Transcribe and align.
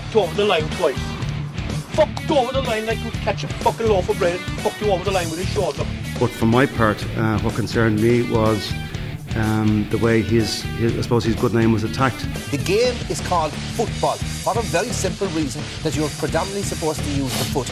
fucked 0.00 0.16
over 0.16 0.34
the 0.34 0.44
line 0.44 0.68
twice. 0.72 0.98
Fucked 1.94 2.30
over 2.30 2.52
the 2.52 2.60
line 2.60 2.84
like 2.84 3.02
you 3.02 3.10
catch 3.22 3.44
a 3.44 3.48
fucking 3.48 3.88
loaf 3.88 4.06
of 4.10 4.18
bread, 4.18 4.38
fucked 4.60 4.82
you 4.82 4.92
over 4.92 5.02
the 5.02 5.10
line 5.10 5.30
with 5.30 5.38
his 5.38 5.48
shoulder. 5.48 5.86
But 6.20 6.28
for 6.28 6.44
my 6.44 6.66
part, 6.66 7.02
uh, 7.16 7.38
what 7.38 7.54
concerned 7.54 8.02
me 8.02 8.30
was 8.30 8.74
um, 9.36 9.88
the 9.90 9.96
way 9.96 10.20
his, 10.20 10.62
his, 10.80 10.98
I 10.98 11.00
suppose, 11.00 11.24
his 11.24 11.36
good 11.36 11.54
name 11.54 11.72
was 11.72 11.82
attacked. 11.82 12.26
The 12.50 12.58
game 12.58 12.94
is 13.08 13.22
called 13.26 13.52
football 13.52 14.16
for 14.16 14.58
a 14.58 14.62
very 14.64 14.88
simple 14.88 15.28
reason 15.28 15.62
that 15.82 15.96
you're 15.96 16.10
predominantly 16.18 16.62
supposed 16.62 17.02
to 17.02 17.10
use 17.12 17.32
the 17.38 17.44
foot. 17.46 17.70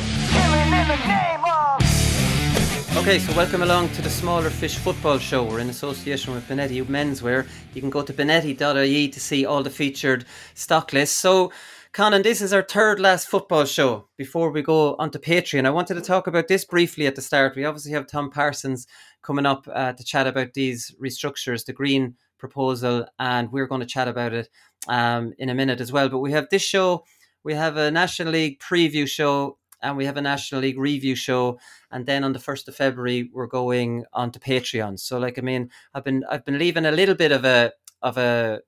Okay, 2.97 3.19
so 3.19 3.37
welcome 3.37 3.61
along 3.61 3.91
to 3.91 4.03
the 4.03 4.09
Smaller 4.09 4.49
Fish 4.49 4.79
Football 4.79 5.19
Show. 5.19 5.45
We're 5.45 5.59
in 5.59 5.69
association 5.69 6.33
with 6.33 6.49
Benetti 6.49 6.83
Menswear. 6.85 7.47
You 7.75 7.83
can 7.83 7.91
go 7.91 8.03
to 8.03 8.15
benetti.ie 8.15 9.09
to 9.09 9.21
see 9.21 9.45
all 9.45 9.63
the 9.63 9.69
featured 9.69 10.25
stock 10.55 10.93
lists. 10.95 11.19
So, 11.19 11.53
Conan, 11.95 12.23
this 12.23 12.43
is 12.43 12.53
our 12.53 12.63
third 12.63 12.99
last 12.99 13.29
football 13.29 13.65
show 13.65 14.09
before 14.17 14.51
we 14.51 14.63
go 14.63 14.97
onto 14.97 15.17
Patreon. 15.21 15.65
I 15.65 15.71
wanted 15.71 15.95
to 15.95 16.01
talk 16.01 16.27
about 16.27 16.49
this 16.49 16.65
briefly 16.65 17.07
at 17.07 17.15
the 17.15 17.23
start. 17.23 17.55
We 17.55 17.65
obviously 17.65 17.93
have 17.93 18.09
Tom 18.09 18.33
Parsons 18.33 18.89
coming 19.23 19.47
up 19.47 19.69
uh, 19.73 19.93
to 19.93 20.03
chat 20.03 20.27
about 20.27 20.55
these 20.55 20.93
restructures, 21.01 21.65
the 21.65 21.73
green 21.73 22.17
proposal, 22.37 23.07
and 23.21 23.53
we're 23.53 23.69
going 23.69 23.81
to 23.81 23.87
chat 23.87 24.09
about 24.09 24.33
it 24.33 24.49
um, 24.89 25.35
in 25.39 25.51
a 25.51 25.55
minute 25.55 25.81
as 25.81 25.93
well. 25.93 26.09
But 26.09 26.19
we 26.19 26.33
have 26.33 26.49
this 26.51 26.63
show, 26.63 27.05
we 27.45 27.55
have 27.55 27.77
a 27.77 27.93
National 27.93 28.33
League 28.33 28.59
preview 28.59 29.07
show, 29.07 29.59
and 29.81 29.97
we 29.97 30.05
have 30.05 30.17
a 30.17 30.21
National 30.21 30.63
League 30.63 30.81
review 30.81 31.15
show, 31.15 31.61
and 31.93 32.07
then 32.07 32.25
on 32.25 32.33
the 32.33 32.41
first 32.41 32.67
of 32.67 32.75
February 32.75 33.31
we're 33.33 33.47
going 33.47 34.05
on 34.13 34.33
to 34.33 34.41
Patreon. 34.41 34.99
So, 34.99 35.21
like, 35.21 35.39
I 35.39 35.43
mean, 35.43 35.71
I've 35.95 36.03
been 36.03 36.25
I've 36.29 36.45
been 36.45 36.59
leaving 36.59 36.87
a 36.87 36.91
little 36.91 37.15
bit 37.15 37.31
of 37.31 37.45
a 37.45 37.71
of 38.03 38.19
a 38.19 38.63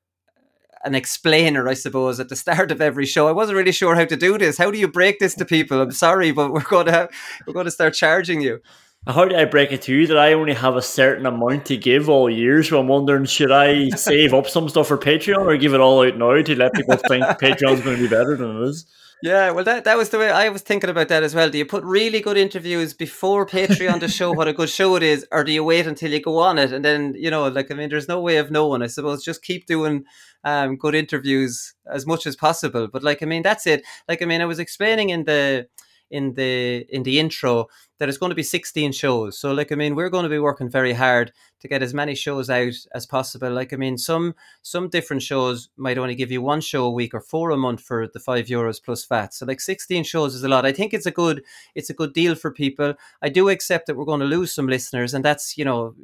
an 0.87 0.95
explainer, 0.95 1.68
I 1.68 1.74
suppose, 1.74 2.20
at 2.20 2.29
the 2.29 2.37
start 2.37 2.70
of 2.70 2.80
every 2.80 3.06
show. 3.06 3.29
I 3.29 3.32
wasn't 3.32 3.59
really 3.59 3.73
sure 3.73 3.95
how 3.95 4.04
to 4.04 4.16
do 4.16 4.38
this. 4.38 4.59
How 4.59 4.70
do 4.70 4.79
you 4.79 4.88
break 4.88 5.18
this 5.18 5.34
to 5.37 5.45
people? 5.45 5.80
I'm 5.80 5.90
sorry, 5.92 6.30
but 6.32 6.52
we're 6.52 6.62
going 6.62 6.87
to 6.87 7.09
we're 7.46 7.52
going 7.52 7.66
to 7.66 7.70
start 7.70 7.95
charging 7.95 8.40
you. 8.40 8.60
How 9.07 9.24
do 9.24 9.37
I 9.37 9.45
break 9.45 9.71
it 9.71 9.82
to 9.82 9.95
you 9.95 10.09
that 10.09 10.18
I 10.18 10.32
only 10.32 10.54
have 10.54 10.74
a 10.74 10.82
certain 10.82 11.26
amount 11.26 11.66
to 11.66 11.76
give 11.76 12.09
all 12.09 12.29
year? 12.29 12.65
So 12.65 12.80
I'm 12.80 12.88
wondering, 12.88 13.24
should 13.24 13.52
I 13.52 13.88
save 13.90 14.35
up 14.35 14.48
some 14.48 14.68
stuff 14.68 14.88
for 14.88 14.98
Patreon 14.98 15.46
or 15.46 15.57
give 15.57 15.74
it 15.74 15.80
all 15.80 16.04
out 16.04 16.16
now 16.16 16.43
to 16.43 16.57
let 16.57 16.74
people 16.74 16.96
think 16.96 17.24
Patreon's 17.40 17.82
going 17.82 17.96
to 17.96 18.02
be 18.02 18.09
better 18.09 18.37
than 18.37 18.57
it 18.57 18.68
is? 18.68 18.85
Yeah, 19.23 19.52
well, 19.52 19.65
that, 19.65 19.85
that 19.85 19.96
was 19.96 20.10
the 20.10 20.18
way 20.18 20.30
I 20.30 20.48
was 20.51 20.63
thinking 20.63 20.90
about 20.90 21.09
that 21.09 21.23
as 21.23 21.35
well. 21.35 21.48
Do 21.48 21.57
you 21.57 21.65
put 21.65 21.85
really 21.85 22.21
good 22.21 22.37
interviews 22.37 22.93
before 22.93 23.46
Patreon 23.46 24.01
to 24.01 24.09
show 24.09 24.32
what 24.32 24.48
a 24.48 24.52
good 24.52 24.68
show 24.68 24.96
it 24.96 25.02
is, 25.02 25.24
or 25.30 25.43
do 25.43 25.52
you 25.52 25.65
wait 25.65 25.87
until 25.87 26.10
you 26.10 26.20
go 26.20 26.38
on 26.38 26.59
it 26.59 26.73
and 26.73 26.85
then 26.85 27.15
you 27.16 27.30
know, 27.30 27.48
like 27.48 27.70
I 27.70 27.74
mean, 27.74 27.88
there's 27.88 28.09
no 28.09 28.20
way 28.20 28.37
of 28.37 28.51
knowing. 28.51 28.82
I 28.82 28.88
suppose 28.88 29.24
just 29.24 29.43
keep 29.43 29.66
doing 29.66 30.04
um, 30.45 30.76
good 30.76 30.95
interviews 30.95 31.74
as 31.91 32.07
much 32.07 32.26
as 32.26 32.37
possible. 32.37 32.88
But 32.93 33.02
like 33.02 33.23
I 33.23 33.26
mean, 33.26 33.43
that's 33.43 33.66
it. 33.66 33.85
Like 34.09 34.20
I 34.20 34.26
mean, 34.26 34.43
I 34.43 34.46
was 34.46 34.59
explaining 34.59 35.10
in 35.10 35.24
the 35.24 35.66
in 36.10 36.35
the 36.35 36.87
in 36.88 37.02
the 37.02 37.18
intro 37.18 37.66
that 37.99 38.09
it's 38.09 38.18
going 38.18 38.30
to 38.30 38.37
be 38.37 38.43
16 38.43 38.93
shows. 38.93 39.38
So 39.38 39.52
like 39.52 39.73
i 39.73 39.74
mean 39.74 39.95
we're 39.95 40.10
going 40.10 40.24
to 40.24 40.29
be 40.29 40.38
working 40.38 40.68
very 40.68 40.93
hard 40.93 41.32
to 41.60 41.68
get 41.68 41.82
as 41.82 41.95
many 41.95 42.15
shows 42.15 42.51
out 42.51 42.74
as 42.95 43.07
possible. 43.07 43.51
Like 43.51 43.73
i 43.73 43.76
mean 43.76 43.98
some 43.98 44.35
some 44.63 44.88
different 44.88 45.23
shows 45.23 45.68
might 45.76 45.98
only 45.98 46.15
give 46.15 46.30
you 46.30 46.43
one 46.43 46.60
show 46.60 46.85
a 46.85 46.90
week 46.90 47.15
or 47.15 47.21
four 47.21 47.51
a 47.51 47.57
month 47.57 47.80
for 47.80 48.07
the 48.07 48.21
five 48.21 48.46
euros 48.46 48.82
plus 48.82 49.04
vat 49.04 49.35
so 49.35 49.46
like 49.46 49.60
16 49.60 50.04
shows 50.04 50.35
is 50.35 50.45
a 50.45 50.48
lot. 50.48 50.66
I 50.66 50.73
think 50.73 50.95
it's 50.95 51.07
a 51.07 51.10
good 51.10 51.43
it's 51.74 51.90
a 51.90 51.95
good 51.95 52.13
deal 52.13 52.35
for 52.35 52.51
people. 52.51 52.95
I 53.23 53.29
do 53.29 53.48
accept 53.48 53.87
that 53.87 53.96
we're 53.96 54.04
going 54.04 54.20
to 54.20 54.26
lose 54.26 54.52
some 54.54 54.68
listeners 54.68 55.15
and 55.15 55.24
that's 55.24 55.59
you 55.59 55.65
know 55.65 55.95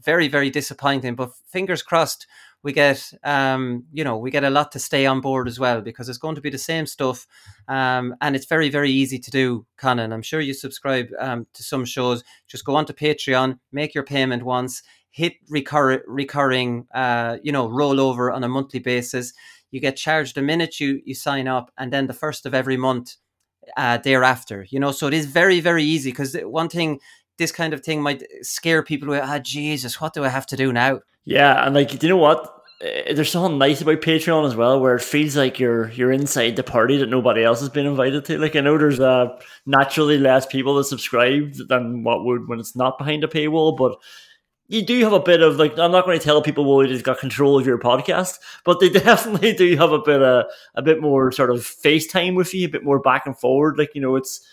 very 0.00 0.28
very 0.28 0.50
disappointing 0.50 1.16
but 1.16 1.32
fingers 1.46 1.82
crossed 1.82 2.26
we 2.62 2.72
get 2.72 3.12
um, 3.24 3.84
you 3.92 4.04
know 4.04 4.16
we 4.16 4.30
get 4.30 4.44
a 4.44 4.50
lot 4.50 4.72
to 4.72 4.78
stay 4.78 5.06
on 5.06 5.20
board 5.20 5.46
as 5.48 5.58
well 5.58 5.80
because 5.80 6.08
it's 6.08 6.18
going 6.18 6.34
to 6.34 6.40
be 6.40 6.50
the 6.50 6.58
same 6.58 6.86
stuff 6.86 7.26
um, 7.68 8.14
and 8.20 8.34
it's 8.34 8.46
very 8.46 8.68
very 8.68 8.90
easy 8.90 9.18
to 9.18 9.30
do 9.30 9.66
conan. 9.76 10.12
I'm 10.12 10.22
sure 10.22 10.40
you 10.40 10.54
subscribe 10.54 11.08
um, 11.18 11.46
to 11.54 11.62
some 11.62 11.84
shows. 11.84 12.24
Just 12.46 12.64
go 12.64 12.74
on 12.76 12.86
to 12.86 12.92
patreon 12.92 13.58
make 13.72 13.94
your 13.94 14.04
payment 14.04 14.42
once 14.42 14.82
hit 15.10 15.34
recur- 15.48 16.04
recurring 16.06 16.86
uh, 16.94 17.38
you 17.42 17.52
know 17.52 17.68
rollover 17.68 18.34
on 18.34 18.44
a 18.44 18.48
monthly 18.48 18.80
basis. 18.80 19.32
You 19.70 19.80
get 19.80 19.96
charged 19.96 20.34
the 20.34 20.42
minute 20.42 20.80
you 20.80 21.00
you 21.04 21.14
sign 21.14 21.46
up 21.46 21.70
and 21.78 21.92
then 21.92 22.06
the 22.06 22.14
first 22.14 22.46
of 22.46 22.54
every 22.54 22.76
month 22.76 23.16
uh, 23.76 23.98
thereafter 23.98 24.66
you 24.70 24.80
know? 24.80 24.92
So 24.92 25.06
it 25.06 25.14
is 25.14 25.26
very 25.26 25.60
very 25.60 25.84
easy 25.84 26.10
because 26.10 26.34
one 26.42 26.68
thing 26.68 27.00
this 27.38 27.52
kind 27.52 27.72
of 27.72 27.82
thing 27.82 28.02
might 28.02 28.22
scare 28.42 28.82
people 28.82 29.08
away. 29.08 29.20
Ah, 29.22 29.38
Jesus, 29.38 30.00
what 30.00 30.14
do 30.14 30.24
I 30.24 30.28
have 30.28 30.46
to 30.46 30.56
do 30.56 30.72
now? 30.72 31.00
Yeah, 31.24 31.64
and 31.64 31.74
like, 31.74 32.02
you 32.02 32.08
know 32.08 32.16
what? 32.16 32.54
Eh, 32.80 33.12
there's 33.14 33.30
something 33.30 33.58
nice 33.58 33.80
about 33.80 34.00
Patreon 34.00 34.46
as 34.46 34.54
well, 34.54 34.80
where 34.80 34.96
it 34.96 35.02
feels 35.02 35.36
like 35.36 35.58
you're 35.58 35.90
you're 35.90 36.12
inside 36.12 36.56
the 36.56 36.62
party 36.62 36.96
that 36.98 37.08
nobody 37.08 37.42
else 37.42 37.60
has 37.60 37.68
been 37.68 37.86
invited 37.86 38.24
to. 38.26 38.38
Like 38.38 38.56
I 38.56 38.60
know 38.60 38.78
there's 38.78 39.00
uh, 39.00 39.38
naturally 39.66 40.18
less 40.18 40.46
people 40.46 40.76
that 40.76 40.84
subscribe 40.84 41.54
than 41.68 42.04
what 42.04 42.24
would 42.24 42.48
when 42.48 42.60
it's 42.60 42.76
not 42.76 42.98
behind 42.98 43.24
a 43.24 43.28
paywall, 43.28 43.76
but 43.76 43.96
you 44.68 44.84
do 44.84 45.02
have 45.02 45.14
a 45.14 45.20
bit 45.20 45.42
of 45.42 45.56
like 45.56 45.78
I'm 45.78 45.90
not 45.90 46.04
going 46.04 46.18
to 46.18 46.24
tell 46.24 46.42
people 46.42 46.64
well 46.64 46.86
you've 46.86 47.02
got 47.02 47.18
control 47.18 47.58
of 47.58 47.66
your 47.66 47.78
podcast, 47.78 48.38
but 48.64 48.80
they 48.80 48.88
definitely 48.90 49.54
do 49.54 49.76
have 49.76 49.92
a 49.92 49.98
bit 49.98 50.22
of 50.22 50.46
a 50.74 50.82
bit 50.82 51.00
more 51.00 51.32
sort 51.32 51.50
of 51.50 51.58
FaceTime 51.58 52.36
with 52.36 52.54
you, 52.54 52.66
a 52.68 52.70
bit 52.70 52.84
more 52.84 53.00
back 53.00 53.26
and 53.26 53.38
forward. 53.38 53.76
Like 53.78 53.90
you 53.94 54.00
know, 54.00 54.14
it's 54.14 54.46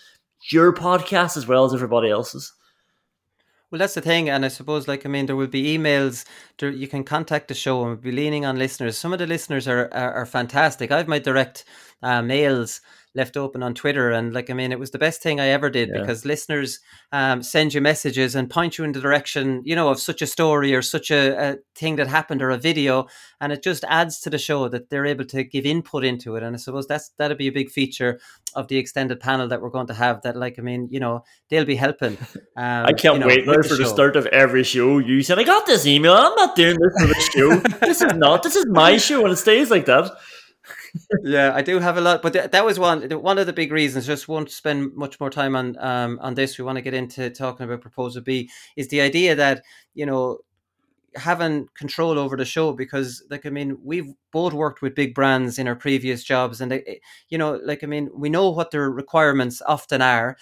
your 0.50 0.72
podcast 0.72 1.36
as 1.36 1.46
well 1.46 1.64
as 1.64 1.74
everybody 1.74 2.10
else's. 2.10 2.52
Well, 3.70 3.78
that's 3.80 3.94
the 3.94 4.00
thing, 4.00 4.28
and 4.28 4.44
I 4.44 4.48
suppose, 4.48 4.86
like, 4.86 5.04
I 5.04 5.08
mean, 5.08 5.26
there 5.26 5.34
will 5.36 5.48
be 5.48 5.76
emails. 5.76 6.24
There, 6.58 6.70
you 6.70 6.86
can 6.86 7.02
contact 7.04 7.48
the 7.48 7.54
show, 7.54 7.80
and 7.80 7.88
we'll 7.90 7.96
be 7.96 8.12
leaning 8.12 8.44
on 8.44 8.58
listeners. 8.58 8.96
Some 8.96 9.12
of 9.12 9.18
the 9.18 9.26
listeners 9.26 9.66
are 9.66 9.88
are, 9.92 10.12
are 10.14 10.26
fantastic. 10.26 10.90
I've 10.92 11.08
my 11.08 11.18
direct 11.18 11.64
uh, 12.02 12.22
mails 12.22 12.80
left 13.16 13.36
open 13.36 13.62
on 13.62 13.74
Twitter. 13.74 14.10
And 14.10 14.32
like, 14.32 14.50
I 14.50 14.52
mean, 14.52 14.70
it 14.70 14.78
was 14.78 14.90
the 14.90 14.98
best 14.98 15.22
thing 15.22 15.40
I 15.40 15.48
ever 15.48 15.70
did 15.70 15.88
yeah. 15.88 16.00
because 16.00 16.24
listeners 16.24 16.78
um, 17.10 17.42
send 17.42 17.74
you 17.74 17.80
messages 17.80 18.34
and 18.34 18.48
point 18.48 18.78
you 18.78 18.84
in 18.84 18.92
the 18.92 19.00
direction, 19.00 19.62
you 19.64 19.74
know, 19.74 19.88
of 19.88 19.98
such 19.98 20.22
a 20.22 20.26
story 20.26 20.74
or 20.74 20.82
such 20.82 21.10
a, 21.10 21.52
a, 21.52 21.56
thing 21.74 21.96
that 21.96 22.06
happened 22.06 22.42
or 22.42 22.50
a 22.50 22.58
video. 22.58 23.06
And 23.40 23.52
it 23.52 23.62
just 23.62 23.84
adds 23.88 24.20
to 24.20 24.30
the 24.30 24.38
show 24.38 24.68
that 24.68 24.90
they're 24.90 25.06
able 25.06 25.24
to 25.26 25.42
give 25.42 25.66
input 25.66 26.04
into 26.04 26.36
it. 26.36 26.42
And 26.42 26.54
I 26.54 26.58
suppose 26.58 26.86
that's, 26.86 27.10
that'll 27.18 27.36
be 27.36 27.48
a 27.48 27.52
big 27.52 27.70
feature 27.70 28.20
of 28.54 28.68
the 28.68 28.76
extended 28.78 29.20
panel 29.20 29.48
that 29.48 29.60
we're 29.60 29.70
going 29.70 29.88
to 29.88 29.94
have 29.94 30.22
that, 30.22 30.36
like, 30.36 30.58
I 30.58 30.62
mean, 30.62 30.88
you 30.90 31.00
know, 31.00 31.24
they'll 31.50 31.64
be 31.64 31.76
helping. 31.76 32.18
Um, 32.58 32.86
I 32.86 32.92
can't 32.94 33.16
you 33.16 33.20
know, 33.20 33.26
wait 33.26 33.44
for 33.44 33.76
the, 33.76 33.82
the 33.82 33.84
start 33.84 34.16
of 34.16 34.24
every 34.26 34.64
show. 34.64 34.96
You 34.96 35.22
said, 35.22 35.38
I 35.38 35.44
got 35.44 35.66
this 35.66 35.84
email. 35.84 36.14
I'm 36.14 36.34
not 36.36 36.56
doing 36.56 36.78
this 36.80 36.94
for 36.98 37.06
the 37.06 37.20
show. 37.34 37.78
this 37.86 38.00
is 38.00 38.14
not, 38.14 38.42
this 38.42 38.56
is 38.56 38.64
my 38.66 38.96
show. 38.96 39.24
And 39.24 39.32
it 39.34 39.36
stays 39.36 39.70
like 39.70 39.84
that 39.84 40.10
yeah, 41.22 41.52
I 41.54 41.62
do 41.62 41.78
have 41.80 41.96
a 41.96 42.00
lot, 42.00 42.22
but 42.22 42.32
th- 42.32 42.50
that 42.50 42.64
was 42.64 42.78
one 42.78 43.10
one 43.10 43.38
of 43.38 43.46
the 43.46 43.52
big 43.52 43.72
reasons. 43.72 44.06
Just 44.06 44.28
won't 44.28 44.50
spend 44.50 44.94
much 44.94 45.18
more 45.20 45.30
time 45.30 45.56
on 45.56 45.76
um, 45.78 46.18
on 46.22 46.34
this. 46.34 46.58
We 46.58 46.64
want 46.64 46.76
to 46.76 46.82
get 46.82 46.94
into 46.94 47.30
talking 47.30 47.64
about 47.64 47.80
proposal 47.80 48.22
B. 48.22 48.50
Is 48.76 48.88
the 48.88 49.00
idea 49.00 49.34
that 49.34 49.62
you 49.94 50.06
know 50.06 50.38
having 51.16 51.66
control 51.74 52.18
over 52.18 52.36
the 52.36 52.44
show 52.44 52.72
because 52.74 53.24
like 53.30 53.46
i 53.46 53.48
mean 53.48 53.78
we've 53.82 54.12
both 54.32 54.52
worked 54.52 54.82
with 54.82 54.94
big 54.94 55.14
brands 55.14 55.58
in 55.58 55.66
our 55.66 55.74
previous 55.74 56.22
jobs 56.22 56.60
and 56.60 56.70
they, 56.70 57.00
you 57.30 57.38
know 57.38 57.58
like 57.64 57.82
i 57.82 57.86
mean 57.86 58.10
we 58.14 58.28
know 58.28 58.50
what 58.50 58.70
their 58.70 58.90
requirements 58.90 59.62
often 59.66 60.02
are 60.02 60.36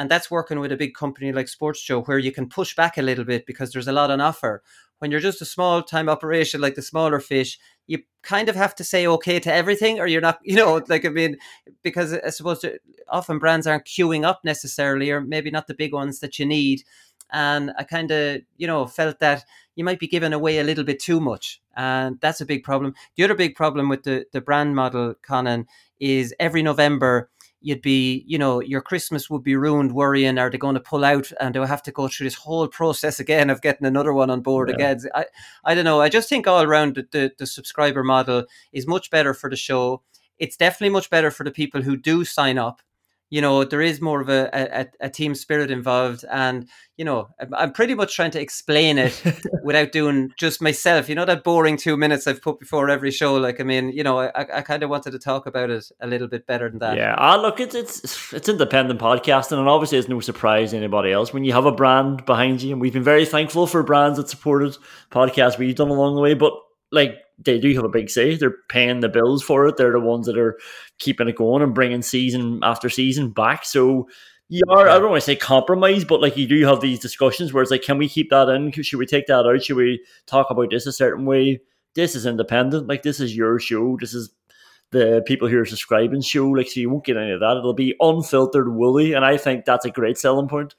and 0.00 0.10
that's 0.10 0.30
working 0.30 0.58
with 0.58 0.72
a 0.72 0.78
big 0.78 0.94
company 0.94 1.30
like 1.30 1.46
sports 1.46 1.78
show 1.78 2.00
where 2.00 2.18
you 2.18 2.32
can 2.32 2.48
push 2.48 2.74
back 2.74 2.96
a 2.96 3.02
little 3.02 3.22
bit 3.22 3.44
because 3.44 3.70
there's 3.70 3.86
a 3.86 3.92
lot 3.92 4.10
on 4.10 4.18
offer. 4.18 4.62
When 4.98 5.10
you're 5.10 5.20
just 5.20 5.42
a 5.42 5.44
small 5.44 5.82
time 5.82 6.08
operation 6.08 6.62
like 6.62 6.74
the 6.74 6.80
smaller 6.80 7.20
fish 7.20 7.58
you 7.86 7.98
kind 8.22 8.48
of 8.48 8.56
have 8.56 8.74
to 8.76 8.84
say 8.84 9.06
okay 9.06 9.38
to 9.40 9.52
everything 9.52 10.00
or 10.00 10.06
you're 10.06 10.22
not 10.22 10.38
you 10.44 10.56
know 10.56 10.80
like 10.88 11.04
i 11.04 11.08
mean 11.10 11.36
because 11.82 12.14
i 12.14 12.30
suppose 12.30 12.64
often 13.08 13.38
brands 13.38 13.66
aren't 13.66 13.84
queuing 13.84 14.24
up 14.24 14.40
necessarily 14.42 15.10
or 15.10 15.20
maybe 15.20 15.50
not 15.50 15.66
the 15.66 15.74
big 15.74 15.92
ones 15.92 16.20
that 16.20 16.38
you 16.38 16.46
need. 16.46 16.82
And 17.30 17.70
i 17.78 17.82
kind 17.82 18.10
of 18.10 18.40
you 18.56 18.66
know 18.66 18.86
felt 18.86 19.20
that 19.20 19.44
you 19.76 19.84
might 19.84 19.98
be 19.98 20.08
giving 20.08 20.32
away 20.32 20.58
a 20.58 20.64
little 20.64 20.84
bit 20.84 21.00
too 21.00 21.20
much 21.20 21.60
and 21.76 22.18
that's 22.20 22.40
a 22.40 22.46
big 22.46 22.64
problem. 22.64 22.94
The 23.16 23.24
other 23.24 23.34
big 23.34 23.54
problem 23.54 23.90
with 23.90 24.04
the 24.04 24.24
the 24.32 24.40
brand 24.40 24.74
model 24.74 25.14
conan 25.20 25.66
is 25.98 26.34
every 26.40 26.62
november 26.62 27.28
you'd 27.60 27.82
be, 27.82 28.24
you 28.26 28.38
know, 28.38 28.60
your 28.60 28.80
Christmas 28.80 29.28
would 29.28 29.42
be 29.42 29.56
ruined 29.56 29.92
worrying, 29.92 30.38
are 30.38 30.50
they 30.50 30.58
going 30.58 30.74
to 30.74 30.80
pull 30.80 31.04
out 31.04 31.30
and 31.40 31.54
do 31.54 31.62
I 31.62 31.66
have 31.66 31.82
to 31.84 31.92
go 31.92 32.08
through 32.08 32.24
this 32.26 32.34
whole 32.34 32.66
process 32.68 33.20
again 33.20 33.50
of 33.50 33.60
getting 33.60 33.86
another 33.86 34.12
one 34.12 34.30
on 34.30 34.40
board 34.40 34.68
yeah. 34.68 34.74
again? 34.74 35.00
I, 35.14 35.26
I 35.64 35.74
don't 35.74 35.84
know. 35.84 36.00
I 36.00 36.08
just 36.08 36.28
think 36.28 36.46
all 36.46 36.62
around 36.62 36.96
the, 36.96 37.06
the, 37.10 37.32
the 37.38 37.46
subscriber 37.46 38.02
model 38.02 38.44
is 38.72 38.86
much 38.86 39.10
better 39.10 39.34
for 39.34 39.50
the 39.50 39.56
show. 39.56 40.02
It's 40.38 40.56
definitely 40.56 40.90
much 40.90 41.10
better 41.10 41.30
for 41.30 41.44
the 41.44 41.50
people 41.50 41.82
who 41.82 41.96
do 41.96 42.24
sign 42.24 42.56
up 42.56 42.80
you 43.30 43.40
know 43.40 43.64
there 43.64 43.80
is 43.80 44.00
more 44.00 44.20
of 44.20 44.28
a, 44.28 44.50
a, 44.52 45.06
a, 45.06 45.08
team 45.08 45.34
spirit 45.34 45.70
involved 45.70 46.24
and 46.30 46.68
you 46.96 47.04
know 47.04 47.28
i'm 47.56 47.72
pretty 47.72 47.94
much 47.94 48.14
trying 48.14 48.30
to 48.30 48.40
explain 48.40 48.98
it 48.98 49.22
without 49.64 49.92
doing 49.92 50.30
just 50.36 50.60
myself. 50.60 51.08
You 51.08 51.14
know 51.14 51.24
that 51.24 51.44
boring 51.44 51.76
two 51.76 51.96
minutes 51.96 52.26
i've 52.26 52.42
put 52.42 52.58
before 52.58 52.90
every 52.90 53.10
show? 53.10 53.34
Like 53.34 53.60
i 53.60 53.64
mean 53.64 53.90
you 53.90 54.02
know 54.02 54.18
i, 54.18 54.30
I 54.34 54.62
kind 54.62 54.82
of 54.82 54.90
wanted 54.90 55.12
to 55.12 55.18
talk 55.18 55.46
about 55.46 55.70
it 55.70 55.84
a 56.00 56.06
little 56.06 56.28
bit 56.28 56.46
better 56.46 56.68
than 56.68 56.80
that. 56.80 56.96
Yeah 56.96 57.14
uh, 57.14 57.36
look 57.40 57.60
it's 57.60 57.74
it's 57.74 58.32
it's 58.32 58.48
independent 58.48 59.00
podcasting 59.00 59.58
and 59.58 59.68
obviously 59.68 59.98
it's 59.98 60.08
no 60.08 60.20
surprise 60.20 60.72
to 60.72 60.76
anybody 60.76 61.12
else 61.12 61.32
when 61.32 61.44
you 61.44 61.52
have 61.52 61.66
a 61.66 61.72
brand 61.72 62.26
behind 62.26 62.62
you. 62.62 62.72
And 62.72 62.80
we've 62.80 62.92
been 62.92 63.04
very 63.04 63.24
thankful 63.24 63.66
for 63.66 63.82
brands 63.82 64.18
that 64.18 64.28
supported 64.28 64.76
podcasts 65.10 65.58
we've 65.58 65.74
done 65.74 65.88
along 65.88 66.16
the 66.16 66.20
way 66.20 66.34
but 66.34 66.52
like 66.92 67.16
they 67.44 67.58
do 67.58 67.74
have 67.74 67.84
a 67.84 67.88
big 67.88 68.10
say. 68.10 68.36
They're 68.36 68.56
paying 68.68 69.00
the 69.00 69.08
bills 69.08 69.42
for 69.42 69.66
it. 69.66 69.76
They're 69.76 69.92
the 69.92 70.00
ones 70.00 70.26
that 70.26 70.38
are 70.38 70.58
keeping 70.98 71.28
it 71.28 71.36
going 71.36 71.62
and 71.62 71.74
bringing 71.74 72.02
season 72.02 72.60
after 72.62 72.88
season 72.88 73.30
back. 73.30 73.64
So 73.64 74.08
you 74.48 74.62
are, 74.68 74.88
I 74.88 74.98
don't 74.98 75.10
want 75.10 75.22
to 75.22 75.26
say 75.26 75.36
compromise, 75.36 76.04
but 76.04 76.20
like 76.20 76.36
you 76.36 76.46
do 76.46 76.66
have 76.66 76.80
these 76.80 76.98
discussions 76.98 77.52
where 77.52 77.62
it's 77.62 77.70
like, 77.70 77.82
can 77.82 77.98
we 77.98 78.08
keep 78.08 78.30
that 78.30 78.48
in? 78.48 78.72
Should 78.72 78.98
we 78.98 79.06
take 79.06 79.26
that 79.26 79.46
out? 79.46 79.62
Should 79.62 79.76
we 79.76 80.04
talk 80.26 80.50
about 80.50 80.70
this 80.70 80.86
a 80.86 80.92
certain 80.92 81.24
way? 81.24 81.60
This 81.94 82.14
is 82.14 82.26
independent. 82.26 82.88
Like 82.88 83.02
this 83.02 83.20
is 83.20 83.36
your 83.36 83.58
show. 83.58 83.96
This 84.00 84.12
is 84.12 84.30
the 84.90 85.22
people 85.26 85.48
who 85.48 85.58
are 85.58 85.64
subscribing 85.64 86.20
show. 86.20 86.48
Like 86.48 86.68
so, 86.68 86.80
you 86.80 86.90
won't 86.90 87.04
get 87.04 87.16
any 87.16 87.30
of 87.30 87.40
that. 87.40 87.56
It'll 87.56 87.74
be 87.74 87.94
unfiltered, 88.00 88.74
woolly, 88.74 89.12
and 89.12 89.24
I 89.24 89.36
think 89.36 89.64
that's 89.64 89.84
a 89.84 89.90
great 89.90 90.18
selling 90.18 90.48
point. 90.48 90.74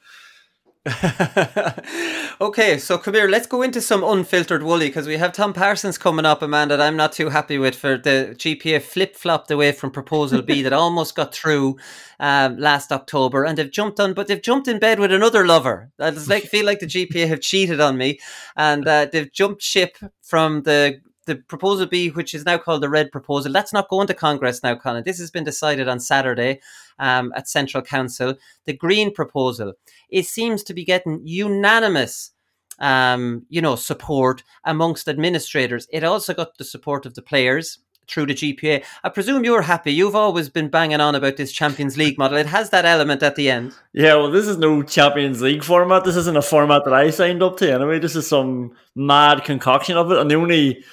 okay, 2.41 2.79
so 2.79 2.97
here. 2.97 3.27
Let's 3.27 3.45
go 3.45 3.61
into 3.61 3.81
some 3.81 4.03
unfiltered 4.03 4.63
woolly 4.63 4.87
because 4.87 5.05
we 5.05 5.17
have 5.17 5.31
Tom 5.31 5.53
Parsons 5.53 5.99
coming 5.99 6.25
up, 6.25 6.41
a 6.41 6.47
man 6.47 6.69
that 6.69 6.81
I'm 6.81 6.97
not 6.97 7.11
too 7.11 7.29
happy 7.29 7.59
with 7.59 7.75
for 7.75 7.97
the 7.97 8.33
GPA 8.35 8.81
flip 8.81 9.15
flopped 9.15 9.51
away 9.51 9.73
from 9.73 9.91
Proposal 9.91 10.41
B 10.41 10.63
that 10.63 10.73
almost 10.73 11.15
got 11.15 11.35
through 11.35 11.77
um, 12.19 12.57
last 12.57 12.91
October, 12.91 13.43
and 13.43 13.59
they've 13.59 13.71
jumped 13.71 13.99
on, 13.99 14.15
but 14.15 14.25
they've 14.25 14.41
jumped 14.41 14.67
in 14.67 14.79
bed 14.79 14.99
with 14.99 15.11
another 15.11 15.45
lover. 15.45 15.91
It's 15.99 16.27
like 16.27 16.45
feel 16.45 16.65
like 16.65 16.79
the 16.79 16.87
GPA 16.87 17.27
have 17.27 17.41
cheated 17.41 17.79
on 17.79 17.95
me, 17.95 18.19
and 18.57 18.87
uh, 18.87 19.05
they've 19.11 19.31
jumped 19.31 19.61
ship 19.61 19.97
from 20.23 20.63
the 20.63 20.99
the 21.25 21.35
proposal 21.35 21.85
B, 21.85 22.09
which 22.09 22.33
is 22.33 22.45
now 22.45 22.57
called 22.57 22.81
the 22.81 22.89
red 22.89 23.11
proposal, 23.11 23.51
that's 23.51 23.73
not 23.73 23.89
going 23.89 24.07
to 24.07 24.13
Congress 24.13 24.63
now, 24.63 24.75
Colin. 24.75 25.03
This 25.03 25.19
has 25.19 25.31
been 25.31 25.43
decided 25.43 25.87
on 25.87 25.99
Saturday 25.99 26.61
um, 26.99 27.31
at 27.35 27.47
Central 27.47 27.83
Council. 27.83 28.35
The 28.65 28.73
green 28.73 29.13
proposal, 29.13 29.73
it 30.09 30.25
seems 30.25 30.63
to 30.63 30.73
be 30.73 30.83
getting 30.83 31.21
unanimous, 31.23 32.31
um, 32.79 33.45
you 33.49 33.61
know, 33.61 33.75
support 33.75 34.43
amongst 34.63 35.07
administrators. 35.07 35.87
It 35.91 36.03
also 36.03 36.33
got 36.33 36.57
the 36.57 36.63
support 36.63 37.05
of 37.05 37.13
the 37.13 37.21
players 37.21 37.79
through 38.07 38.25
the 38.25 38.33
GPA. 38.33 38.83
I 39.03 39.09
presume 39.09 39.45
you're 39.45 39.61
happy. 39.61 39.93
You've 39.93 40.15
always 40.15 40.49
been 40.49 40.69
banging 40.69 40.99
on 40.99 41.15
about 41.15 41.37
this 41.37 41.51
Champions 41.51 41.97
League 41.97 42.17
model. 42.17 42.37
It 42.37 42.47
has 42.47 42.69
that 42.71 42.83
element 42.83 43.23
at 43.23 43.35
the 43.35 43.49
end. 43.49 43.73
Yeah, 43.93 44.15
well, 44.15 44.31
this 44.31 44.47
is 44.47 44.57
no 44.57 44.83
Champions 44.83 45.41
League 45.41 45.63
format. 45.63 46.03
This 46.03 46.15
isn't 46.15 46.37
a 46.37 46.41
format 46.41 46.83
that 46.85 46.93
I 46.93 47.09
signed 47.09 47.41
up 47.41 47.57
to 47.57 47.71
anyway. 47.71 47.99
This 47.99 48.15
is 48.15 48.27
some 48.27 48.75
mad 48.95 49.45
concoction 49.45 49.97
of 49.97 50.11
it. 50.11 50.17
And 50.17 50.29
the 50.29 50.35
only 50.35 50.83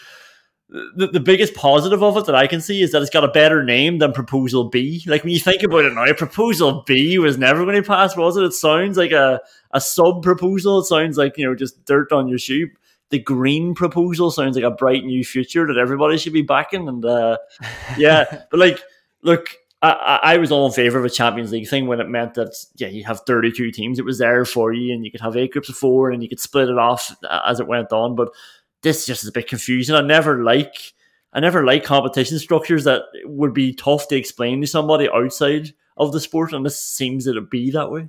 the, 0.71 1.09
the 1.13 1.21
biggest 1.21 1.55
positive 1.55 2.03
of 2.03 2.17
it 2.17 2.27
that 2.27 2.35
I 2.35 2.47
can 2.47 2.61
see 2.61 2.83
is 2.83 2.93
that 2.93 3.01
it's 3.01 3.11
got 3.11 3.25
a 3.25 3.29
better 3.29 3.65
name 3.65 3.99
than 3.99 4.13
Proposal 4.13 4.65
B. 4.65 5.03
Like 5.07 5.25
when 5.25 5.33
you 5.33 5.39
think 5.39 5.63
about 5.63 5.87
it 5.87 5.95
now, 5.95 6.13
Proposal 6.13 6.83
B 6.87 7.19
was 7.19 7.39
never 7.39 7.65
going 7.65 7.83
to 7.83 7.83
pass, 7.83 8.17
was 8.17 8.37
it? 8.37 8.45
It 8.45 8.53
sounds 8.53 8.99
like 8.99 9.13
a, 9.13 9.41
a 9.73 9.81
sub 9.81 10.23
proposal. 10.23 10.81
It 10.81 10.85
sounds 10.85 11.17
like, 11.17 11.39
you 11.39 11.47
know, 11.47 11.55
just 11.55 11.85
dirt 11.87 12.13
on 12.13 12.29
your 12.29 12.39
shoe. 12.39 12.69
The 13.11 13.19
green 13.19 13.75
proposal 13.75 14.31
sounds 14.31 14.57
like 14.57 14.65
a 14.65 14.71
bright 14.71 15.05
new 15.05 15.25
future 15.25 15.67
that 15.67 15.79
everybody 15.79 16.19
should 16.19 16.35
be 16.35 16.43
backing. 16.43 16.87
And 16.87 17.03
uh, 17.03 17.39
yeah, 17.97 18.43
but 18.51 18.61
like, 18.61 18.83
look, 19.23 19.57
I, 19.81 20.19
I 20.23 20.37
was 20.39 20.51
all 20.51 20.67
in 20.67 20.73
favor 20.73 20.99
of 20.99 21.05
a 21.05 21.11
Champions 21.11 21.53
League 21.53 21.69
thing 21.69 21.87
when 21.87 22.01
it 22.01 22.09
meant 22.09 22.35
that 22.35 22.53
yeah 22.77 22.89
you 22.89 23.05
have 23.05 23.21
32 23.21 23.71
teams. 23.71 23.99
It 24.01 24.05
was 24.05 24.19
there 24.19 24.45
for 24.45 24.73
you, 24.73 24.93
and 24.93 25.05
you 25.05 25.11
could 25.13 25.21
have 25.21 25.37
eight 25.37 25.53
groups 25.53 25.69
of 25.69 25.77
four, 25.77 26.11
and 26.11 26.21
you 26.21 26.29
could 26.29 26.41
split 26.41 26.69
it 26.69 26.79
off 26.79 27.15
as 27.47 27.61
it 27.61 27.69
went 27.69 27.93
on. 27.93 28.17
But 28.17 28.31
this 28.83 29.07
just 29.07 29.23
is 29.23 29.29
a 29.29 29.33
bit 29.33 29.49
confusing. 29.49 29.95
I 29.95 30.01
never 30.01 30.43
like 30.43 30.95
I 31.33 31.41
never 31.41 31.65
like 31.65 31.85
competition 31.85 32.39
structures 32.39 32.85
that 32.85 33.03
would 33.25 33.53
be 33.53 33.75
tough 33.75 34.09
to 34.09 34.17
explain 34.17 34.61
to 34.61 34.67
somebody 34.67 35.09
outside 35.13 35.73
of 35.97 36.13
the 36.13 36.21
sport, 36.21 36.53
and 36.53 36.65
this 36.65 36.81
seems 36.81 37.27
it 37.27 37.51
be 37.51 37.71
that 37.71 37.91
way. 37.91 38.09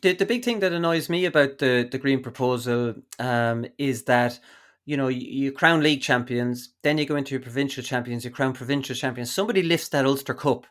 The, 0.00 0.14
the 0.14 0.26
big 0.26 0.44
thing 0.44 0.60
that 0.60 0.72
annoys 0.72 1.08
me 1.08 1.24
about 1.24 1.58
the, 1.58 1.88
the 1.90 1.98
Green 1.98 2.22
proposal 2.22 2.94
um, 3.18 3.66
is 3.78 4.04
that 4.04 4.38
you 4.86 4.96
know 4.96 5.08
you, 5.08 5.26
you, 5.44 5.52
crown 5.52 5.82
league 5.82 6.02
champions, 6.02 6.74
then 6.82 6.98
you 6.98 7.06
go 7.06 7.16
into 7.16 7.32
your 7.32 7.42
provincial 7.42 7.82
champions, 7.82 8.24
you 8.24 8.30
crown 8.30 8.52
provincial 8.52 8.94
champions. 8.94 9.32
Somebody 9.32 9.62
lifts 9.62 9.88
that 9.88 10.06
Ulster 10.06 10.34
Cup, 10.34 10.66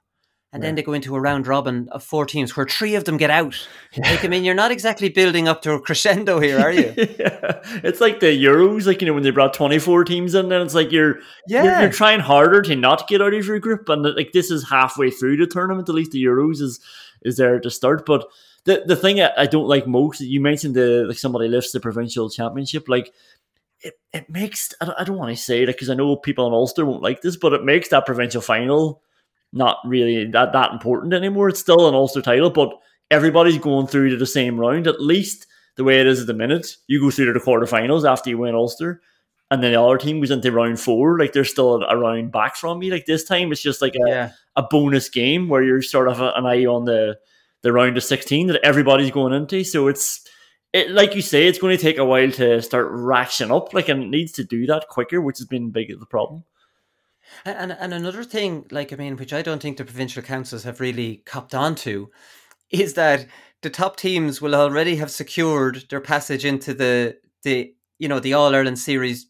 and 0.53 0.61
yeah. 0.61 0.67
then 0.67 0.75
they 0.75 0.83
go 0.83 0.93
into 0.93 1.15
a 1.15 1.19
round 1.19 1.47
robin 1.47 1.89
of 1.91 2.03
four 2.03 2.27
teams 2.27 2.55
where 2.55 2.67
three 2.67 2.93
of 2.93 3.05
them 3.05 3.17
get 3.17 3.29
out. 3.29 3.67
Yeah. 3.95 4.09
Like, 4.09 4.25
I 4.25 4.27
mean, 4.27 4.43
you're 4.43 4.55
not 4.55 4.71
exactly 4.71 5.09
building 5.09 5.47
up 5.47 5.61
to 5.61 5.73
a 5.73 5.79
crescendo 5.79 6.39
here, 6.39 6.59
are 6.59 6.71
you? 6.71 6.95
yeah. 6.97 7.61
It's 7.83 8.01
like 8.01 8.21
the 8.21 8.43
Euros, 8.43 8.87
like, 8.87 9.01
you 9.01 9.07
know, 9.07 9.13
when 9.13 9.21
they 9.21 9.29
brought 9.29 9.53
24 9.53 10.05
teams 10.05 10.33
in, 10.33 10.51
and 10.51 10.63
it's 10.63 10.73
like 10.73 10.91
you're, 10.91 11.19
yeah. 11.47 11.63
You're, 11.63 11.79
you're, 11.81 11.91
trying 11.91 12.19
harder 12.19 12.63
to 12.63 12.75
not 12.75 13.07
get 13.07 13.21
out 13.21 13.35
of 13.35 13.45
your 13.45 13.59
group. 13.59 13.87
And 13.89 14.03
like, 14.15 14.31
this 14.31 14.49
is 14.49 14.67
halfway 14.67 15.11
through 15.11 15.37
the 15.37 15.45
tournament, 15.45 15.89
at 15.89 15.93
least 15.93 16.09
the 16.09 16.23
Euros 16.23 16.59
is, 16.59 16.79
is 17.21 17.37
there 17.37 17.59
to 17.59 17.69
start. 17.69 18.03
But 18.07 18.25
the, 18.63 18.81
the 18.83 18.95
thing 18.95 19.21
I, 19.21 19.45
don't 19.45 19.67
like 19.67 19.85
most, 19.85 20.21
you 20.21 20.41
mentioned 20.41 20.73
the, 20.73 21.05
like 21.07 21.19
somebody 21.19 21.47
lifts 21.47 21.71
the 21.71 21.79
provincial 21.79 22.31
championship, 22.31 22.89
like, 22.89 23.13
it, 23.81 23.93
it 24.11 24.27
makes, 24.27 24.73
I 24.81 24.85
don't, 24.85 24.99
I 25.01 25.03
don't 25.03 25.19
want 25.19 25.37
to 25.37 25.43
say 25.43 25.61
it 25.61 25.67
because 25.67 25.91
I 25.91 25.93
know 25.93 26.15
people 26.15 26.47
in 26.47 26.53
Ulster 26.53 26.83
won't 26.83 27.03
like 27.03 27.21
this, 27.21 27.37
but 27.37 27.53
it 27.53 27.63
makes 27.63 27.89
that 27.89 28.07
provincial 28.07 28.41
final 28.41 29.03
not 29.53 29.77
really 29.85 30.25
that, 30.31 30.51
that 30.51 30.71
important 30.73 31.13
anymore. 31.13 31.47
It's 31.47 31.59
still 31.59 31.87
an 31.87 31.93
Ulster 31.93 32.21
title, 32.21 32.49
but 32.49 32.73
everybody's 33.11 33.59
going 33.59 33.87
through 33.87 34.09
to 34.09 34.17
the 34.17 34.25
same 34.25 34.59
round. 34.59 34.87
At 34.87 34.99
least 34.99 35.45
the 35.77 35.83
way 35.83 36.01
it 36.01 36.07
is 36.07 36.21
at 36.21 36.27
the 36.27 36.33
minute, 36.33 36.75
you 36.87 36.99
go 36.99 37.11
through 37.11 37.31
to 37.31 37.33
the 37.33 37.45
quarterfinals 37.45 38.09
after 38.09 38.29
you 38.29 38.39
win 38.39 38.55
Ulster, 38.55 39.01
and 39.51 39.63
then 39.63 39.71
the 39.71 39.81
other 39.81 39.97
team 39.97 40.19
goes 40.19 40.31
into 40.31 40.51
round 40.51 40.79
four. 40.79 41.19
Like 41.19 41.33
they're 41.33 41.45
still 41.45 41.83
a 41.83 41.97
round 41.97 42.31
back 42.31 42.55
from 42.55 42.79
me. 42.79 42.91
Like 42.91 43.05
this 43.05 43.23
time, 43.23 43.51
it's 43.51 43.61
just 43.61 43.81
like 43.81 43.95
a, 43.95 44.09
yeah. 44.09 44.31
a 44.55 44.63
bonus 44.63 45.09
game 45.09 45.47
where 45.47 45.63
you're 45.63 45.81
sort 45.81 46.07
of 46.07 46.19
an 46.19 46.45
eye 46.45 46.65
on 46.65 46.85
the 46.85 47.17
the 47.61 47.71
round 47.71 47.95
of 47.95 48.03
sixteen 48.03 48.47
that 48.47 48.63
everybody's 48.63 49.11
going 49.11 49.33
into. 49.33 49.63
So 49.63 49.87
it's 49.87 50.27
it, 50.73 50.89
like 50.89 51.13
you 51.13 51.21
say, 51.21 51.47
it's 51.47 51.59
going 51.59 51.77
to 51.77 51.81
take 51.81 51.99
a 51.99 52.05
while 52.05 52.31
to 52.31 52.61
start 52.63 52.91
ratcheting 52.91 53.55
up. 53.55 53.73
Like 53.73 53.89
and 53.89 54.03
it 54.03 54.09
needs 54.09 54.31
to 54.33 54.43
do 54.43 54.65
that 54.65 54.87
quicker, 54.87 55.21
which 55.21 55.37
has 55.37 55.47
been 55.47 55.69
big 55.69 55.91
of 55.91 55.99
the 55.99 56.07
problem. 56.07 56.43
And, 57.45 57.71
and 57.71 57.93
another 57.93 58.23
thing, 58.23 58.65
like 58.71 58.93
I 58.93 58.95
mean, 58.95 59.17
which 59.17 59.33
I 59.33 59.41
don't 59.41 59.61
think 59.61 59.77
the 59.77 59.85
provincial 59.85 60.21
councils 60.21 60.63
have 60.63 60.79
really 60.79 61.23
copped 61.25 61.55
onto, 61.55 62.07
is 62.69 62.93
that 62.93 63.27
the 63.61 63.69
top 63.69 63.95
teams 63.95 64.41
will 64.41 64.55
already 64.55 64.97
have 64.97 65.11
secured 65.11 65.85
their 65.89 66.01
passage 66.01 66.45
into 66.45 66.73
the 66.73 67.17
the 67.43 67.73
you 67.99 68.07
know 68.07 68.19
the 68.19 68.33
All 68.33 68.53
Ireland 68.53 68.79
series 68.79 69.27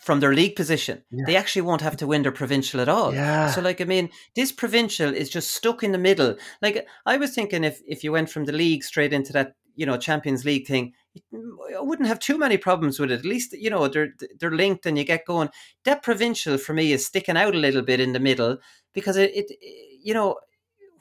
from 0.00 0.20
their 0.20 0.34
league 0.34 0.56
position. 0.56 1.02
Yeah. 1.10 1.24
They 1.26 1.36
actually 1.36 1.62
won't 1.62 1.82
have 1.82 1.96
to 1.98 2.06
win 2.06 2.22
their 2.22 2.32
provincial 2.32 2.80
at 2.80 2.88
all. 2.88 3.12
Yeah. 3.14 3.50
So 3.50 3.60
like 3.60 3.80
I 3.80 3.84
mean, 3.84 4.10
this 4.34 4.52
provincial 4.52 5.12
is 5.12 5.28
just 5.28 5.52
stuck 5.52 5.82
in 5.82 5.92
the 5.92 5.98
middle. 5.98 6.36
Like 6.62 6.86
I 7.06 7.16
was 7.16 7.34
thinking 7.34 7.64
if 7.64 7.80
if 7.86 8.02
you 8.02 8.12
went 8.12 8.30
from 8.30 8.44
the 8.44 8.52
league 8.52 8.84
straight 8.84 9.12
into 9.12 9.32
that, 9.34 9.54
you 9.76 9.86
know, 9.86 9.96
Champions 9.96 10.44
League 10.44 10.66
thing, 10.66 10.92
I 11.16 11.80
wouldn't 11.80 12.08
have 12.08 12.20
too 12.20 12.38
many 12.38 12.56
problems 12.56 13.00
with 13.00 13.10
it. 13.10 13.18
At 13.18 13.24
least 13.24 13.52
you 13.52 13.70
know 13.70 13.88
they're 13.88 14.14
they're 14.38 14.50
linked 14.50 14.86
and 14.86 14.96
you 14.96 15.04
get 15.04 15.26
going. 15.26 15.48
That 15.84 16.02
provincial 16.02 16.58
for 16.58 16.72
me 16.72 16.92
is 16.92 17.06
sticking 17.06 17.36
out 17.36 17.54
a 17.54 17.58
little 17.58 17.82
bit 17.82 18.00
in 18.00 18.12
the 18.12 18.20
middle 18.20 18.58
because 18.94 19.16
it, 19.16 19.32
it 19.34 19.56
you 20.02 20.14
know 20.14 20.36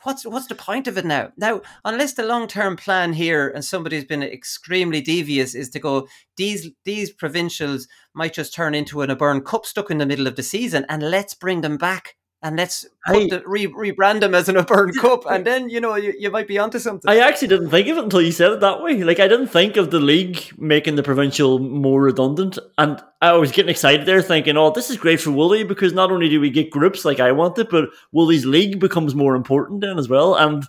what's 0.04 0.26
what's 0.26 0.48
the 0.48 0.56
point 0.56 0.88
of 0.88 0.98
it 0.98 1.06
now? 1.06 1.32
Now, 1.38 1.62
unless 1.86 2.14
the 2.14 2.24
long 2.24 2.48
term 2.48 2.76
plan 2.76 3.14
here 3.14 3.50
and 3.50 3.64
somebody's 3.64 4.06
been 4.06 4.24
extremely 4.24 5.02
devious 5.02 5.56
is 5.56 5.70
to 5.72 5.80
go 5.80 6.08
these 6.38 6.70
these 6.86 7.12
provincials 7.12 7.88
might 8.14 8.34
just 8.34 8.54
turn 8.54 8.74
into 8.76 9.02
an 9.02 9.12
O'Byrne 9.12 9.42
Cup 9.42 9.66
stuck 9.66 9.92
in 9.92 9.98
the 9.98 10.06
middle 10.06 10.28
of 10.28 10.36
the 10.36 10.44
season, 10.44 10.86
and 10.90 11.04
let's 11.04 11.34
bring 11.34 11.62
them 11.62 11.78
back 11.78 12.16
and 12.42 12.56
let's 12.56 12.86
the, 13.06 13.44
re, 13.46 13.68
rebrand 13.68 14.22
them 14.22 14.34
as 14.34 14.48
an 14.48 14.56
O'Byrne 14.56 14.94
Cup, 15.00 15.26
and 15.30 15.46
then 15.46 15.70
you 15.70 15.82
know 15.82 15.96
you, 15.96 16.14
you 16.18 16.32
might 16.32 16.48
be 16.48 16.58
onto 16.58 16.80
something. 16.80 17.10
I 17.10 17.20
actually 17.20 17.50
didn't 17.50 17.70
think 17.70 17.88
of 17.88 17.98
it 17.98 18.04
until 18.04 18.22
you 18.22 18.32
said 18.32 18.52
it 18.52 18.60
that 18.62 18.82
way. 18.82 19.04
Like 19.04 19.20
I 19.20 19.28
didn't 19.28 19.48
think 19.48 19.76
of 19.76 19.92
the 19.92 20.00
league 20.00 20.42
making 20.58 20.96
the 20.96 21.04
provincial 21.04 21.60
more 21.60 22.02
redundant, 22.02 22.58
and 22.78 23.02
I 23.22 23.34
was 23.34 23.52
getting 23.52 23.70
excited 23.70 24.06
there, 24.06 24.22
thinking, 24.22 24.58
"Oh, 24.58 24.72
this 24.72 24.90
is 24.90 24.98
great 24.98 25.20
for 25.20 25.32
Woolly 25.32 25.64
because 25.64 25.94
not 25.94 26.12
only 26.12 26.30
do 26.30 26.40
we 26.40 26.50
get 26.50 26.72
groups 26.72 27.04
like 27.04 27.20
I 27.20 27.32
wanted, 27.32 27.68
but 27.70 27.90
Woolly's 28.12 28.46
league 28.46 28.80
becomes 28.80 29.14
more 29.16 29.36
important 29.36 29.82
then 29.82 30.00
as 30.00 30.08
well." 30.08 30.36
And 30.36 30.64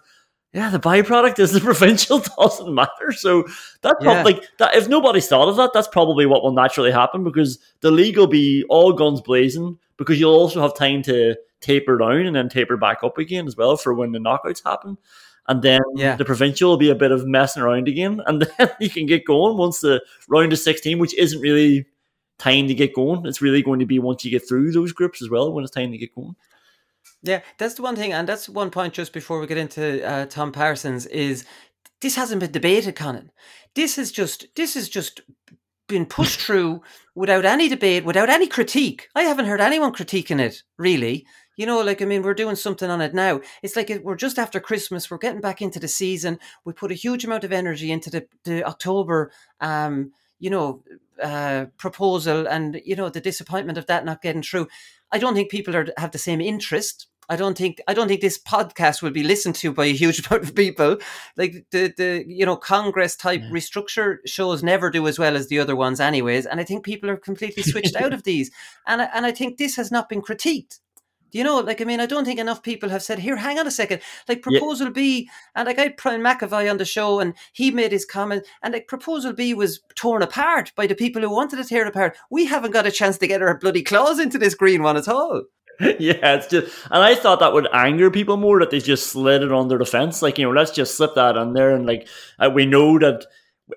yeah, 0.53 0.71
the 0.71 0.81
byproduct 0.81 1.39
is 1.39 1.53
the 1.53 1.61
provincial 1.71 2.19
doesn't 2.39 2.75
matter. 2.75 3.13
So 3.13 3.45
that 3.83 3.97
yeah. 4.01 4.23
like 4.23 4.43
that. 4.59 4.75
If 4.75 4.89
nobody's 4.89 5.29
thought 5.29 5.49
of 5.49 5.57
that, 5.57 5.73
that's 5.73 5.89
probably 5.89 6.27
what 6.27 6.43
will 6.43 6.53
naturally 6.53 6.91
happen 6.91 7.23
because 7.23 7.59
the 7.81 7.91
league 7.91 8.17
will 8.17 8.27
be 8.27 8.65
all 8.69 8.93
guns 8.93 9.21
blazing 9.21 9.79
because 9.97 10.19
you'll 10.19 10.35
also 10.35 10.61
have 10.61 10.75
time 10.75 11.03
to 11.03 11.37
taper 11.61 11.99
down 11.99 12.27
and 12.27 12.35
then 12.35 12.49
taper 12.49 12.77
back 12.77 12.99
up 13.05 13.19
again 13.19 13.47
as 13.47 13.57
well 13.57 13.77
for 13.77 13.95
when 13.95 14.13
the 14.13 14.19
knockouts 14.19 14.65
happen. 14.65 14.99
And 15.47 15.63
then 15.63 15.81
yeah. 15.97 16.17
the 16.17 16.25
provincial 16.25 16.71
will 16.71 16.77
be 16.77 16.91
a 16.91 16.95
bit 16.95 17.13
of 17.13 17.27
messing 17.27 17.63
around 17.63 17.89
again. 17.89 18.21
And 18.27 18.43
then 18.43 18.71
you 18.81 18.91
can 18.91 19.07
get 19.07 19.25
going 19.25 19.57
once 19.57 19.81
the 19.81 20.03
round 20.29 20.53
of 20.53 20.59
16, 20.59 20.99
which 20.99 21.15
isn't 21.15 21.41
really 21.41 21.87
time 22.39 22.69
to 22.69 22.75
get 22.75 22.95
going. 22.95 23.27
It's 23.27 23.43
really 23.43 23.63
going 23.63 23.81
to 23.81 23.87
be 23.87 23.99
once 23.99 24.25
you 24.25 24.31
get 24.31 24.49
through 24.49 24.73
those 24.73 24.93
groups 24.93 25.23
as 25.23 25.31
well 25.31 25.53
when 25.53 25.63
it's 25.63 25.73
time 25.73 25.93
to 25.93 25.99
get 25.99 26.15
going. 26.15 26.35
Yeah, 27.23 27.41
that's 27.59 27.75
the 27.75 27.83
one 27.83 27.97
thing, 27.97 28.13
and 28.13 28.29
that's 28.29 28.49
one 28.49 28.71
point 28.71 28.95
just 28.95 29.13
before 29.13 29.41
we 29.41 29.47
get 29.47 29.59
into 29.59 30.07
uh, 30.07 30.27
Tom 30.27 30.53
Parsons 30.53 31.07
is 31.07 31.45
this 32.01 32.17
hasn't 32.17 32.41
been 32.41 32.53
debated, 32.53 32.97
Conan. 32.97 33.31
This 33.75 33.99
is 33.99 34.11
just 34.11 34.47
this 34.57 34.75
is 34.75 34.89
just 34.89 35.21
been 35.87 36.07
pushed 36.07 36.41
through 36.47 36.83
without 37.15 37.45
any 37.45 37.69
debate, 37.69 38.05
without 38.05 38.31
any 38.31 38.47
critique. 38.47 39.09
I 39.15 39.23
haven't 39.23 39.47
heard 39.47 39.61
anyone 39.61 39.93
critiquing 39.93 40.41
it 40.41 40.63
really. 40.79 41.27
You 41.57 41.67
know, 41.67 41.83
like, 41.83 42.01
I 42.01 42.07
mean, 42.07 42.23
we're 42.23 42.33
doing 42.33 42.57
something 42.57 42.89
on 42.89 43.03
it 43.03 43.13
now. 43.13 43.43
It's 43.63 43.77
like 43.77 43.93
we're 44.03 44.17
just 44.17 44.39
after 44.39 44.61
Christmas. 44.61 45.11
We're 45.11 45.19
getting 45.19 45.43
back 45.43 45.61
into 45.61 45.79
the 45.79 45.89
season. 45.89 46.39
We 46.65 46.73
put 46.73 46.91
a 46.91 46.95
huge 46.95 47.23
amount 47.27 47.45
of 47.45 47.53
energy 47.53 47.93
into 47.93 48.09
the, 48.09 48.27
the 48.45 48.65
October, 48.65 49.31
um, 49.61 50.13
you 50.39 50.49
know, 50.49 50.83
uh, 51.23 51.67
proposal 51.77 52.49
and 52.49 52.81
you 52.87 52.97
know 52.97 53.11
the 53.11 53.21
disappointment 53.21 53.77
of 53.77 53.85
that 53.87 54.07
not 54.07 54.23
getting 54.23 54.43
through. 54.43 54.69
I 55.13 55.19
don't 55.19 55.35
think 55.35 55.51
people 55.51 55.77
are 55.77 55.89
have 55.99 56.13
the 56.13 56.19
same 56.19 56.41
interest. 56.41 57.09
I 57.31 57.37
don't 57.37 57.57
think 57.57 57.81
I 57.87 57.95
don't 57.95 58.09
think 58.09 58.21
this 58.21 58.39
podcast 58.39 59.03
will 59.03 59.13
be 59.13 59.23
listened 59.23 59.55
to 59.57 59.73
by 59.73 59.87
a 59.87 59.95
huge 59.95 60.27
amount 60.27 60.43
of 60.43 60.55
people. 60.55 60.99
Like 61.37 61.65
the 61.71 61.95
the 61.97 62.25
you 62.27 62.45
know 62.45 62.57
Congress 62.57 63.15
type 63.17 63.41
yeah. 63.43 63.51
restructure 63.51 64.17
shows 64.27 64.63
never 64.65 64.91
do 64.91 65.07
as 65.07 65.19
well 65.19 65.37
as 65.37 65.47
the 65.47 65.61
other 65.61 65.77
ones, 65.77 66.01
anyways. 66.01 66.45
And 66.45 66.61
I 66.61 66.65
think 66.65 66.85
people 66.85 67.09
are 67.09 67.17
completely 67.17 67.63
switched 67.63 67.95
out 67.95 68.13
of 68.13 68.23
these. 68.31 68.51
And 68.87 69.01
and 69.01 69.25
I 69.25 69.31
think 69.31 69.57
this 69.57 69.77
has 69.77 69.93
not 69.93 70.09
been 70.09 70.23
critiqued. 70.23 70.81
Do 71.31 71.39
you 71.39 71.45
know, 71.45 71.61
like, 71.61 71.81
I 71.81 71.85
mean, 71.85 72.01
I 72.01 72.07
don't 72.07 72.25
think 72.25 72.41
enough 72.41 72.63
people 72.63 72.89
have 72.89 73.05
said, 73.05 73.21
here, 73.21 73.37
hang 73.37 73.59
on 73.59 73.67
a 73.67 73.71
second. 73.71 74.03
Like, 74.29 74.43
Proposal 74.43 74.89
yeah. 74.89 74.93
B, 74.93 75.31
and 75.55 75.67
like, 75.67 75.79
I 75.79 75.83
had 75.83 75.97
Brian 75.97 76.23
McAvoy 76.23 76.69
on 76.69 76.79
the 76.79 76.85
show, 76.85 77.21
and 77.21 77.35
he 77.53 77.71
made 77.71 77.93
his 77.93 78.05
comment, 78.05 78.45
and 78.63 78.75
like, 78.75 78.89
Proposal 78.89 79.33
B 79.33 79.55
was 79.55 79.81
torn 79.95 80.23
apart 80.23 80.73
by 80.75 80.89
the 80.89 80.95
people 80.97 81.23
who 81.23 81.31
wanted 81.31 81.57
to 81.59 81.65
tear 81.65 81.87
it 81.87 81.89
apart. 81.89 82.17
We 82.31 82.47
haven't 82.47 82.73
got 82.73 82.87
a 82.87 82.91
chance 82.91 83.17
to 83.19 83.29
get 83.29 83.43
our 83.43 83.57
bloody 83.57 83.85
claws 83.85 84.19
into 84.19 84.39
this 84.39 84.57
green 84.57 84.83
one 84.83 84.97
at 84.97 85.07
all. 85.07 85.45
yeah, 85.99 86.35
it's 86.35 86.47
just, 86.47 86.77
and 86.91 87.03
I 87.03 87.15
thought 87.15 87.41
that 87.41 87.55
would 87.55 87.67
anger 87.73 88.11
people 88.11 88.37
more 88.37 88.61
that 88.61 88.71
they 88.71 88.81
just 88.81 89.07
slid 89.07 89.43
it 89.43 89.53
under 89.53 89.79
the 89.79 89.87
fence. 89.87 90.21
Like, 90.21 90.37
you 90.37 90.45
know, 90.45 90.53
let's 90.53 90.73
just 90.73 90.95
slip 90.95 91.15
that 91.15 91.37
in 91.37 91.55
there, 91.55 91.75
and 91.75 91.87
like, 91.87 92.07
uh, 92.39 92.51
we 92.53 92.67
know 92.67 92.99
that 92.99 93.25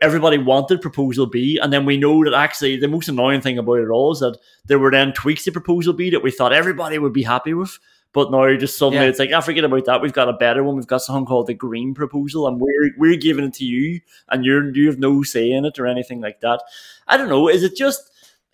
everybody 0.01 0.37
wanted 0.37 0.81
proposal 0.81 1.27
B, 1.27 1.59
and 1.61 1.71
then 1.71 1.85
we 1.85 1.95
know 1.95 2.23
that 2.25 2.33
actually 2.33 2.77
the 2.77 2.89
most 2.89 3.07
annoying 3.07 3.39
thing 3.39 3.57
about 3.57 3.79
it 3.79 3.89
all 3.89 4.11
is 4.11 4.19
that 4.19 4.37
there 4.65 4.79
were 4.79 4.91
then 4.91 5.13
tweaks 5.13 5.45
to 5.45 5.51
proposal 5.51 5.93
B 5.93 6.09
that 6.09 6.23
we 6.23 6.31
thought 6.31 6.51
everybody 6.51 6.97
would 6.97 7.13
be 7.13 7.23
happy 7.23 7.53
with. 7.53 7.79
But 8.11 8.31
now 8.31 8.53
just 8.57 8.77
suddenly 8.77 9.05
yeah. 9.05 9.09
it's 9.09 9.17
like, 9.17 9.31
I 9.31 9.37
ah, 9.37 9.41
forget 9.41 9.63
about 9.63 9.85
that. 9.85 10.01
We've 10.01 10.13
got 10.13 10.29
a 10.29 10.33
better 10.33 10.63
one. 10.63 10.75
We've 10.75 10.85
got 10.85 11.01
something 11.01 11.25
called 11.25 11.47
the 11.47 11.55
green 11.55 11.95
proposal, 11.95 12.47
and 12.47 12.61
we're 12.61 12.91
we're 12.97 13.17
giving 13.17 13.45
it 13.45 13.53
to 13.55 13.65
you, 13.65 14.01
and 14.29 14.45
you're 14.45 14.71
you 14.75 14.87
have 14.87 14.99
no 14.99 15.23
say 15.23 15.49
in 15.51 15.65
it 15.65 15.79
or 15.79 15.87
anything 15.87 16.21
like 16.21 16.41
that. 16.41 16.61
I 17.07 17.17
don't 17.17 17.29
know. 17.29 17.47
Is 17.47 17.63
it 17.63 17.75
just 17.75 18.11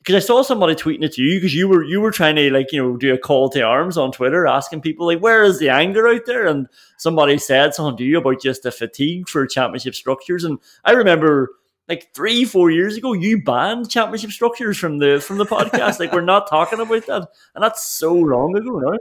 because 0.09 0.23
I 0.23 0.25
saw 0.25 0.41
somebody 0.41 0.73
tweeting 0.73 1.03
it 1.03 1.13
to 1.13 1.21
you 1.21 1.37
because 1.37 1.53
you 1.53 1.67
were 1.67 1.83
you 1.83 2.01
were 2.01 2.09
trying 2.09 2.35
to 2.37 2.49
like 2.49 2.71
you 2.71 2.81
know 2.81 2.97
do 2.97 3.13
a 3.13 3.17
call 3.19 3.47
to 3.51 3.61
arms 3.61 3.95
on 3.95 4.11
Twitter 4.11 4.47
asking 4.47 4.81
people 4.81 5.05
like 5.05 5.19
where 5.19 5.43
is 5.43 5.59
the 5.59 5.69
anger 5.69 6.07
out 6.07 6.25
there 6.25 6.47
and 6.47 6.67
somebody 6.97 7.37
said 7.37 7.75
something 7.75 7.95
to 7.95 8.03
you 8.03 8.17
about 8.17 8.41
just 8.41 8.63
the 8.63 8.71
fatigue 8.71 9.29
for 9.29 9.45
championship 9.45 9.93
structures 9.93 10.43
and 10.43 10.57
I 10.83 10.93
remember 10.93 11.49
like 11.87 12.11
three 12.15 12.43
four 12.43 12.71
years 12.71 12.97
ago 12.97 13.13
you 13.13 13.43
banned 13.43 13.91
championship 13.91 14.31
structures 14.31 14.79
from 14.79 14.97
the 14.97 15.21
from 15.21 15.37
the 15.37 15.45
podcast 15.45 15.99
like 15.99 16.11
we're 16.11 16.21
not 16.21 16.49
talking 16.49 16.79
about 16.79 17.05
that 17.05 17.27
and 17.53 17.63
that's 17.63 17.85
so 17.85 18.11
long 18.11 18.57
ago 18.57 18.79
now. 18.79 18.97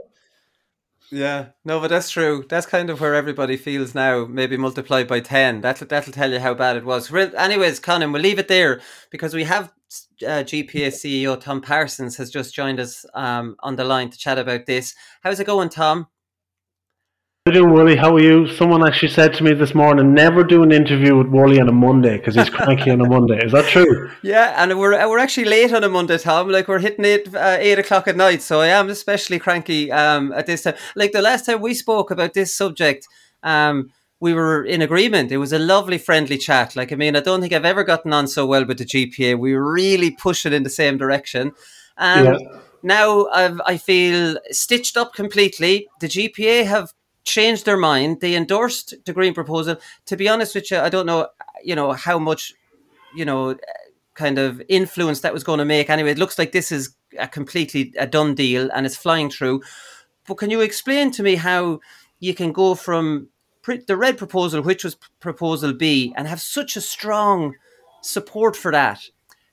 Yeah, 1.11 1.47
no, 1.65 1.79
but 1.79 1.87
that's 1.87 2.11
true. 2.11 2.45
That's 2.47 2.67
kind 2.67 2.91
of 2.91 3.01
where 3.01 3.15
everybody 3.15 3.57
feels 3.57 3.95
now. 3.95 4.25
Maybe 4.25 4.57
multiplied 4.57 5.07
by 5.07 5.21
ten. 5.21 5.61
That'll 5.61 5.87
that'll 5.87 6.13
tell 6.13 6.31
you 6.31 6.39
how 6.39 6.53
bad 6.53 6.77
it 6.77 6.85
was. 6.85 7.11
Anyways, 7.11 7.79
Conan, 7.79 8.11
we'll 8.11 8.21
leave 8.21 8.37
it 8.37 8.47
there 8.47 8.79
because 9.09 9.33
we 9.33 9.45
have 9.45 9.73
uh, 10.23 10.43
GPA 10.43 10.87
CEO 10.87 11.39
Tom 11.39 11.61
Parsons 11.61 12.17
has 12.17 12.29
just 12.29 12.53
joined 12.53 12.79
us 12.79 13.05
um, 13.13 13.55
on 13.61 13.75
the 13.75 13.83
line 13.83 14.09
to 14.09 14.17
chat 14.17 14.37
about 14.37 14.65
this. 14.65 14.95
How's 15.21 15.39
it 15.39 15.47
going, 15.47 15.69
Tom? 15.69 16.07
How 17.45 17.53
doing, 17.53 17.73
Wooly? 17.73 17.95
How 17.95 18.13
are 18.15 18.19
you? 18.19 18.47
Someone 18.47 18.85
actually 18.85 19.09
said 19.09 19.33
to 19.35 19.43
me 19.43 19.53
this 19.53 19.73
morning, 19.73 20.13
never 20.13 20.43
do 20.43 20.61
an 20.61 20.71
interview 20.71 21.17
with 21.17 21.29
Wooly 21.29 21.59
on 21.59 21.67
a 21.67 21.71
Monday 21.71 22.17
because 22.17 22.35
he's 22.35 22.49
cranky 22.49 22.91
on 22.91 23.01
a 23.01 23.09
Monday. 23.09 23.43
Is 23.43 23.53
that 23.53 23.65
true? 23.65 24.11
Yeah, 24.21 24.53
and 24.61 24.77
we're 24.77 25.09
we're 25.09 25.17
actually 25.17 25.45
late 25.45 25.73
on 25.73 25.83
a 25.83 25.89
Monday, 25.89 26.17
Tom. 26.19 26.49
Like 26.49 26.67
we're 26.67 26.79
hitting 26.79 27.05
eight 27.05 27.33
uh, 27.33 27.57
eight 27.59 27.79
o'clock 27.79 28.07
at 28.07 28.17
night, 28.17 28.43
so 28.43 28.61
I 28.61 28.67
am 28.67 28.89
especially 28.89 29.39
cranky 29.39 29.91
um, 29.91 30.31
at 30.33 30.45
this 30.45 30.63
time. 30.63 30.75
Like 30.95 31.13
the 31.13 31.21
last 31.21 31.45
time 31.45 31.61
we 31.61 31.73
spoke 31.73 32.11
about 32.11 32.33
this 32.33 32.53
subject, 32.55 33.07
um, 33.41 33.89
we 34.19 34.33
were 34.33 34.63
in 34.63 34.81
agreement. 34.81 35.31
It 35.31 35.37
was 35.37 35.53
a 35.53 35.59
lovely, 35.59 35.97
friendly 35.97 36.37
chat. 36.37 36.75
Like, 36.75 36.91
I 36.91 36.95
mean, 36.95 37.15
I 37.15 37.21
don't 37.21 37.41
think 37.41 37.53
I've 37.53 37.65
ever 37.65 37.83
gotten 37.83 38.11
on 38.13 38.27
so 38.27 38.45
well 38.45 38.65
with 38.65 38.77
the 38.77 38.85
GPA. 38.85 39.39
We 39.39 39.53
really 39.53 40.11
pushed 40.11 40.45
it 40.45 40.53
in 40.53 40.63
the 40.63 40.69
same 40.69 40.97
direction. 40.97 41.53
And 41.97 42.39
yeah. 42.39 42.59
now 42.83 43.27
I've, 43.27 43.61
I 43.65 43.77
feel 43.77 44.37
stitched 44.51 44.97
up 44.97 45.13
completely. 45.13 45.87
The 46.01 46.07
GPA 46.07 46.65
have 46.65 46.93
changed 47.23 47.65
their 47.65 47.77
mind. 47.77 48.19
They 48.19 48.35
endorsed 48.35 48.93
the 49.05 49.13
Green 49.13 49.33
proposal. 49.33 49.77
To 50.07 50.17
be 50.17 50.27
honest 50.27 50.55
with 50.55 50.69
you, 50.69 50.79
I 50.79 50.89
don't 50.89 51.05
know, 51.05 51.27
you 51.63 51.75
know, 51.75 51.93
how 51.93 52.19
much, 52.19 52.53
you 53.15 53.23
know, 53.23 53.55
kind 54.15 54.37
of 54.37 54.61
influence 54.67 55.21
that 55.21 55.33
was 55.33 55.45
going 55.45 55.59
to 55.59 55.65
make. 55.65 55.89
Anyway, 55.89 56.11
it 56.11 56.17
looks 56.17 56.37
like 56.37 56.51
this 56.51 56.73
is 56.73 56.93
a 57.17 57.27
completely 57.27 57.93
a 57.97 58.05
done 58.05 58.35
deal 58.35 58.69
and 58.73 58.85
it's 58.85 58.97
flying 58.97 59.29
through. 59.29 59.61
But 60.27 60.35
can 60.35 60.49
you 60.49 60.59
explain 60.59 61.11
to 61.11 61.23
me 61.23 61.35
how 61.35 61.79
you 62.19 62.33
can 62.33 62.51
go 62.51 62.75
from 62.75 63.29
the 63.63 63.97
red 63.97 64.17
proposal, 64.17 64.61
which 64.61 64.83
was 64.83 64.95
proposal 65.19 65.73
B, 65.73 66.13
and 66.15 66.27
have 66.27 66.41
such 66.41 66.75
a 66.75 66.81
strong 66.81 67.55
support 68.01 68.55
for 68.55 68.71
that 68.71 69.01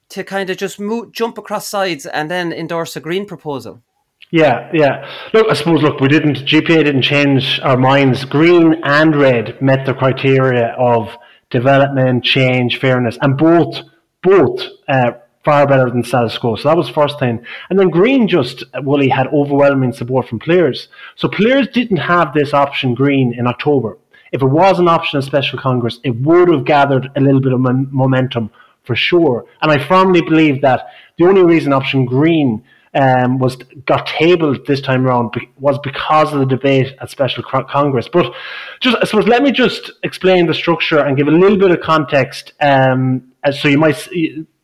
to 0.09 0.25
kind 0.25 0.51
of 0.51 0.57
just 0.57 0.79
move, 0.79 1.13
jump 1.13 1.37
across 1.39 1.69
sides 1.69 2.07
and 2.07 2.31
then 2.31 2.53
endorse 2.53 2.97
a 2.97 3.01
green 3.01 3.27
proposal. 3.27 3.83
Yeah, 4.31 4.71
yeah. 4.73 5.09
Look, 5.33 5.47
I 5.49 5.55
suppose, 5.55 5.83
look, 5.83 6.01
we 6.01 6.09
didn't, 6.09 6.39
GPA 6.39 6.85
didn't 6.85 7.03
change 7.03 7.61
our 7.63 7.77
minds. 7.77 8.25
Green 8.25 8.75
and 8.83 9.15
red 9.15 9.61
met 9.63 9.87
the 9.87 9.95
criteria 9.95 10.75
of 10.79 11.17
development, 11.51 12.25
change, 12.25 12.79
fairness, 12.79 13.19
and 13.21 13.37
both, 13.37 13.83
both 14.23 14.63
uh, 14.89 15.13
far 15.47 15.67
better 15.67 15.89
than 15.89 16.03
status 16.05 16.37
quo. 16.37 16.57
So 16.57 16.69
that 16.69 16.77
was 16.77 16.89
first 16.89 17.19
thing. 17.21 17.37
And 17.71 17.79
then 17.79 17.89
Green 17.99 18.27
just, 18.27 18.65
Wooly, 18.87 19.09
had 19.09 19.29
overwhelming 19.29 19.93
support 19.93 20.29
from 20.29 20.41
players. 20.41 20.89
So 21.15 21.29
players 21.29 21.69
didn't 21.79 22.03
have 22.15 22.35
this 22.35 22.53
option 22.53 22.95
Green 22.95 23.33
in 23.33 23.47
October. 23.47 23.97
If 24.33 24.43
it 24.43 24.53
was 24.61 24.81
an 24.81 24.89
option 24.89 25.19
at 25.19 25.25
Special 25.25 25.59
Congress, 25.59 26.01
it 26.03 26.15
would 26.27 26.49
have 26.49 26.65
gathered 26.65 27.11
a 27.17 27.21
little 27.21 27.41
bit 27.41 27.53
of 27.53 27.61
momentum 27.61 28.51
for 28.87 28.97
sure. 28.97 29.47
And 29.63 29.71
I 29.71 29.79
firmly 29.93 30.21
believe 30.21 30.61
that 30.63 30.81
the 31.17 31.27
only 31.27 31.45
reason 31.45 31.73
option 31.73 32.05
Green 32.05 32.65
um, 33.03 33.39
was 33.39 33.57
got 33.85 34.07
tabled 34.07 34.67
this 34.67 34.81
time 34.81 35.07
around 35.07 35.35
was 35.59 35.79
because 35.91 36.33
of 36.33 36.41
the 36.41 36.47
debate 36.57 36.97
at 37.01 37.11
Special 37.11 37.43
Congress. 37.45 38.09
But 38.09 38.33
just 38.81 38.97
I 39.01 39.05
suppose 39.05 39.29
let 39.29 39.43
me 39.43 39.53
just 39.53 39.93
explain 40.03 40.47
the 40.47 40.55
structure 40.55 41.01
and 41.05 41.17
give 41.17 41.29
a 41.29 41.39
little 41.43 41.59
bit 41.59 41.71
of 41.71 41.81
context, 41.81 42.55
um, 42.61 43.33
so 43.53 43.69
you 43.69 43.79
might 43.79 44.09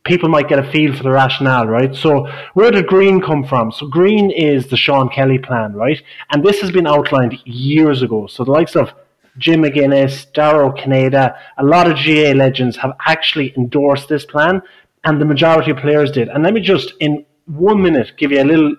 people 0.03 0.29
might 0.29 0.49
get 0.49 0.59
a 0.59 0.71
feel 0.71 0.95
for 0.95 1.03
the 1.03 1.11
rationale, 1.11 1.67
right? 1.67 1.95
So 1.95 2.27
where 2.53 2.71
did 2.71 2.87
Green 2.87 3.21
come 3.21 3.43
from? 3.45 3.71
So 3.71 3.87
Green 3.87 4.31
is 4.31 4.67
the 4.67 4.77
Sean 4.77 5.09
Kelly 5.09 5.37
plan, 5.37 5.73
right? 5.73 6.01
And 6.31 6.43
this 6.43 6.59
has 6.61 6.71
been 6.71 6.87
outlined 6.87 7.39
years 7.45 8.01
ago. 8.01 8.27
So 8.27 8.43
the 8.43 8.51
likes 8.51 8.75
of 8.75 8.93
Jim 9.37 9.61
McGuinness, 9.61 10.31
Dara 10.33 10.67
Ó 10.67 10.71
Cinnéide, 10.73 11.35
a 11.57 11.63
lot 11.63 11.87
of 11.87 11.95
GAA 11.95 12.33
legends 12.37 12.77
have 12.77 12.95
actually 13.07 13.53
endorsed 13.57 14.07
this 14.07 14.25
plan, 14.25 14.61
and 15.05 15.19
the 15.19 15.25
majority 15.25 15.71
of 15.71 15.77
players 15.77 16.11
did. 16.11 16.27
And 16.29 16.43
let 16.43 16.53
me 16.53 16.61
just, 16.61 16.93
in 16.99 17.25
one 17.45 17.81
minute, 17.81 18.13
give 18.17 18.31
you 18.31 18.41
a 18.41 18.43
little 18.43 18.75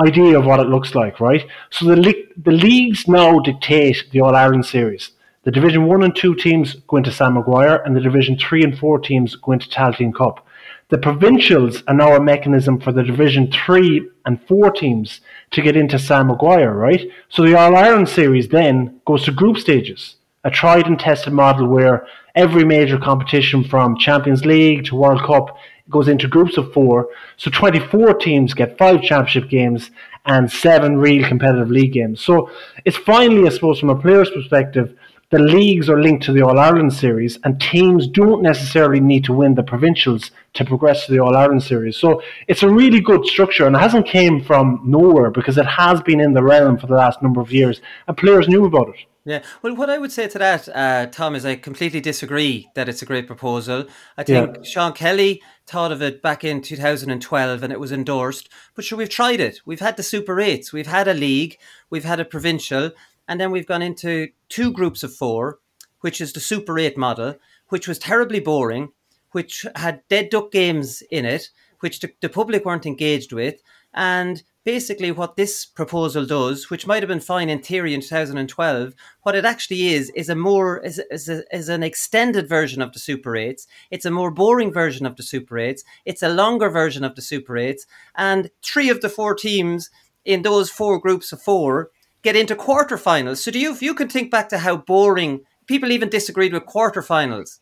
idea 0.00 0.38
of 0.38 0.46
what 0.46 0.60
it 0.60 0.68
looks 0.68 0.94
like, 0.94 1.20
right? 1.20 1.46
So 1.70 1.86
the, 1.86 2.26
the 2.36 2.52
leagues 2.52 3.06
now 3.06 3.38
dictate 3.40 4.10
the 4.10 4.20
All 4.20 4.34
Ireland 4.34 4.66
series. 4.66 5.12
The 5.48 5.52
Division 5.52 5.86
1 5.86 6.02
and 6.02 6.14
2 6.14 6.34
teams 6.34 6.74
go 6.86 6.98
into 6.98 7.10
Sam 7.10 7.32
Maguire, 7.32 7.76
and 7.76 7.96
the 7.96 8.02
Division 8.02 8.36
3 8.36 8.64
and 8.64 8.78
4 8.78 8.98
teams 8.98 9.34
go 9.34 9.52
into 9.52 9.66
Tailteann 9.70 10.14
Cup. 10.14 10.46
The 10.90 10.98
provincials 10.98 11.82
are 11.88 11.94
now 11.94 12.14
a 12.14 12.20
mechanism 12.20 12.78
for 12.78 12.92
the 12.92 13.02
Division 13.02 13.50
3 13.50 14.10
and 14.26 14.46
4 14.46 14.70
teams 14.72 15.22
to 15.52 15.62
get 15.62 15.74
into 15.74 15.98
Sam 15.98 16.26
Maguire, 16.26 16.74
right? 16.74 17.00
So 17.30 17.44
the 17.44 17.58
All 17.58 17.74
Ireland 17.74 18.10
series 18.10 18.48
then 18.48 19.00
goes 19.06 19.24
to 19.24 19.32
group 19.32 19.56
stages, 19.56 20.16
a 20.44 20.50
tried 20.50 20.86
and 20.86 21.00
tested 21.00 21.32
model 21.32 21.66
where 21.66 22.06
every 22.34 22.66
major 22.66 22.98
competition 22.98 23.64
from 23.64 23.96
Champions 23.96 24.44
League 24.44 24.84
to 24.84 24.96
World 24.96 25.22
Cup 25.22 25.56
goes 25.88 26.08
into 26.08 26.28
groups 26.28 26.58
of 26.58 26.74
four. 26.74 27.08
So 27.38 27.50
24 27.50 28.18
teams 28.18 28.52
get 28.52 28.76
five 28.76 29.00
championship 29.00 29.48
games 29.48 29.92
and 30.26 30.52
seven 30.52 30.98
real 30.98 31.26
competitive 31.26 31.70
league 31.70 31.94
games. 31.94 32.20
So 32.20 32.50
it's 32.84 32.98
finally, 32.98 33.46
I 33.46 33.50
suppose, 33.50 33.80
from 33.80 33.88
a 33.88 33.96
player's 33.96 34.28
perspective, 34.28 34.94
the 35.30 35.38
leagues 35.38 35.90
are 35.90 36.00
linked 36.00 36.24
to 36.24 36.32
the 36.32 36.42
All 36.42 36.58
Ireland 36.58 36.92
series, 36.92 37.38
and 37.44 37.60
teams 37.60 38.08
don't 38.08 38.42
necessarily 38.42 39.00
need 39.00 39.24
to 39.24 39.32
win 39.32 39.54
the 39.54 39.62
provincials 39.62 40.30
to 40.54 40.64
progress 40.64 41.04
to 41.06 41.12
the 41.12 41.18
All 41.18 41.36
Ireland 41.36 41.62
series. 41.62 41.96
So 41.96 42.22
it's 42.46 42.62
a 42.62 42.70
really 42.70 43.00
good 43.00 43.26
structure, 43.26 43.66
and 43.66 43.76
it 43.76 43.80
hasn't 43.80 44.06
came 44.06 44.42
from 44.42 44.80
nowhere 44.84 45.30
because 45.30 45.58
it 45.58 45.66
has 45.66 46.00
been 46.00 46.20
in 46.20 46.32
the 46.32 46.42
realm 46.42 46.78
for 46.78 46.86
the 46.86 46.94
last 46.94 47.22
number 47.22 47.40
of 47.40 47.52
years, 47.52 47.82
and 48.06 48.16
players 48.16 48.48
knew 48.48 48.64
about 48.64 48.88
it. 48.88 48.96
Yeah, 49.28 49.42
well, 49.60 49.76
what 49.76 49.90
I 49.90 49.98
would 49.98 50.10
say 50.10 50.26
to 50.26 50.38
that, 50.38 50.68
uh, 50.74 51.04
Tom, 51.06 51.34
is 51.34 51.44
I 51.44 51.56
completely 51.56 52.00
disagree 52.00 52.70
that 52.74 52.88
it's 52.88 53.02
a 53.02 53.06
great 53.06 53.26
proposal. 53.26 53.84
I 54.16 54.22
think 54.22 54.56
yeah. 54.56 54.62
Sean 54.62 54.94
Kelly 54.94 55.42
thought 55.66 55.92
of 55.92 56.00
it 56.00 56.22
back 56.22 56.44
in 56.44 56.62
2012 56.62 57.62
and 57.62 57.70
it 57.70 57.78
was 57.78 57.92
endorsed. 57.92 58.48
But 58.74 58.86
sure, 58.86 58.96
we've 58.96 59.10
tried 59.10 59.40
it. 59.40 59.60
We've 59.66 59.80
had 59.80 59.98
the 59.98 60.02
Super 60.02 60.36
8s, 60.36 60.72
we've 60.72 60.86
had 60.86 61.06
a 61.08 61.12
league, 61.12 61.58
we've 61.90 62.04
had 62.04 62.20
a 62.20 62.24
provincial, 62.24 62.92
and 63.28 63.38
then 63.38 63.50
we've 63.50 63.66
gone 63.66 63.82
into 63.82 64.28
two 64.48 64.72
groups 64.72 65.02
of 65.02 65.14
four, 65.14 65.58
which 66.00 66.20
is 66.20 66.32
the 66.32 66.40
Super 66.40 66.78
8 66.78 66.96
model, 66.96 67.36
which 67.68 67.86
was 67.86 67.98
terribly 67.98 68.40
boring, 68.40 68.90
which 69.32 69.66
had 69.76 70.02
dead 70.08 70.30
duck 70.30 70.50
games 70.50 71.02
in 71.10 71.26
it, 71.26 71.50
which 71.80 72.00
the, 72.00 72.10
the 72.20 72.28
public 72.28 72.64
weren't 72.64 72.86
engaged 72.86 73.32
with. 73.32 73.62
And 73.94 74.42
basically 74.64 75.10
what 75.10 75.36
this 75.36 75.64
proposal 75.64 76.26
does, 76.26 76.70
which 76.70 76.86
might 76.86 77.02
have 77.02 77.08
been 77.08 77.20
fine 77.20 77.48
in 77.48 77.60
theory 77.60 77.94
in 77.94 78.00
2012, 78.00 78.94
what 79.22 79.34
it 79.34 79.44
actually 79.44 79.88
is 79.88 80.10
is 80.10 80.28
a 80.28 80.34
more 80.34 80.78
is, 80.80 81.00
is, 81.10 81.28
a, 81.28 81.42
is 81.54 81.68
an 81.68 81.82
extended 81.82 82.48
version 82.48 82.82
of 82.82 82.92
the 82.92 82.98
Super 82.98 83.32
8s. 83.32 83.66
It's 83.90 84.04
a 84.04 84.10
more 84.10 84.30
boring 84.30 84.72
version 84.72 85.06
of 85.06 85.16
the 85.16 85.22
Super 85.22 85.56
8s. 85.56 85.84
It's 86.04 86.22
a 86.22 86.28
longer 86.28 86.70
version 86.70 87.04
of 87.04 87.14
the 87.14 87.22
Super 87.22 87.54
8s, 87.54 87.86
and 88.14 88.50
three 88.62 88.90
of 88.90 89.00
the 89.00 89.08
four 89.08 89.34
teams 89.34 89.90
in 90.24 90.42
those 90.42 90.70
four 90.70 90.98
groups 90.98 91.32
of 91.32 91.40
four 91.40 91.90
get 92.28 92.36
into 92.36 92.54
quarterfinals. 92.54 93.38
So 93.38 93.50
do 93.50 93.58
you 93.58 93.72
if 93.72 93.80
you 93.80 93.94
can 93.94 94.08
think 94.08 94.30
back 94.30 94.50
to 94.50 94.58
how 94.58 94.76
boring 94.76 95.40
people 95.66 95.90
even 95.90 96.10
disagreed 96.10 96.52
with 96.52 96.64
quarterfinals. 96.64 97.58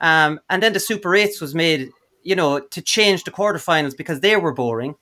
Um, 0.00 0.38
and 0.48 0.62
then 0.62 0.72
the 0.72 0.80
Super 0.80 1.10
8s 1.10 1.40
was 1.40 1.52
made, 1.52 1.90
you 2.22 2.36
know, 2.36 2.60
to 2.60 2.80
change 2.80 3.24
the 3.24 3.32
quarterfinals 3.32 3.96
because 3.96 4.20
they 4.20 4.36
were 4.36 4.52
boring. 4.52 4.94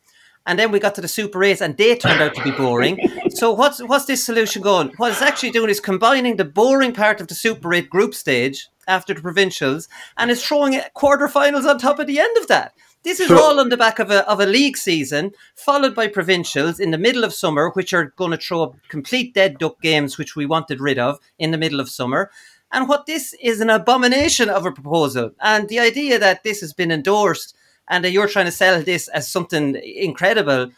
And 0.47 0.59
then 0.59 0.73
we 0.73 0.79
got 0.79 0.95
to 0.95 1.03
the 1.03 1.09
Super 1.09 1.41
8s 1.41 1.61
and 1.61 1.77
they 1.77 1.95
turned 1.95 2.23
out 2.23 2.35
to 2.37 2.43
be 2.43 2.53
boring. 2.53 2.95
so 3.31 3.53
what's 3.53 3.83
what's 3.83 4.07
this 4.07 4.25
solution 4.25 4.63
going? 4.63 4.89
What 4.97 5.13
it's 5.13 5.23
actually 5.23 5.51
doing 5.51 5.69
is 5.69 5.81
combining 5.81 6.37
the 6.37 6.45
boring 6.45 6.95
part 6.95 7.21
of 7.21 7.29
the 7.29 7.35
Super 7.35 7.75
8 7.75 7.91
group 7.91 8.15
stage 8.15 8.69
after 8.89 9.13
the 9.13 9.21
provincials 9.21 9.89
and 10.17 10.31
is 10.31 10.43
throwing 10.43 10.81
quarterfinals 10.97 11.69
on 11.69 11.79
top 11.79 11.99
of 11.99 12.07
the 12.07 12.19
end 12.19 12.37
of 12.39 12.49
that. 12.49 12.73
This 13.03 13.19
is 13.19 13.29
so, 13.29 13.43
all 13.43 13.59
on 13.59 13.69
the 13.69 13.77
back 13.77 13.99
of 13.99 14.11
a, 14.11 14.29
of 14.31 14.39
a 14.39 14.47
league 14.47 14.77
season, 14.77 15.33
followed 15.57 15.95
by 15.95 16.07
provincials 16.07 16.79
in 16.79 16.93
the 16.93 16.99
middle 16.99 17.25
of 17.25 17.35
summer, 17.35 17.71
which 17.71 17.93
are 17.93 18.13
going 18.17 18.31
to 18.31 18.37
throw 18.37 18.63
up 18.63 18.77
complete 18.89 19.35
dead 19.35 19.59
duck 19.59 19.81
games, 19.83 20.19
which 20.19 20.37
we 20.37 20.47
wanted 20.47 20.81
rid 20.81 20.99
of 20.99 21.19
in 21.39 21.51
the 21.51 21.59
middle 21.59 21.81
of 21.81 21.89
summer. 21.89 22.31
And 22.71 22.89
what 22.89 23.07
this 23.07 23.35
is 23.41 23.61
an 23.61 23.71
abomination 23.71 24.49
of 24.49 24.65
a 24.65 24.73
proposal. 24.73 25.33
And 25.41 25.69
the 25.69 25.81
idea 25.81 26.19
that 26.19 26.45
this 26.45 26.61
has 26.61 26.73
been 26.73 26.93
endorsed 26.93 27.55
and 27.89 28.05
that 28.05 28.13
you're 28.13 28.29
trying 28.29 28.47
to 28.47 28.53
sell 28.53 28.81
this 28.83 29.09
as 29.09 29.31
something 29.31 29.75
incredible, 29.75 30.71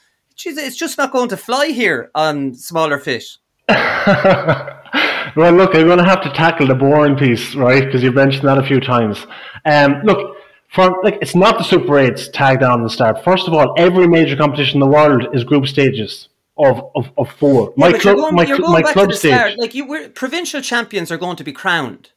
it's 0.45 0.76
just 0.76 0.99
not 0.99 1.12
going 1.12 1.28
to 1.28 1.37
fly 1.37 1.69
here 1.69 2.11
on 2.14 2.54
smaller 2.54 2.99
fish. 2.99 3.38
well, 3.69 5.52
look, 5.52 5.75
I'm 5.75 5.87
going 5.87 5.99
to 5.99 6.04
have 6.04 6.23
to 6.23 6.33
tackle 6.35 6.66
the 6.66 6.75
boring 6.75 7.16
piece, 7.16 7.54
right? 7.54 7.85
Because 7.85 8.02
you've 8.02 8.14
mentioned 8.14 8.49
that 8.49 8.59
a 8.59 8.66
few 8.66 8.81
times. 8.81 9.26
Um, 9.64 10.02
look, 10.02 10.34
from 10.75 10.97
like 11.04 11.19
it's 11.23 11.37
not 11.37 11.57
the 11.57 11.64
Super 11.64 11.93
8s 11.93 12.33
tagged 12.33 12.62
on 12.62 12.83
the 12.83 12.90
start. 12.90 13.23
First 13.23 13.47
of 13.47 13.54
all, 13.54 13.75
every 13.78 14.09
major 14.09 14.37
competition 14.37 14.76
in 14.76 14.81
the 14.81 14.95
world 14.95 15.28
is 15.33 15.45
group 15.45 15.66
stages 15.66 16.28
of, 16.59 16.83
of, 16.97 17.11
of 17.16 17.31
four. 17.31 17.73
Yeah, 17.76 17.90
my 17.90 17.99
club, 17.99 18.16
going, 18.16 18.35
my, 18.35 18.45
my 18.59 18.83
club 18.83 19.12
stage. 19.12 19.35
Start. 19.35 19.59
Like 19.59 19.75
you, 19.75 19.87
were, 19.87 20.09
provincial 20.09 20.61
champions 20.61 21.12
are 21.12 21.16
going 21.16 21.37
to 21.37 21.45
be 21.45 21.52
crowned, 21.52 22.11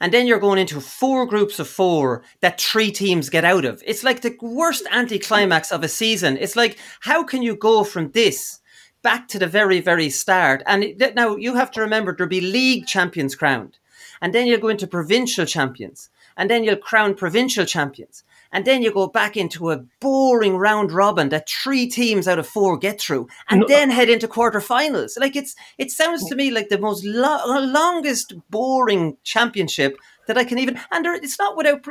and 0.00 0.12
then 0.12 0.26
you're 0.26 0.40
going 0.40 0.58
into 0.58 0.80
four 0.80 1.26
groups 1.26 1.60
of 1.60 1.68
four 1.68 2.24
that 2.40 2.60
three 2.60 2.90
teams 2.90 3.30
get 3.30 3.44
out 3.44 3.64
of. 3.64 3.82
It's 3.86 4.02
like 4.02 4.22
the 4.22 4.36
worst 4.42 4.84
anticlimax 4.90 5.70
of 5.70 5.84
a 5.84 5.88
season. 5.88 6.36
It's 6.36 6.56
like 6.56 6.78
how 7.00 7.22
can 7.22 7.42
you 7.42 7.54
go 7.54 7.84
from 7.84 8.10
this? 8.10 8.58
Back 9.02 9.26
to 9.28 9.38
the 9.38 9.48
very, 9.48 9.80
very 9.80 10.10
start. 10.10 10.62
And 10.64 10.84
it, 10.84 11.16
now 11.16 11.34
you 11.34 11.56
have 11.56 11.72
to 11.72 11.80
remember 11.80 12.14
there'll 12.14 12.28
be 12.28 12.40
league 12.40 12.86
champions 12.86 13.34
crowned. 13.34 13.78
And 14.20 14.32
then 14.32 14.46
you'll 14.46 14.60
go 14.60 14.68
into 14.68 14.86
provincial 14.86 15.44
champions 15.44 16.08
and 16.36 16.50
then 16.50 16.64
you'll 16.64 16.76
crown 16.76 17.14
provincial 17.14 17.64
champions. 17.64 18.24
And 18.54 18.66
then 18.66 18.82
you 18.82 18.92
go 18.92 19.06
back 19.06 19.36
into 19.36 19.70
a 19.70 19.82
boring 19.98 20.56
round 20.56 20.92
robin 20.92 21.30
that 21.30 21.48
three 21.48 21.88
teams 21.88 22.28
out 22.28 22.38
of 22.38 22.46
four 22.46 22.76
get 22.76 23.00
through, 23.00 23.28
and 23.48 23.60
no. 23.60 23.66
then 23.66 23.90
head 23.90 24.10
into 24.10 24.28
quarterfinals. 24.28 25.18
Like 25.18 25.36
it's, 25.36 25.54
it 25.78 25.90
sounds 25.90 26.28
to 26.28 26.36
me 26.36 26.50
like 26.50 26.68
the 26.68 26.78
most 26.78 27.02
lo- 27.04 27.46
longest 27.46 28.34
boring 28.50 29.16
championship 29.24 29.96
that 30.26 30.38
I 30.38 30.44
can 30.44 30.58
even. 30.58 30.78
And 30.90 31.04
there, 31.04 31.14
it's 31.14 31.38
not 31.38 31.56
without. 31.56 31.86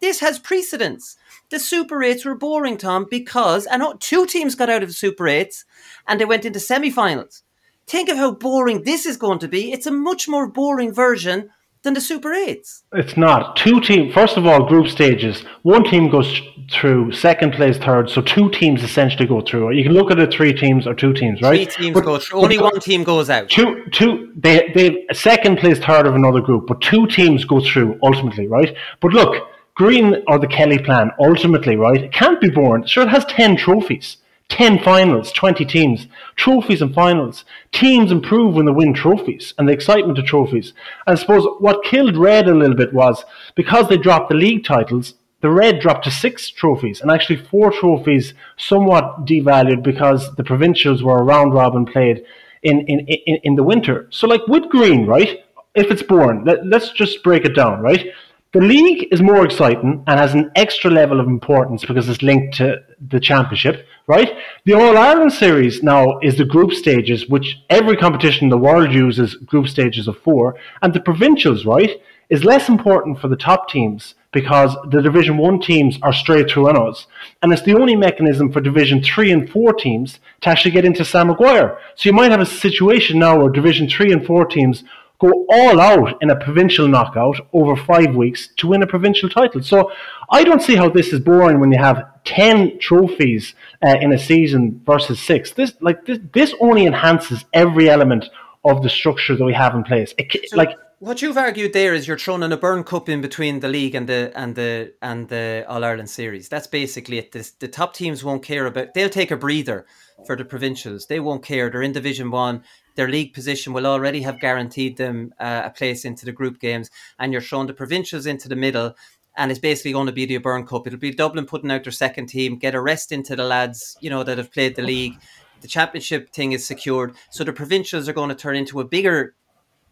This 0.00 0.20
has 0.20 0.38
precedence. 0.38 1.16
The 1.50 1.58
Super 1.58 1.98
8s 1.98 2.24
were 2.24 2.34
boring, 2.34 2.76
Tom, 2.76 3.06
because 3.10 3.66
and 3.66 3.82
two 4.00 4.26
teams 4.26 4.54
got 4.54 4.70
out 4.70 4.82
of 4.82 4.88
the 4.88 4.94
Super 4.94 5.24
8s, 5.24 5.64
and 6.06 6.20
they 6.20 6.24
went 6.24 6.44
into 6.44 6.60
semi-finals. 6.60 7.42
Think 7.86 8.10
of 8.10 8.18
how 8.18 8.32
boring 8.32 8.82
this 8.82 9.06
is 9.06 9.16
going 9.16 9.38
to 9.38 9.48
be. 9.48 9.72
It's 9.72 9.86
a 9.86 9.90
much 9.90 10.28
more 10.28 10.46
boring 10.46 10.92
version 10.92 11.50
than 11.88 11.94
the 11.94 12.00
Super 12.02 12.30
8s. 12.30 12.82
It's 12.92 13.16
not. 13.16 13.56
Two 13.56 13.80
teams, 13.80 14.12
first 14.12 14.36
of 14.36 14.46
all, 14.46 14.66
group 14.66 14.88
stages. 14.88 15.42
One 15.62 15.84
team 15.84 16.10
goes 16.10 16.40
through, 16.70 17.12
second 17.12 17.54
place, 17.54 17.78
third. 17.78 18.10
So 18.10 18.20
two 18.20 18.50
teams 18.50 18.82
essentially 18.82 19.26
go 19.26 19.40
through. 19.40 19.72
You 19.72 19.82
can 19.82 19.94
look 19.94 20.10
at 20.10 20.18
it 20.18 20.30
three 20.30 20.52
teams 20.52 20.86
or 20.86 20.94
two 20.94 21.14
teams, 21.14 21.40
right? 21.40 21.72
Three 21.72 21.84
teams 21.84 21.94
but, 21.94 22.04
go 22.04 22.18
through. 22.18 22.42
Only 22.42 22.58
one 22.58 22.78
team 22.80 23.04
goes 23.04 23.30
out. 23.30 23.48
Two, 23.48 23.86
two, 23.90 24.32
they, 24.36 24.70
they, 24.74 25.06
second 25.14 25.58
place, 25.58 25.78
third 25.78 26.06
of 26.06 26.14
another 26.14 26.42
group, 26.42 26.66
but 26.66 26.82
two 26.82 27.06
teams 27.06 27.46
go 27.46 27.60
through 27.60 27.98
ultimately, 28.02 28.46
right? 28.46 28.76
But 29.00 29.14
look, 29.14 29.48
Green 29.74 30.22
or 30.26 30.38
the 30.38 30.46
Kelly 30.46 30.78
plan, 30.78 31.10
ultimately, 31.18 31.76
right? 31.76 32.02
It 32.02 32.12
can't 32.12 32.40
be 32.40 32.50
born. 32.50 32.86
Sure, 32.86 33.04
it 33.04 33.08
has 33.08 33.24
10 33.26 33.56
trophies. 33.56 34.18
10 34.48 34.78
finals, 34.82 35.30
20 35.32 35.64
teams, 35.64 36.06
trophies 36.34 36.80
and 36.80 36.94
finals. 36.94 37.44
Teams 37.70 38.10
improve 38.10 38.54
when 38.54 38.64
they 38.64 38.72
win 38.72 38.94
trophies 38.94 39.54
and 39.58 39.68
the 39.68 39.72
excitement 39.72 40.18
of 40.18 40.24
trophies. 40.24 40.72
And 41.06 41.16
I 41.16 41.20
suppose 41.20 41.46
what 41.58 41.84
killed 41.84 42.16
Red 42.16 42.48
a 42.48 42.54
little 42.54 42.76
bit 42.76 42.94
was 42.94 43.24
because 43.54 43.88
they 43.88 43.98
dropped 43.98 44.30
the 44.30 44.34
league 44.34 44.64
titles, 44.64 45.14
the 45.40 45.50
Red 45.50 45.80
dropped 45.80 46.04
to 46.04 46.10
six 46.10 46.50
trophies 46.50 47.00
and 47.00 47.10
actually 47.10 47.36
four 47.36 47.70
trophies 47.70 48.34
somewhat 48.56 49.26
devalued 49.26 49.82
because 49.82 50.34
the 50.36 50.44
provincials 50.44 51.02
were 51.02 51.18
a 51.18 51.22
round 51.22 51.54
robin 51.54 51.84
played 51.84 52.24
in, 52.62 52.80
in, 52.86 53.00
in, 53.06 53.38
in 53.44 53.54
the 53.54 53.62
winter. 53.62 54.08
So, 54.10 54.26
like 54.26 54.46
with 54.48 54.68
Green, 54.68 55.06
right? 55.06 55.44
If 55.74 55.90
it's 55.92 56.02
born, 56.02 56.44
let, 56.44 56.66
let's 56.66 56.90
just 56.90 57.22
break 57.22 57.44
it 57.44 57.54
down, 57.54 57.80
right? 57.80 58.08
The 58.52 58.60
league 58.60 59.08
is 59.12 59.20
more 59.20 59.44
exciting 59.44 60.04
and 60.06 60.18
has 60.18 60.34
an 60.34 60.50
extra 60.54 60.90
level 60.90 61.20
of 61.20 61.26
importance 61.26 61.84
because 61.84 62.08
it's 62.08 62.22
linked 62.22 62.56
to 62.56 62.82
the 63.08 63.20
championship 63.20 63.86
right? 64.08 64.38
The 64.64 64.72
All 64.72 64.96
Ireland 64.96 65.32
series 65.32 65.82
now 65.82 66.18
is 66.20 66.36
the 66.36 66.44
group 66.44 66.72
stages, 66.72 67.28
which 67.28 67.58
every 67.70 67.96
competition 67.96 68.44
in 68.44 68.50
the 68.50 68.58
world 68.58 68.92
uses 68.92 69.34
group 69.34 69.68
stages 69.68 70.08
of 70.08 70.18
four, 70.18 70.56
and 70.82 70.92
the 70.92 71.00
provincials, 71.00 71.64
right, 71.64 72.00
is 72.30 72.42
less 72.44 72.68
important 72.68 73.20
for 73.20 73.28
the 73.28 73.36
top 73.36 73.68
teams 73.68 74.14
because 74.32 74.76
the 74.90 75.00
Division 75.00 75.36
One 75.36 75.60
teams 75.60 75.98
are 76.02 76.12
straight 76.12 76.50
through 76.50 76.70
on 76.70 76.88
us, 76.88 77.06
and 77.42 77.52
it's 77.52 77.62
the 77.62 77.74
only 77.74 77.96
mechanism 77.96 78.50
for 78.50 78.60
Division 78.60 79.02
Three 79.02 79.30
and 79.30 79.48
Four 79.48 79.74
teams 79.74 80.20
to 80.40 80.48
actually 80.48 80.72
get 80.72 80.84
into 80.84 81.04
Sam 81.04 81.28
Maguire. 81.28 81.78
So 81.94 82.08
you 82.08 82.14
might 82.14 82.30
have 82.30 82.40
a 82.40 82.46
situation 82.46 83.18
now 83.18 83.38
where 83.38 83.50
Division 83.50 83.88
Three 83.88 84.12
and 84.12 84.26
Four 84.26 84.46
teams 84.46 84.84
go 85.20 85.46
all 85.50 85.80
out 85.80 86.16
in 86.22 86.30
a 86.30 86.36
provincial 86.36 86.86
knockout 86.86 87.36
over 87.52 87.74
five 87.76 88.14
weeks 88.14 88.48
to 88.56 88.68
win 88.68 88.82
a 88.82 88.86
provincial 88.86 89.28
title. 89.28 89.62
So 89.62 89.90
I 90.30 90.44
don't 90.44 90.62
see 90.62 90.76
how 90.76 90.88
this 90.88 91.12
is 91.12 91.20
boring 91.20 91.58
when 91.60 91.72
you 91.72 91.78
have 91.78 92.04
ten 92.24 92.78
trophies 92.78 93.54
uh, 93.84 93.96
in 94.00 94.12
a 94.12 94.18
season 94.18 94.80
versus 94.84 95.20
six. 95.20 95.52
This 95.52 95.72
like 95.80 96.06
this, 96.06 96.18
this 96.32 96.54
only 96.60 96.86
enhances 96.86 97.44
every 97.52 97.90
element 97.90 98.26
of 98.64 98.82
the 98.82 98.90
structure 98.90 99.36
that 99.36 99.44
we 99.44 99.54
have 99.54 99.74
in 99.74 99.82
place. 99.82 100.14
It, 100.18 100.48
so 100.48 100.56
like 100.56 100.76
what 101.00 101.22
you've 101.22 101.38
argued 101.38 101.72
there 101.72 101.94
is 101.94 102.08
you're 102.08 102.18
throwing 102.18 102.42
in 102.42 102.52
a 102.52 102.56
Byrne 102.56 102.82
Cup 102.82 103.08
in 103.08 103.20
between 103.20 103.60
the 103.60 103.68
league 103.68 103.94
and 103.94 104.08
the 104.08 104.32
and 104.34 104.54
the 104.54 104.94
and 105.00 105.28
the 105.28 105.64
All 105.68 105.84
Ireland 105.84 106.10
series. 106.10 106.48
That's 106.48 106.66
basically 106.66 107.18
it. 107.18 107.32
This, 107.32 107.50
the 107.52 107.68
top 107.68 107.94
teams 107.94 108.24
won't 108.24 108.42
care 108.42 108.66
about. 108.66 108.94
They'll 108.94 109.08
take 109.08 109.30
a 109.30 109.36
breather 109.36 109.86
for 110.26 110.36
the 110.36 110.44
provincials. 110.44 111.06
They 111.06 111.20
won't 111.20 111.44
care. 111.44 111.70
They're 111.70 111.82
in 111.82 111.92
Division 111.92 112.30
One. 112.30 112.64
Their 112.98 113.08
league 113.08 113.32
position 113.32 113.72
will 113.72 113.86
already 113.86 114.22
have 114.22 114.40
guaranteed 114.40 114.96
them 114.96 115.32
uh, 115.38 115.62
a 115.66 115.70
place 115.70 116.04
into 116.04 116.26
the 116.26 116.32
group 116.32 116.58
games, 116.58 116.90
and 117.20 117.32
you're 117.32 117.40
throwing 117.40 117.68
the 117.68 117.72
provincials 117.72 118.26
into 118.26 118.48
the 118.48 118.56
middle 118.56 118.96
and 119.36 119.52
it's 119.52 119.60
basically 119.60 119.92
going 119.92 120.08
to 120.08 120.12
be 120.12 120.26
the 120.26 120.38
Byrne 120.38 120.66
Cup. 120.66 120.84
It'll 120.84 120.98
be 120.98 121.12
Dublin 121.12 121.46
putting 121.46 121.70
out 121.70 121.84
their 121.84 121.92
second 121.92 122.26
team, 122.26 122.58
get 122.58 122.74
a 122.74 122.80
rest 122.80 123.12
into 123.12 123.36
the 123.36 123.44
lads, 123.44 123.96
you 124.00 124.10
know, 124.10 124.24
that 124.24 124.36
have 124.36 124.52
played 124.52 124.74
the 124.74 124.82
league. 124.82 125.14
The 125.60 125.68
championship 125.68 126.32
thing 126.32 126.50
is 126.50 126.66
secured, 126.66 127.14
so 127.30 127.44
the 127.44 127.52
provincials 127.52 128.08
are 128.08 128.12
going 128.12 128.30
to 128.30 128.34
turn 128.34 128.56
into 128.56 128.80
a 128.80 128.84
bigger 128.84 129.36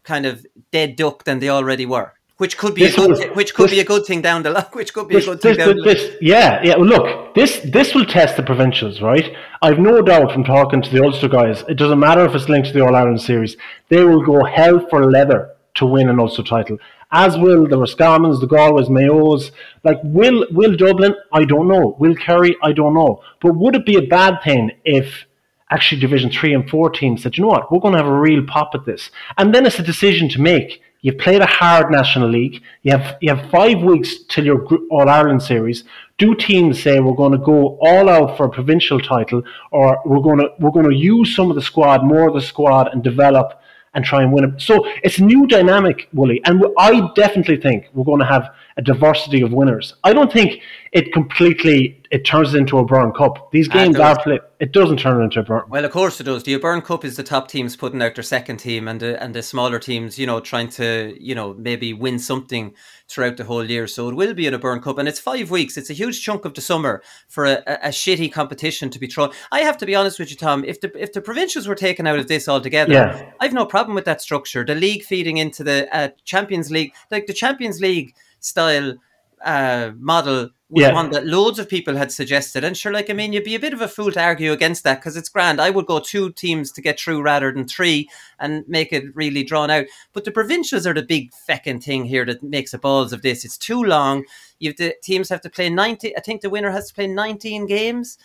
kind 0.03 0.25
of 0.25 0.45
dead 0.73 0.97
duck 0.97 1.23
than 1.23 1.39
they 1.39 1.47
already 1.47 1.85
were. 1.85 2.16
Which 2.37 2.57
could 2.57 2.75
be 2.75 2.81
this 2.81 2.93
a 2.93 2.97
good, 2.97 3.09
was, 3.09 3.23
which 3.35 3.55
could 3.55 3.65
this, 3.65 3.71
be 3.71 3.79
a 3.79 3.85
good 3.85 4.05
thing 4.05 4.21
down 4.21 4.43
the 4.43 4.51
line. 4.51 4.65
Which 4.73 4.93
could 4.93 5.07
be 5.07 5.15
this, 5.15 5.25
a 5.25 5.31
good 5.31 5.41
thing 5.41 5.57
down 5.57 5.75
the 5.75 5.83
line. 5.83 6.17
Yeah, 6.21 6.61
yeah. 6.63 6.75
Well, 6.77 6.85
look, 6.85 7.33
this 7.33 7.59
this 7.65 7.95
will 7.95 8.05
test 8.05 8.37
the 8.37 8.43
provincials, 8.43 9.01
right? 9.01 9.35
I've 9.61 9.79
no 9.79 10.01
doubt 10.01 10.31
from 10.31 10.43
talking 10.43 10.81
to 10.83 10.89
the 10.89 11.03
Ulster 11.03 11.29
guys. 11.29 11.63
It 11.67 11.75
doesn't 11.75 11.99
matter 11.99 12.23
if 12.25 12.35
it's 12.35 12.47
linked 12.47 12.67
to 12.67 12.73
the 12.73 12.85
All 12.85 12.95
Ireland 12.95 13.21
series. 13.21 13.57
They 13.89 14.03
will 14.03 14.23
go 14.23 14.43
hell 14.43 14.85
for 14.89 15.09
leather 15.09 15.55
to 15.75 15.85
win 15.85 16.09
an 16.09 16.19
Ulster 16.19 16.43
title 16.43 16.77
as 17.11 17.37
will 17.37 17.67
the 17.67 17.77
Roscommons, 17.77 18.39
the 18.39 18.47
Galways, 18.47 18.89
Mayos. 18.89 19.51
Like, 19.83 19.99
will 20.03 20.45
will 20.51 20.75
Dublin? 20.75 21.15
I 21.31 21.45
don't 21.45 21.67
know. 21.67 21.95
Will 21.99 22.15
Kerry? 22.15 22.55
I 22.61 22.73
don't 22.73 22.93
know. 22.93 23.21
But 23.41 23.55
would 23.55 23.75
it 23.75 23.85
be 23.85 23.95
a 23.95 24.01
bad 24.01 24.41
thing 24.43 24.71
if 24.83 25.25
actually 25.69 26.01
Division 26.01 26.29
Three 26.29 26.53
and 26.53 26.69
Four 26.69 26.89
teams 26.89 27.23
said, 27.23 27.37
you 27.37 27.43
know 27.43 27.49
what, 27.49 27.71
we're 27.71 27.79
going 27.79 27.93
to 27.93 27.99
have 27.99 28.07
a 28.07 28.19
real 28.19 28.43
pop 28.45 28.71
at 28.73 28.85
this, 28.85 29.09
and 29.37 29.53
then 29.53 29.65
it's 29.65 29.79
a 29.79 29.83
decision 29.83 30.29
to 30.29 30.41
make. 30.41 30.81
You've 31.01 31.19
played 31.19 31.41
a 31.41 31.45
hard 31.45 31.91
National 31.91 32.29
League. 32.29 32.61
You 32.81 32.91
have 32.97 33.17
you 33.21 33.33
have 33.33 33.49
five 33.51 33.81
weeks 33.81 34.23
till 34.29 34.45
your 34.45 34.65
All 34.89 35.07
Ireland 35.07 35.43
series. 35.43 35.83
Do 36.17 36.33
teams 36.33 36.81
say 36.81 36.99
we're 36.99 37.13
going 37.13 37.33
to 37.33 37.37
go 37.37 37.77
all 37.81 38.09
out 38.09 38.35
for 38.35 38.47
a 38.47 38.49
provincial 38.49 38.99
title, 38.99 39.43
or 39.71 39.99
we're 40.05 40.21
going 40.21 40.39
to 40.39 40.49
we're 40.59 40.71
going 40.71 40.89
to 40.89 40.95
use 40.95 41.35
some 41.35 41.49
of 41.49 41.55
the 41.55 41.61
squad, 41.61 42.03
more 42.03 42.27
of 42.27 42.33
the 42.33 42.41
squad, 42.41 42.91
and 42.91 43.03
develop 43.03 43.61
and 43.93 44.03
try 44.03 44.21
and 44.21 44.31
win 44.33 44.43
it. 44.43 44.61
So 44.61 44.85
it's 45.03 45.19
a 45.19 45.23
new 45.23 45.47
dynamic, 45.47 46.07
Wooly, 46.13 46.41
and 46.45 46.63
I 46.77 47.09
definitely 47.15 47.57
think 47.57 47.89
we're 47.93 48.03
going 48.03 48.19
to 48.19 48.25
have 48.25 48.49
a 48.77 48.81
diversity 48.81 49.41
of 49.41 49.51
winners. 49.51 49.95
I 50.03 50.13
don't 50.13 50.31
think 50.31 50.61
it 50.91 51.11
completely 51.11 52.01
it 52.09 52.23
turns 52.23 52.55
into 52.55 52.77
a 52.77 52.85
Byrne 52.85 53.11
Cup. 53.11 53.51
These 53.51 53.67
games 53.67 53.99
are 53.99 54.17
played. 54.21 54.39
It 54.59 54.71
doesn't 54.71 54.97
turn 54.97 55.21
into 55.21 55.41
a 55.41 55.43
Byrne. 55.43 55.63
Well, 55.67 55.83
of 55.83 55.91
course 55.91 56.21
it 56.21 56.23
does. 56.23 56.43
The 56.43 56.55
Byrne 56.57 56.81
Cup 56.81 57.03
is 57.03 57.17
the 57.17 57.23
top 57.23 57.49
teams 57.49 57.75
putting 57.75 58.01
out 58.01 58.15
their 58.15 58.23
second 58.23 58.57
team, 58.57 58.87
and 58.87 58.99
the 58.99 59.21
and 59.21 59.33
the 59.33 59.43
smaller 59.43 59.79
teams, 59.79 60.17
you 60.17 60.25
know, 60.25 60.39
trying 60.39 60.69
to 60.69 61.17
you 61.19 61.35
know 61.35 61.53
maybe 61.55 61.91
win 61.93 62.19
something 62.19 62.73
throughout 63.09 63.37
the 63.37 63.43
whole 63.43 63.65
year. 63.69 63.87
So 63.87 64.09
it 64.09 64.15
will 64.15 64.33
be 64.33 64.47
in 64.47 64.53
a 64.53 64.59
Byrne 64.59 64.81
Cup, 64.81 64.99
and 64.99 65.07
it's 65.07 65.19
five 65.19 65.51
weeks. 65.51 65.75
It's 65.75 65.89
a 65.89 65.93
huge 65.93 66.23
chunk 66.23 66.45
of 66.45 66.53
the 66.53 66.61
summer 66.61 67.01
for 67.27 67.45
a, 67.45 67.63
a, 67.67 67.73
a 67.83 67.89
shitty 67.89 68.31
competition 68.31 68.89
to 68.91 68.99
be 68.99 69.07
thrown. 69.07 69.31
I 69.51 69.61
have 69.61 69.77
to 69.79 69.85
be 69.85 69.95
honest 69.95 70.19
with 70.19 70.29
you, 70.29 70.37
Tom. 70.37 70.63
If 70.63 70.79
the 70.81 70.91
if 70.95 71.13
the 71.13 71.21
provincials 71.21 71.67
were 71.67 71.75
taken 71.75 72.07
out 72.07 72.19
of 72.19 72.27
this 72.27 72.47
altogether, 72.47 72.93
Yeah. 72.93 73.31
I've 73.39 73.53
no 73.53 73.65
problem 73.65 73.95
with 73.95 74.05
that 74.05 74.21
structure. 74.21 74.63
The 74.63 74.75
league 74.75 75.03
feeding 75.03 75.37
into 75.37 75.63
the 75.63 75.93
uh, 75.95 76.09
Champions 76.23 76.71
League, 76.71 76.93
like 77.11 77.25
the 77.25 77.33
Champions 77.33 77.81
League 77.81 78.15
style 78.39 78.95
uh, 79.45 79.91
model 79.99 80.49
was 80.69 80.81
Yeah. 80.81 80.93
one 80.93 81.11
that 81.11 81.25
loads 81.25 81.59
of 81.59 81.69
people 81.69 81.95
had 81.95 82.11
suggested. 82.11 82.63
And 82.63 82.75
sure, 82.75 82.91
like, 82.91 83.09
I 83.09 83.13
mean, 83.13 83.31
you'd 83.33 83.43
be 83.43 83.55
a 83.55 83.59
bit 83.59 83.71
of 83.71 83.81
a 83.81 83.87
fool 83.87 84.11
to 84.11 84.21
argue 84.21 84.51
against 84.51 84.83
that 84.83 84.95
because 84.99 85.15
it's 85.15 85.29
grand. 85.29 85.61
I 85.61 85.69
would 85.69 85.85
go 85.85 85.99
two 85.99 86.31
teams 86.33 86.71
to 86.73 86.81
get 86.81 86.99
through 86.99 87.21
rather 87.21 87.51
than 87.51 87.67
three 87.67 88.09
and 88.39 88.67
make 88.67 88.91
it 88.91 89.15
really 89.15 89.43
drawn 89.43 89.69
out. 89.69 89.85
But 90.11 90.25
the 90.25 90.31
provincials 90.31 90.85
are 90.87 90.93
the 90.93 91.03
big 91.03 91.31
feckin' 91.31 91.81
thing 91.83 92.05
here 92.05 92.25
that 92.25 92.41
makes 92.43 92.71
the 92.71 92.79
balls 92.79 93.13
of 93.13 93.21
this. 93.21 93.45
It's 93.45 93.57
too 93.57 93.81
long. 93.83 94.25
You've 94.59 94.75
the 94.77 94.95
teams 95.03 95.29
have 95.29 95.41
to 95.41 95.49
play 95.49 95.69
90, 95.69 96.17
I 96.17 96.19
think 96.19 96.41
the 96.41 96.49
winner 96.49 96.71
has 96.71 96.87
to 96.87 96.93
play 96.95 97.07
19 97.07 97.67
games. 97.67 98.17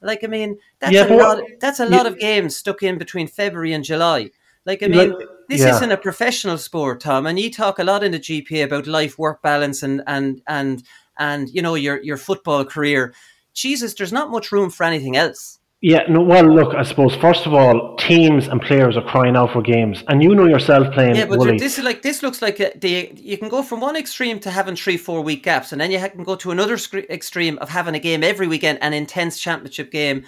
Like, 0.00 0.24
I 0.24 0.28
mean, 0.28 0.56
that's 0.78 0.92
Yeah, 0.94 1.12
a 1.12 1.14
lot. 1.14 1.42
That's 1.60 1.80
a 1.80 1.84
lot 1.84 2.06
Yeah. 2.06 2.12
of 2.12 2.18
games 2.18 2.56
stuck 2.56 2.82
in 2.82 2.96
between 2.96 3.26
February 3.26 3.72
and 3.74 3.84
July. 3.84 4.30
Like, 4.64 4.82
I 4.82 4.86
Like, 4.86 5.08
mean, 5.10 5.28
this 5.50 5.60
yeah. 5.60 5.74
isn't 5.74 5.90
a 5.90 5.96
professional 5.96 6.58
sport, 6.58 7.00
Tom, 7.00 7.26
and 7.26 7.38
you 7.38 7.50
talk 7.50 7.78
a 7.78 7.84
lot 7.84 8.04
in 8.04 8.12
the 8.12 8.20
GPA 8.20 8.64
about 8.64 8.86
life 8.86 9.18
work 9.18 9.42
balance 9.42 9.82
and 9.82 10.02
and 10.06 10.40
and 10.46 10.82
and 11.18 11.48
you 11.50 11.62
know 11.62 11.74
your 11.74 12.00
your 12.02 12.16
football 12.16 12.64
career. 12.64 13.12
Jesus, 13.52 13.94
there's 13.94 14.12
not 14.12 14.30
much 14.30 14.52
room 14.52 14.70
for 14.70 14.84
anything 14.84 15.16
else. 15.16 15.58
Yeah, 15.82 16.02
no, 16.10 16.20
well, 16.20 16.44
look, 16.44 16.74
I 16.74 16.82
suppose 16.82 17.14
first 17.16 17.46
of 17.46 17.54
all, 17.54 17.96
teams 17.96 18.48
and 18.48 18.60
players 18.60 18.98
are 18.98 19.04
crying 19.04 19.34
out 19.34 19.54
for 19.54 19.62
games, 19.62 20.04
and 20.08 20.22
you 20.22 20.34
know 20.34 20.46
yourself 20.46 20.92
playing. 20.92 21.16
Yeah, 21.16 21.24
but 21.24 21.58
this 21.58 21.78
is 21.78 21.84
like 21.84 22.02
this 22.02 22.22
looks 22.22 22.42
like 22.42 22.60
a, 22.60 22.72
the 22.76 23.10
you 23.16 23.38
can 23.38 23.48
go 23.48 23.62
from 23.62 23.80
one 23.80 23.96
extreme 23.96 24.38
to 24.40 24.50
having 24.50 24.76
three 24.76 24.98
four 24.98 25.22
week 25.22 25.42
gaps, 25.42 25.72
and 25.72 25.80
then 25.80 25.90
you 25.90 25.98
can 25.98 26.22
go 26.22 26.36
to 26.36 26.50
another 26.50 26.78
extreme 27.08 27.56
of 27.58 27.70
having 27.70 27.94
a 27.94 27.98
game 27.98 28.22
every 28.22 28.46
weekend, 28.46 28.78
an 28.82 28.92
intense 28.92 29.40
championship 29.40 29.90
game. 29.90 30.26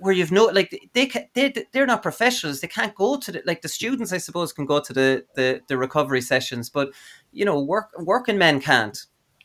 Where 0.00 0.12
you've 0.12 0.32
no 0.32 0.44
like 0.46 0.70
they 0.92 1.10
they 1.34 1.66
they're 1.72 1.86
not 1.86 2.02
professionals. 2.02 2.60
They 2.60 2.68
can't 2.68 2.94
go 2.94 3.16
to 3.18 3.32
the 3.32 3.42
like 3.44 3.62
the 3.62 3.68
students. 3.68 4.12
I 4.12 4.18
suppose 4.18 4.52
can 4.52 4.66
go 4.66 4.80
to 4.80 4.92
the 4.92 5.24
the, 5.34 5.60
the 5.66 5.76
recovery 5.76 6.20
sessions, 6.20 6.70
but 6.70 6.90
you 7.32 7.44
know 7.44 7.60
work 7.60 7.90
working 7.98 8.38
men 8.38 8.60
can't. 8.60 8.98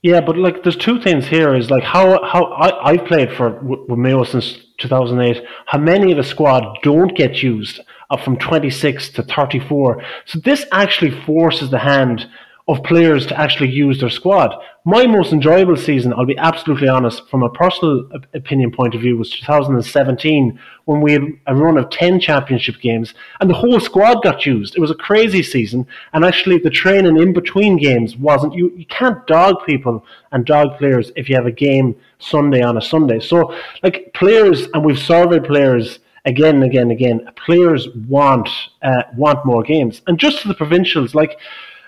Yeah, 0.04 0.20
but 0.20 0.38
like, 0.38 0.64
there's 0.64 0.76
two 0.76 1.02
things 1.02 1.26
here. 1.28 1.56
Is 1.56 1.72
like 1.72 1.84
how 1.84 2.24
how 2.26 2.44
I 2.46 2.92
I've 2.92 3.06
played 3.06 3.32
for 3.32 3.52
with 3.62 3.98
Mayo 3.98 4.26
since 4.26 4.58
2008. 4.80 5.44
How 5.66 5.78
many 5.78 6.12
of 6.12 6.18
the 6.18 6.24
squad 6.24 6.78
don't 6.84 7.16
get 7.16 7.42
used 7.42 7.80
up 8.10 8.20
from 8.20 8.38
26 8.38 9.10
to 9.12 9.24
34? 9.24 10.04
So 10.26 10.40
this 10.40 10.66
actually 10.74 11.12
forces 11.26 11.72
the 11.72 11.80
hand 11.80 12.28
of 12.68 12.82
players 12.84 13.26
to 13.26 13.40
actually 13.40 13.70
use 13.70 14.00
their 14.00 14.10
squad. 14.10 14.56
My 14.86 15.06
most 15.06 15.34
enjoyable 15.34 15.76
season, 15.76 16.14
I'll 16.14 16.26
be 16.26 16.38
absolutely 16.38 16.88
honest, 16.88 17.30
from 17.30 17.44
a 17.44 17.50
personal 17.50 18.10
opinion 18.34 18.72
point 18.72 18.96
of 18.96 19.02
view, 19.02 19.18
was 19.18 19.32
2017 19.32 20.58
when 20.86 21.02
we 21.02 21.12
had 21.12 21.24
a 21.48 21.56
run 21.56 21.78
of 21.78 21.90
10 21.90 22.22
championship 22.22 22.80
games 22.80 23.14
and 23.42 23.50
the 23.50 23.54
whole 23.54 23.82
squad 23.82 24.24
got 24.24 24.46
used. 24.46 24.78
It 24.78 24.80
was 24.80 24.92
a 24.92 24.96
crazy 24.96 25.44
season, 25.44 25.86
and 26.14 26.24
actually 26.24 26.58
the 26.58 26.70
training 26.70 27.18
in 27.18 27.34
between 27.34 27.78
games 27.78 28.16
wasn't. 28.16 28.54
You, 28.54 28.72
you 28.78 28.86
can't 28.86 29.26
dog 29.28 29.66
people 29.66 30.06
and 30.32 30.46
dog 30.46 30.78
players 30.78 31.12
if 31.18 31.28
you 31.28 31.36
have 31.36 31.46
a 31.46 31.52
game 31.52 31.96
Sunday 32.20 32.62
on 32.62 32.78
a 32.78 32.82
Sunday. 32.82 33.20
So, 33.20 33.54
like 33.82 34.12
players, 34.14 34.68
and 34.74 34.86
we've 34.86 35.00
surveyed 35.00 35.44
players 35.44 36.00
again 36.24 36.56
and 36.56 36.64
again 36.64 36.84
and 36.84 36.92
again. 36.92 37.30
Players 37.36 37.90
want 38.08 38.50
uh, 38.82 39.04
want 39.18 39.46
more 39.46 39.64
games, 39.64 40.02
and 40.08 40.18
just 40.18 40.42
to 40.42 40.48
the 40.48 40.54
provincials, 40.54 41.14
like 41.14 41.38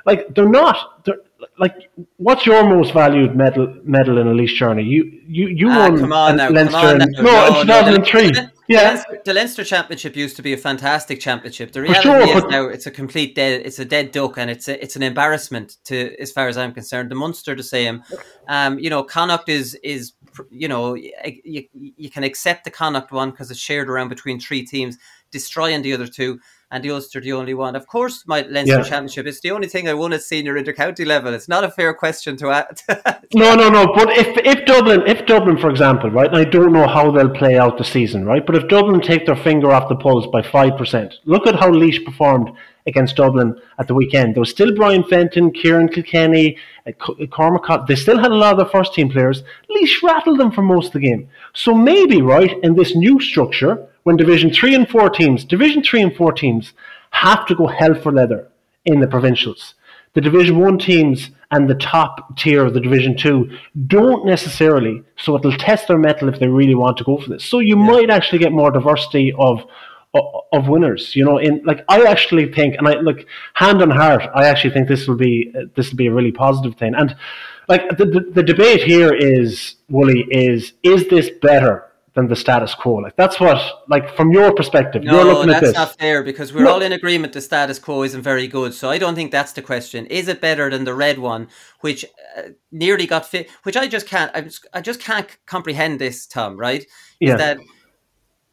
like 0.06 0.34
they're 0.36 0.50
not. 0.50 1.04
They're, 1.06 1.18
like, 1.60 1.90
what's 2.18 2.46
your 2.46 2.68
most 2.68 2.94
valued 2.94 3.36
medal 3.36 3.74
medal 3.84 4.18
in 4.18 4.28
a 4.28 4.34
Laois 4.34 4.56
journey? 4.56 4.84
You 4.84 5.20
you 5.28 5.48
you 5.48 5.70
Ah, 5.70 5.90
won 5.90 6.00
come 6.00 6.14
on 6.14 6.38
now, 6.38 6.50
Leinster. 6.50 6.78
come 6.78 6.86
on 6.86 7.02
in- 7.02 7.12
now. 7.12 7.22
no, 7.22 7.48
in 7.62 7.68
no, 7.68 7.82
2003. 7.84 8.32
The, 8.32 8.52
yeah, 8.68 8.80
the, 8.80 8.86
Leinster, 8.88 9.22
the 9.26 9.34
Leinster 9.34 9.64
Championship 9.64 10.16
used 10.16 10.36
to 10.38 10.42
be 10.42 10.54
a 10.54 10.58
fantastic 10.58 11.20
championship. 11.20 11.72
The 11.72 11.82
reality 11.82 12.02
sure, 12.02 12.38
is 12.38 12.44
now 12.46 12.68
it's 12.68 12.88
a 12.88 12.92
complete 12.92 13.36
dead. 13.36 13.62
It's 13.66 13.80
a 13.80 13.86
dead 13.86 14.12
duck, 14.12 14.38
and 14.38 14.50
it's 14.50 14.68
a, 14.68 14.82
it's 14.82 14.96
an 14.96 15.04
embarrassment 15.04 15.78
to 15.86 16.20
as 16.20 16.32
far 16.32 16.48
as 16.48 16.58
I'm 16.58 16.74
concerned. 16.74 17.12
The 17.12 17.16
Munster 17.16 17.56
the 17.56 17.64
same. 17.64 18.04
Um, 18.48 18.80
you 18.80 18.90
know, 18.90 19.04
Connacht 19.04 19.50
is 19.50 19.76
is 19.84 20.14
you 20.50 20.68
know 20.68 20.96
you, 20.96 21.64
you 21.74 22.10
can 22.10 22.24
accept 22.24 22.64
the 22.64 22.72
Connacht 22.72 23.12
one 23.12 23.32
because 23.32 23.52
it's 23.52 23.60
shared 23.60 23.90
around 23.90 24.10
between 24.10 24.40
three 24.40 24.66
teams, 24.66 24.98
destroying 25.32 25.82
the 25.84 25.94
other 25.94 26.08
two. 26.08 26.40
And 26.76 26.84
the 26.84 26.92
Ulster 26.92 27.22
the 27.22 27.32
only 27.32 27.54
one. 27.54 27.74
Of 27.78 27.88
course, 27.88 28.26
my 28.28 28.42
Leinster 28.50 28.80
Yeah. 28.80 28.84
Championship 28.84 29.26
is 29.28 29.40
the 29.40 29.52
only 29.52 29.68
thing 29.70 29.88
I 29.88 29.94
won 29.94 30.12
at 30.12 30.24
senior 30.24 30.56
intercounty 30.62 31.06
level. 31.06 31.34
It's 31.34 31.48
not 31.48 31.64
a 31.64 31.72
fair 31.72 31.94
question 31.94 32.36
to 32.42 32.50
ask. 32.50 32.84
No, 33.34 33.56
no, 33.56 33.70
no. 33.70 33.84
But 33.98 34.10
if 34.24 34.28
if 34.54 34.66
Dublin, 34.66 35.02
if 35.14 35.26
Dublin, 35.26 35.58
for 35.58 35.70
example, 35.70 36.10
right, 36.12 36.28
and 36.28 36.38
I 36.38 36.44
don't 36.44 36.74
know 36.74 36.88
how 36.96 37.06
they'll 37.12 37.38
play 37.42 37.58
out 37.58 37.78
the 37.78 37.84
season, 37.98 38.26
right, 38.32 38.46
but 38.46 38.56
if 38.60 38.68
Dublin 38.68 39.00
take 39.02 39.26
their 39.26 39.36
finger 39.48 39.72
off 39.72 39.88
the 39.90 39.96
pulse 39.96 40.28
by 40.36 40.42
five 40.42 40.74
percent, 40.78 41.10
look 41.34 41.48
at 41.48 41.56
how 41.62 41.70
Laois 41.72 42.00
performed 42.10 42.50
against 42.88 43.16
Dublin 43.16 43.50
at 43.80 43.88
the 43.88 43.94
weekend. 44.02 44.36
There 44.36 44.42
was 44.42 44.52
still 44.58 44.74
Brian 44.76 45.04
Fenton, 45.12 45.52
Kieran 45.52 45.88
Kilkenny, 45.90 46.58
uh, 46.88 46.92
Cormac. 47.38 47.64
Cot- 47.64 47.88
They 47.88 47.96
still 48.06 48.20
had 48.26 48.32
a 48.32 48.36
lot 48.44 48.52
of 48.54 48.58
their 48.60 48.74
first 48.78 48.94
team 48.94 49.10
players. 49.10 49.44
Laois 49.72 49.96
rattled 50.04 50.40
them 50.42 50.52
for 50.52 50.62
most 50.62 50.88
of 50.88 50.94
the 50.94 51.08
game. 51.10 51.28
So 51.54 51.74
maybe, 51.74 52.22
right, 52.22 52.54
in 52.64 52.76
this 52.76 52.96
new 52.96 53.20
structure, 53.20 53.74
when 54.06 54.16
Division 54.16 54.52
three 54.52 54.74
and 54.74 54.90
four 54.90 55.10
teams, 55.10 55.46
Division 55.46 55.84
three 55.84 56.02
and 56.02 56.16
four 56.16 56.32
teams 56.32 56.74
have 57.12 57.46
to 57.46 57.56
go 57.56 57.68
hell 57.68 57.94
for 57.94 58.12
leather 58.12 58.50
in 58.86 59.02
the 59.02 59.08
provincials 59.08 59.76
the 60.16 60.22
Division 60.22 60.58
One 60.58 60.80
teams 60.80 61.30
and 61.52 61.70
the 61.70 61.76
top 61.76 62.36
tier 62.38 62.66
of 62.66 62.74
the 62.74 62.82
Division 62.82 63.16
Two 63.16 63.52
don't 63.86 64.26
necessarily. 64.26 65.04
So 65.18 65.36
it'll 65.36 65.56
test 65.58 65.88
their 65.88 66.00
metal 66.00 66.30
if 66.30 66.40
they 66.40 66.48
really 66.48 66.74
want 66.74 66.98
to 66.98 67.04
go 67.04 67.18
for 67.18 67.30
this. 67.30 67.46
So 67.46 67.60
you 67.60 67.76
might 67.76 68.10
actually 68.10 68.40
get 68.40 68.52
more 68.52 68.72
diversity 68.72 69.32
of 69.38 69.64
of, 70.54 70.70
winners. 70.70 71.14
You 71.14 71.26
know, 71.26 71.38
in 71.38 71.62
like 71.66 71.84
I 71.90 72.04
actually 72.06 72.52
think, 72.54 72.76
and 72.76 72.88
I 72.88 72.94
look 72.94 73.26
hand 73.56 73.82
on 73.82 73.92
heart, 73.92 74.24
I 74.34 74.46
actually 74.46 74.74
think 74.74 74.88
this 74.88 75.06
will 75.08 75.18
be 75.18 75.54
this 75.76 75.92
will 75.92 75.98
be 75.98 76.08
a 76.08 76.14
really 76.14 76.32
positive 76.32 76.80
thing. 76.80 76.96
And 76.96 77.16
like 77.68 77.98
the 77.98 78.06
the, 78.06 78.32
the 78.36 78.44
debate 78.44 78.84
here 78.84 79.14
is 79.14 79.76
Wooly 79.90 80.26
is 80.32 80.74
is 80.82 81.10
this 81.10 81.30
better? 81.42 81.92
Than 82.16 82.30
the 82.30 82.36
status 82.38 82.74
quo, 82.74 82.94
like 82.96 83.18
that's 83.18 83.42
what, 83.42 83.58
like 83.90 84.16
from 84.16 84.32
your 84.32 84.54
perspective, 84.56 85.04
you're 85.04 85.26
looking 85.26 85.54
at 85.54 85.60
this. 85.60 85.74
that's 85.74 85.90
not 85.92 86.00
fair 86.00 86.24
because 86.24 86.54
we're 86.54 86.64
No. 86.64 86.76
all 86.76 86.82
in 86.82 86.94
agreement 86.94 87.34
the 87.34 87.42
status 87.42 87.78
quo 87.78 88.04
isn't 88.04 88.22
very 88.22 88.48
good. 88.48 88.74
So 88.74 88.90
I 88.90 88.98
don't 88.98 89.16
think 89.16 89.32
that's 89.32 89.52
the 89.52 89.62
question. 89.62 90.06
Is 90.06 90.30
it 90.30 90.40
better 90.40 90.70
than 90.70 90.86
the 90.86 90.94
red 90.96 91.20
one, 91.20 91.50
which 91.82 92.06
uh, 92.38 92.44
nearly 92.72 93.06
got 93.06 93.26
fit? 93.26 93.50
Which 93.64 93.76
I 93.76 93.88
just 93.88 94.08
can't. 94.08 94.32
I 94.34 94.40
just, 94.42 94.66
I 94.74 94.80
just 94.80 95.02
can't 95.02 95.28
comprehend 95.46 96.00
this, 96.00 96.26
Tom. 96.26 96.56
Right? 96.58 96.84
Is 97.20 97.32
Yeah. 97.32 97.36
that 97.36 97.58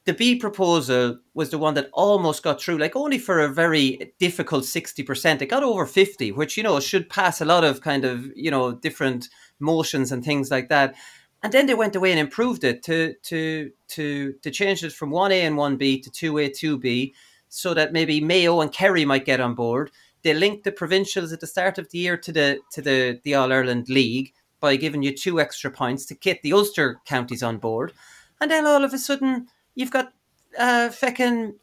the 0.06 0.12
B 0.14 0.34
proposal 0.34 1.20
was 1.32 1.50
the 1.50 1.58
one 1.58 1.74
that 1.74 1.88
almost 1.92 2.42
got 2.42 2.60
through, 2.60 2.78
like 2.78 2.96
only 2.96 3.18
for 3.18 3.38
a 3.38 3.48
very 3.48 4.12
difficult 4.18 4.64
sixty 4.64 5.04
percent. 5.04 5.40
It 5.40 5.46
got 5.46 5.62
over 5.62 5.86
fifty, 5.86 6.32
which 6.32 6.56
you 6.56 6.64
know 6.64 6.80
should 6.80 7.08
pass 7.08 7.40
a 7.40 7.44
lot 7.44 7.62
of 7.62 7.80
kind 7.80 8.04
of 8.04 8.26
you 8.34 8.50
know 8.50 8.72
different 8.72 9.28
motions 9.60 10.10
and 10.10 10.24
things 10.24 10.50
like 10.50 10.68
that. 10.68 10.96
And 11.42 11.52
then 11.52 11.66
they 11.66 11.74
went 11.74 11.96
away 11.96 12.12
and 12.12 12.20
improved 12.20 12.64
it 12.64 12.82
to 12.84 13.14
to 13.24 13.72
to 13.88 14.32
to 14.42 14.50
change 14.50 14.84
it 14.84 14.92
from 14.92 15.10
one 15.10 15.32
A 15.32 15.40
and 15.42 15.56
one 15.56 15.76
B 15.76 16.00
to 16.00 16.10
two 16.10 16.38
A 16.38 16.48
two 16.48 16.78
B, 16.78 17.14
so 17.48 17.74
that 17.74 17.92
maybe 17.92 18.20
Mayo 18.20 18.60
and 18.60 18.72
Kerry 18.72 19.04
might 19.04 19.24
get 19.24 19.40
on 19.40 19.54
board. 19.54 19.90
They 20.22 20.34
linked 20.34 20.62
the 20.62 20.72
provincials 20.72 21.32
at 21.32 21.40
the 21.40 21.46
start 21.48 21.78
of 21.78 21.90
the 21.90 21.98
year 21.98 22.16
to 22.16 22.32
the 22.32 22.60
to 22.72 22.80
the 22.80 23.20
the 23.24 23.34
All 23.34 23.52
Ireland 23.52 23.88
League 23.88 24.32
by 24.60 24.76
giving 24.76 25.02
you 25.02 25.12
two 25.14 25.40
extra 25.40 25.70
points 25.70 26.06
to 26.06 26.14
get 26.14 26.42
the 26.42 26.52
Ulster 26.52 27.00
counties 27.04 27.42
on 27.42 27.58
board, 27.58 27.92
and 28.40 28.50
then 28.50 28.64
all 28.64 28.84
of 28.84 28.94
a 28.94 28.98
sudden 28.98 29.48
you've 29.74 29.90
got 29.90 30.12
uh, 30.56 30.90
feckin' 30.90 31.54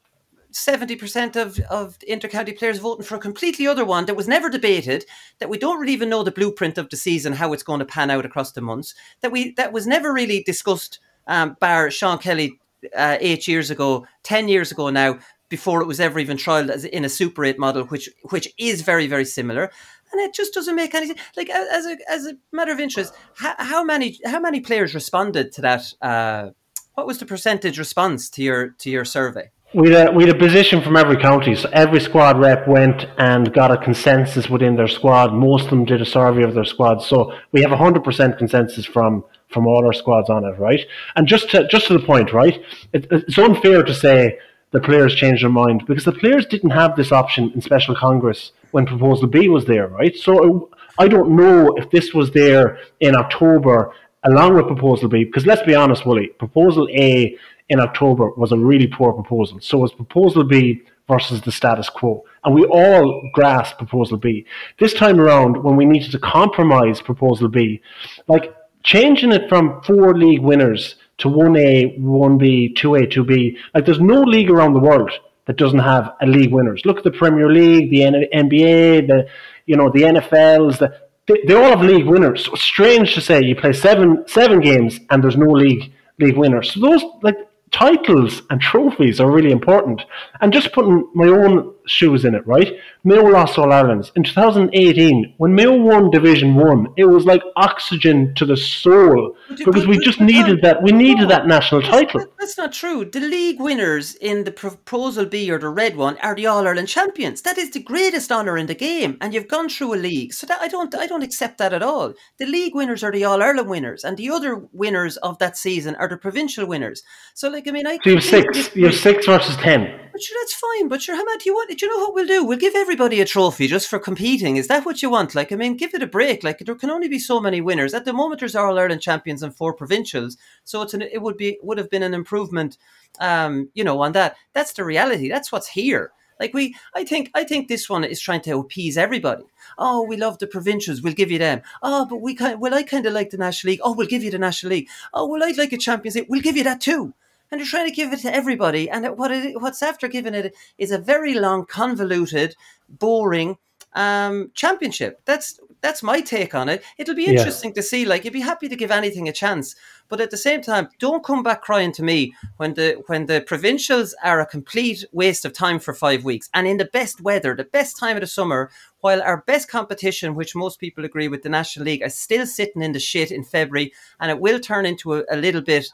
seventy 0.52 0.96
percent 0.96 1.36
of 1.36 1.60
of 1.70 1.98
intercounty 2.08 2.58
players 2.58 2.80
voting 2.80 3.06
for 3.06 3.16
a 3.16 3.20
completely 3.20 3.68
other 3.68 3.86
one 3.86 4.06
that 4.06 4.16
was 4.16 4.28
never 4.28 4.50
debated. 4.50 5.06
That 5.40 5.50
we 5.50 5.58
don't 5.58 5.80
really 5.80 5.94
even 5.94 6.10
know 6.10 6.24
the 6.24 6.32
blueprint 6.32 6.78
of 6.78 6.90
the 6.90 6.98
season, 6.98 7.34
how 7.34 7.54
it's 7.54 7.64
going 7.64 7.80
to 7.80 7.86
pan 7.86 8.10
out 8.10 8.26
across 8.26 8.52
the 8.52 8.62
months. 8.62 8.96
That 9.22 9.32
we 9.32 9.54
that 9.54 9.74
was 9.74 9.86
never 9.86 10.14
really 10.14 10.44
discussed. 10.44 11.00
Um, 11.28 11.56
Sean 11.90 12.18
Kelly 12.18 12.60
uh, 12.98 13.18
eight 13.20 13.48
years 13.48 13.70
ago, 13.70 14.08
ten 14.24 14.48
years 14.48 14.72
ago 14.72 14.90
now, 14.90 15.20
before 15.50 15.82
it 15.82 15.88
was 15.88 16.00
ever 16.00 16.20
even 16.20 16.38
trialed 16.38 16.70
as 16.70 16.86
in 16.86 17.06
a 17.06 17.10
Super 17.10 17.46
Eight 17.46 17.60
model, 17.60 17.84
which 17.86 18.10
which 18.30 18.52
is 18.58 18.82
very 18.82 19.08
very 19.08 19.26
similar. 19.26 19.72
And 20.12 20.22
it 20.22 20.34
just 20.34 20.56
doesn't 20.56 20.76
make 20.76 20.96
any 20.96 21.08
sense. 21.08 21.20
Like 21.38 21.50
as 21.52 21.86
a 21.86 21.98
as 22.10 22.26
a 22.26 22.34
matter 22.52 22.72
of 22.72 22.80
interest, 22.80 23.14
how, 23.36 23.54
how 23.60 23.84
many 23.84 24.18
how 24.26 24.40
many 24.40 24.60
players 24.60 24.96
responded 24.96 25.52
to 25.52 25.62
that? 25.62 25.94
Uh, 26.02 26.50
what 26.96 27.06
was 27.06 27.20
the 27.20 27.26
percentage 27.26 27.78
response 27.78 28.30
to 28.32 28.42
your 28.42 28.70
to 28.80 28.90
your 28.90 29.06
survey? 29.06 29.52
We 29.74 29.92
had, 29.92 30.10
a, 30.10 30.12
we 30.12 30.26
had 30.26 30.36
a 30.36 30.40
position 30.40 30.82
from 30.82 30.96
every 30.96 31.18
county. 31.18 31.54
So 31.54 31.70
every 31.72 32.00
squad 32.00 32.40
rep 32.40 32.68
went 32.68 33.06
and 33.20 33.54
got 33.54 33.70
a 33.70 33.78
consensus 33.78 34.50
within 34.50 34.76
their 34.76 34.88
squad. 34.88 35.32
Most 35.32 35.66
of 35.66 35.70
them 35.70 35.86
did 35.86 36.02
a 36.02 36.06
survey 36.06 36.42
of 36.42 36.56
their 36.56 36.66
squads. 36.66 37.06
So 37.06 37.34
we 37.52 37.62
have 37.62 37.72
a 37.72 37.76
100% 37.76 38.38
consensus 38.40 38.86
from, 38.86 39.24
from 39.50 39.68
all 39.68 39.86
our 39.86 39.94
squads 39.94 40.28
on 40.30 40.44
it, 40.44 40.58
right? 40.58 40.80
And 41.16 41.28
just 41.28 41.52
to, 41.52 41.68
just 41.68 41.86
to 41.88 41.94
the 41.94 42.04
point, 42.04 42.34
right? 42.34 42.64
It, 42.94 43.08
it's 43.12 43.38
unfair 43.38 43.84
to 43.84 43.94
say 43.94 44.40
the 44.72 44.80
players 44.80 45.14
changed 45.14 45.44
their 45.44 45.52
mind 45.52 45.84
because 45.86 46.06
the 46.06 46.14
players 46.14 46.48
didn't 46.48 46.72
have 46.72 46.96
this 46.96 47.12
option 47.12 47.52
in 47.54 47.62
Special 47.62 47.96
Congress 47.96 48.54
when 48.72 48.88
Proposal 48.88 49.28
B 49.28 49.50
was 49.50 49.66
there, 49.66 49.88
right? 49.88 50.16
So 50.16 50.70
I 50.98 51.08
don't 51.08 51.36
know 51.36 51.76
if 51.78 51.92
this 51.92 52.12
was 52.12 52.32
there 52.32 52.80
in 53.02 53.16
October 53.16 53.94
along 54.24 54.56
with 54.56 54.68
Proposal 54.68 55.10
B, 55.10 55.24
because 55.24 55.46
let's 55.46 55.62
be 55.64 55.76
honest, 55.76 56.06
Willie, 56.06 56.28
Proposal 56.28 56.90
A 56.92 57.38
in 57.70 57.80
October 57.80 58.32
was 58.32 58.52
a 58.52 58.58
really 58.58 58.88
poor 58.88 59.14
proposal. 59.14 59.60
So 59.62 59.78
was 59.78 59.94
Proposal 59.94 60.44
B 60.44 60.82
versus 61.08 61.42
the 61.42 61.52
status 61.52 61.90
quo. 61.90 62.24
And 62.44 62.56
we 62.56 62.66
all 62.66 63.30
grasped 63.34 63.78
Proposal 63.78 64.18
B. 64.18 64.46
This 64.80 64.94
time 64.94 65.20
around, 65.20 65.64
when 65.64 65.76
we 65.76 65.86
needed 65.86 66.12
to 66.12 66.20
compromise 66.20 67.02
Proposal 67.02 67.48
B, 67.48 67.82
like 68.28 68.54
changing 68.84 69.32
it 69.32 69.50
from 69.50 69.82
four 69.84 70.18
league 70.18 70.42
winners 70.42 70.96
to 71.20 71.28
1A, 71.28 72.00
1B, 72.00 72.76
2A, 72.76 73.12
2B, 73.12 73.58
like 73.74 73.86
there's 73.86 74.00
no 74.00 74.22
league 74.22 74.50
around 74.50 74.74
the 74.74 74.80
world 74.80 75.12
that 75.46 75.58
doesn't 75.58 75.80
have 75.80 76.14
a 76.22 76.28
league 76.28 76.52
winners. 76.52 76.86
Look 76.86 77.00
at 77.00 77.04
the 77.04 77.12
Premier 77.12 77.52
League, 77.52 77.90
the 77.90 78.02
NBA, 78.02 79.08
the 79.08 79.28
you 79.66 79.76
know 79.76 79.90
the 79.92 80.04
NFLs, 80.04 80.80
the, 80.80 80.96
they, 81.28 81.42
they 81.48 81.54
all 81.56 81.72
have 81.72 81.82
league 81.82 82.06
winners. 82.06 82.46
So 82.46 82.56
strange 82.56 83.14
to 83.16 83.22
say 83.22 83.44
you 83.44 83.56
play 83.56 83.74
seven 83.74 84.24
seven 84.28 84.60
games 84.60 85.00
and 85.10 85.24
there's 85.24 85.38
no 85.38 85.50
league 85.50 85.92
league 86.20 86.38
winners. 86.38 86.74
So 86.74 86.80
those 86.80 87.04
like 87.22 87.36
titles 87.72 88.42
and 88.50 88.62
trophies 88.62 89.20
are 89.20 89.32
really 89.32 89.52
important. 89.52 90.02
And 90.42 90.54
just 90.54 90.74
putting 90.74 91.08
my 91.14 91.28
own 91.28 91.74
shoes 91.89 92.25
in 92.25 92.36
it, 92.36 92.45
right? 92.45 92.78
Mayo 93.04 93.23
lost 93.23 93.58
All 93.58 93.71
Ireland 93.71 94.12
in 94.15 94.23
2018 94.23 95.36
when 95.38 95.56
Mayo 95.56 95.75
won 95.75 96.10
Division 96.12 96.56
One. 96.56 96.88
It 96.97 97.06
was 97.06 97.25
like 97.25 97.41
oxygen 97.56 98.34
to 98.36 98.45
the 98.45 98.58
soul 98.58 99.36
because 99.49 99.88
we 99.88 99.97
just 99.99 100.19
needed 100.19 100.62
that. 100.62 100.84
We 100.84 100.91
needed 100.91 101.30
that 101.30 101.47
national 101.47 101.82
title. 101.82 102.25
That's 102.39 102.58
not 102.58 102.73
true. 102.73 103.06
The 103.06 103.19
league 103.19 103.60
winners 103.60 104.15
in 104.15 104.43
the 104.43 104.52
proposal 104.52 105.25
B 105.25 105.49
or 105.49 105.60
the 105.60 105.69
red 105.69 105.95
one 105.95 106.17
are 106.19 106.36
the 106.36 106.45
All 106.47 106.67
Ireland 106.67 106.88
champions. 106.88 107.41
That 107.41 107.58
is 107.58 107.71
the 107.71 107.80
greatest 107.80 108.32
honour 108.32 108.58
in 108.58 108.67
the 108.67 108.75
game, 108.75 109.17
and 109.21 109.34
you've 109.34 109.47
gone 109.47 109.69
through 109.69 109.93
a 109.93 109.95
league. 109.95 110.34
So 110.34 110.45
that 110.47 110.62
I 110.62 110.67
don't, 110.67 110.93
I 110.95 111.08
don't 111.08 111.23
accept 111.23 111.58
that 111.58 111.73
at 111.73 111.84
all. 111.84 112.13
The 112.38 112.45
league 112.45 112.75
winners 112.75 113.04
are 113.04 113.12
the 113.12 113.25
All 113.25 113.41
Ireland 113.41 113.69
winners, 113.69 114.04
and 114.04 114.17
the 114.17 114.30
other 114.30 114.67
winners 114.73 115.17
of 115.17 115.38
that 115.39 115.58
season 115.58 115.95
are 115.95 116.08
the 116.08 116.17
provincial 116.17 116.65
winners. 116.65 117.04
So, 117.34 117.49
like, 117.49 117.67
I 117.67 117.71
mean, 117.71 117.88
I 117.88 117.97
so 118.04 118.10
you 118.10 118.15
have 118.15 118.23
six. 118.23 118.75
You 118.75 118.86
have 118.86 118.95
six 118.95 119.25
versus 119.25 119.56
ten. 119.58 120.10
But 120.12 120.21
sure, 120.21 120.38
that's 120.41 120.56
fine. 120.56 120.88
But 120.88 121.02
sure, 121.02 121.15
how 121.15 121.23
much 121.23 121.43
do 121.43 121.49
you 121.49 121.54
want? 121.54 121.71
Do 121.80 121.86
you 121.86 121.98
know 121.98 122.04
what 122.04 122.13
we'll 122.13 122.28
do? 122.28 122.44
We'll 122.44 122.58
give 122.58 122.76
everybody 122.76 123.22
a 123.22 123.26
trophy 123.26 123.65
just 123.65 123.88
for 123.88 124.00
competing. 124.00 124.58
Is 124.58 124.68
that 124.68 124.86
what 124.86 125.02
you 125.02 125.10
want? 125.10 125.34
Like, 125.34 125.54
I 125.54 125.56
mean, 125.56 125.78
give 125.78 125.94
it 125.94 126.04
a 126.04 126.08
break. 126.08 126.44
Like, 126.44 126.60
there 126.60 126.76
can 126.76 126.89
only 126.89 127.08
be 127.08 127.20
so 127.20 127.39
many 127.39 127.62
winners. 127.62 127.94
At 127.94 128.04
the 128.04 128.12
moment, 128.12 128.42
there's 128.42 128.54
All 128.54 128.78
Ireland 128.78 129.02
champions 129.02 129.42
and 129.44 129.56
four 129.56 129.74
provincials, 129.74 130.36
so 130.65 130.82
it's 130.82 130.94
an, 130.94 131.04
it 131.04 131.22
would 131.22 131.38
be 131.38 131.58
would 131.63 131.78
have 131.78 131.89
been 131.89 132.04
an 132.04 132.13
improvement. 132.13 132.78
Um, 133.22 133.70
you 133.76 133.86
know, 133.86 134.02
on 134.02 134.12
that. 134.12 134.36
That's 134.52 134.74
the 134.74 134.84
reality. 134.84 135.30
That's 135.30 135.54
what's 135.54 135.70
here. 135.70 136.12
Like 136.38 136.54
we, 136.54 136.76
I 136.96 137.06
think, 137.06 137.32
I 137.34 137.46
think 137.46 137.70
this 137.70 137.89
one 137.89 138.04
is 138.04 138.20
trying 138.20 138.42
to 138.42 138.60
appease 138.60 138.98
everybody. 138.98 139.46
Oh, 139.78 140.04
we 140.04 140.18
love 140.18 140.38
the 140.39 140.48
provincials. 140.48 141.02
We'll 141.02 141.13
give 141.13 141.32
you 141.32 141.39
them. 141.39 141.62
Oh, 141.82 142.06
but 142.06 142.18
we 142.18 142.36
kind, 142.36 142.60
well, 142.60 142.74
I 142.74 142.84
kind 142.84 143.06
of 143.06 143.13
like 143.13 143.30
the 143.30 143.38
National 143.38 143.72
League. 143.72 143.82
Oh, 143.86 143.94
we'll 143.94 144.08
give 144.08 144.24
you 144.24 144.32
the 144.32 144.38
National 144.38 144.72
League. 144.72 144.89
Oh, 145.13 145.28
well, 145.28 145.44
I'd 145.46 145.58
like 145.58 145.72
a 145.72 145.78
Champions 145.78 146.15
League. 146.15 146.28
We'll 146.28 146.42
give 146.42 146.58
you 146.58 146.65
that 146.65 146.82
too 146.82 147.13
and 147.52 147.60
you're 147.60 147.68
trying 147.68 147.88
to 147.88 147.96
give 147.96 148.14
it 148.14 148.20
to 148.22 148.34
everybody. 148.34 148.90
And 148.90 149.06
what 149.18 149.32
it, 149.32 149.62
what's 149.62 149.82
after 149.82 150.08
giving 150.08 150.34
it 150.34 150.56
is 150.78 150.92
a 150.92 150.98
very 150.98 151.34
long, 151.34 151.66
convoluted, 151.66 152.56
boring 152.88 153.58
um, 153.94 154.52
championship. 154.54 155.22
That's 155.26 155.60
that's 155.82 156.04
my 156.04 156.20
take 156.20 156.54
on 156.54 156.68
it. 156.68 156.84
It'll 156.98 157.16
be 157.16 157.26
interesting 157.26 157.70
yeah. 157.72 157.76
to 157.76 157.84
see. 157.84 158.06
Like, 158.06 158.26
you'd 158.26 158.34
be 158.34 158.42
happy 158.42 158.68
to 158.68 158.76
give 158.76 158.92
anything 158.92 159.30
a 159.30 159.34
chance, 159.34 159.76
but 160.10 160.20
at 160.20 160.30
the 160.30 160.38
same 160.38 160.62
time, 160.62 160.90
don't 161.00 161.24
come 161.24 161.42
back 161.42 161.62
crying 161.62 161.94
to 161.94 162.04
me 162.04 162.34
when 162.58 162.74
the 162.74 163.02
when 163.08 163.28
the 163.28 163.42
provincials 163.42 164.14
are 164.22 164.42
a 164.42 164.46
complete 164.46 165.06
waste 165.14 165.46
of 165.46 165.54
time 165.54 165.80
for 165.80 165.94
five 165.94 166.26
weeks, 166.26 166.50
and 166.54 166.68
in 166.68 166.78
the 166.78 166.86
best 166.86 167.22
weather, 167.22 167.56
the 167.56 167.64
best 167.64 167.98
time 167.98 168.18
of 168.18 168.22
the 168.22 168.28
summer, 168.28 168.70
while 169.00 169.22
our 169.22 169.38
best 169.48 169.70
competition, 169.70 170.36
which 170.36 170.56
most 170.56 170.80
people 170.80 171.06
agree 171.06 171.30
with 171.30 171.44
the 171.44 171.50
National 171.50 171.86
League, 171.86 172.04
is 172.04 172.16
still 172.16 172.46
sitting 172.46 172.82
in 172.82 172.92
the 172.92 173.00
shit 173.00 173.32
in 173.32 173.44
February, 173.44 173.94
and 174.20 174.30
it 174.30 174.40
will 174.40 174.60
turn 174.60 174.86
into 174.86 175.14
a, 175.14 175.24
a 175.32 175.38
little 175.38 175.62
bit, 175.62 175.88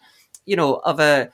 you 0.45 0.55
know, 0.55 0.77
of 0.77 0.99
a 0.99 1.29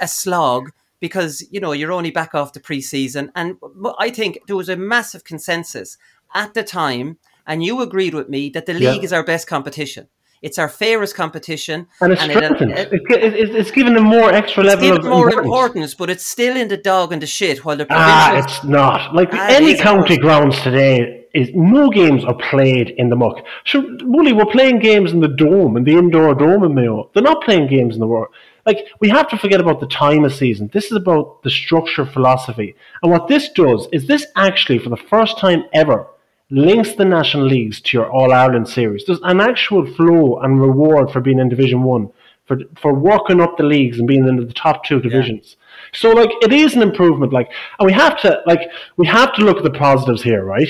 a 0.00 0.08
slog 0.08 0.70
because 1.00 1.46
you 1.50 1.60
know 1.60 1.72
you're 1.72 1.92
only 1.92 2.10
back 2.10 2.34
off 2.34 2.52
the 2.52 2.60
preseason, 2.60 3.30
and 3.34 3.56
I 3.98 4.10
think 4.10 4.38
there 4.46 4.56
was 4.56 4.68
a 4.68 4.76
massive 4.76 5.24
consensus 5.24 5.96
at 6.34 6.54
the 6.54 6.62
time, 6.62 7.18
and 7.46 7.64
you 7.64 7.80
agreed 7.80 8.14
with 8.14 8.28
me 8.28 8.50
that 8.50 8.66
the 8.66 8.74
league 8.74 8.82
yeah. 8.96 9.02
is 9.02 9.12
our 9.12 9.24
best 9.24 9.46
competition. 9.46 10.08
It's 10.42 10.58
our 10.58 10.70
fairest 10.70 11.14
competition, 11.14 11.86
and 12.00 12.12
it's 12.12 12.22
and. 12.22 12.32
It, 12.32 12.92
it, 12.92 13.34
it, 13.34 13.54
it's 13.54 13.70
given 13.70 13.94
them 13.94 14.04
more 14.04 14.32
extra 14.32 14.64
level 14.64 14.96
of 14.96 15.04
more 15.04 15.28
importance. 15.28 15.44
importance. 15.44 15.94
but 15.94 16.08
it's 16.08 16.26
still 16.26 16.56
in 16.56 16.68
the 16.68 16.78
dog 16.78 17.12
and 17.12 17.20
the 17.20 17.26
shit. 17.26 17.62
While 17.62 17.76
the 17.76 17.86
ah, 17.90 18.38
it's 18.38 18.64
not 18.64 19.14
like 19.14 19.28
ah, 19.32 19.48
any 19.50 19.76
county 19.76 20.16
grounds 20.16 20.58
today 20.62 21.26
is 21.34 21.50
no 21.54 21.90
games 21.90 22.24
are 22.24 22.36
played 22.50 22.90
in 22.96 23.10
the 23.10 23.16
muck. 23.16 23.44
Sure, 23.64 23.84
Wooly, 24.02 24.32
we're 24.32 24.46
playing 24.46 24.78
games 24.78 25.12
in 25.12 25.20
the 25.20 25.28
dome, 25.28 25.76
in 25.76 25.84
the 25.84 25.92
indoor 25.92 26.34
dome 26.34 26.64
in 26.64 26.74
Mayo. 26.74 27.10
They're 27.12 27.22
not 27.22 27.44
playing 27.44 27.68
games 27.68 27.94
in 27.94 28.00
the 28.00 28.06
world. 28.06 28.28
Like 28.66 28.86
we 29.00 29.08
have 29.08 29.28
to 29.28 29.38
forget 29.38 29.60
about 29.60 29.80
the 29.80 29.86
time 29.86 30.24
of 30.24 30.34
season. 30.34 30.70
This 30.72 30.86
is 30.86 30.96
about 30.96 31.42
the 31.42 31.50
structure 31.50 32.06
philosophy. 32.06 32.74
And 33.02 33.10
what 33.10 33.28
this 33.28 33.48
does 33.50 33.88
is 33.92 34.06
this 34.06 34.26
actually, 34.36 34.78
for 34.78 34.90
the 34.90 34.96
first 34.96 35.38
time 35.38 35.64
ever, 35.72 36.06
links 36.50 36.94
the 36.94 37.04
national 37.04 37.46
leagues 37.46 37.80
to 37.80 37.96
your 37.96 38.10
All 38.10 38.32
Ireland 38.32 38.68
series. 38.68 39.04
There's 39.06 39.20
an 39.22 39.40
actual 39.40 39.86
flow 39.94 40.40
and 40.40 40.60
reward 40.60 41.10
for 41.10 41.20
being 41.20 41.38
in 41.38 41.48
Division 41.48 41.82
One, 41.82 42.10
for 42.46 42.58
for 42.80 42.92
working 42.92 43.40
up 43.40 43.56
the 43.56 43.64
leagues 43.64 43.98
and 43.98 44.08
being 44.08 44.26
in 44.26 44.36
the 44.36 44.52
top 44.52 44.84
two 44.84 45.00
divisions. 45.00 45.56
Yeah. 45.58 45.66
So 45.92 46.10
like 46.12 46.30
it 46.42 46.52
is 46.52 46.74
an 46.74 46.82
improvement. 46.82 47.32
Like, 47.32 47.50
and 47.78 47.86
we 47.86 47.92
have 47.92 48.20
to 48.22 48.42
like 48.46 48.70
we 48.96 49.06
have 49.06 49.34
to 49.34 49.44
look 49.44 49.58
at 49.58 49.64
the 49.64 49.70
positives 49.70 50.22
here, 50.22 50.44
right? 50.44 50.68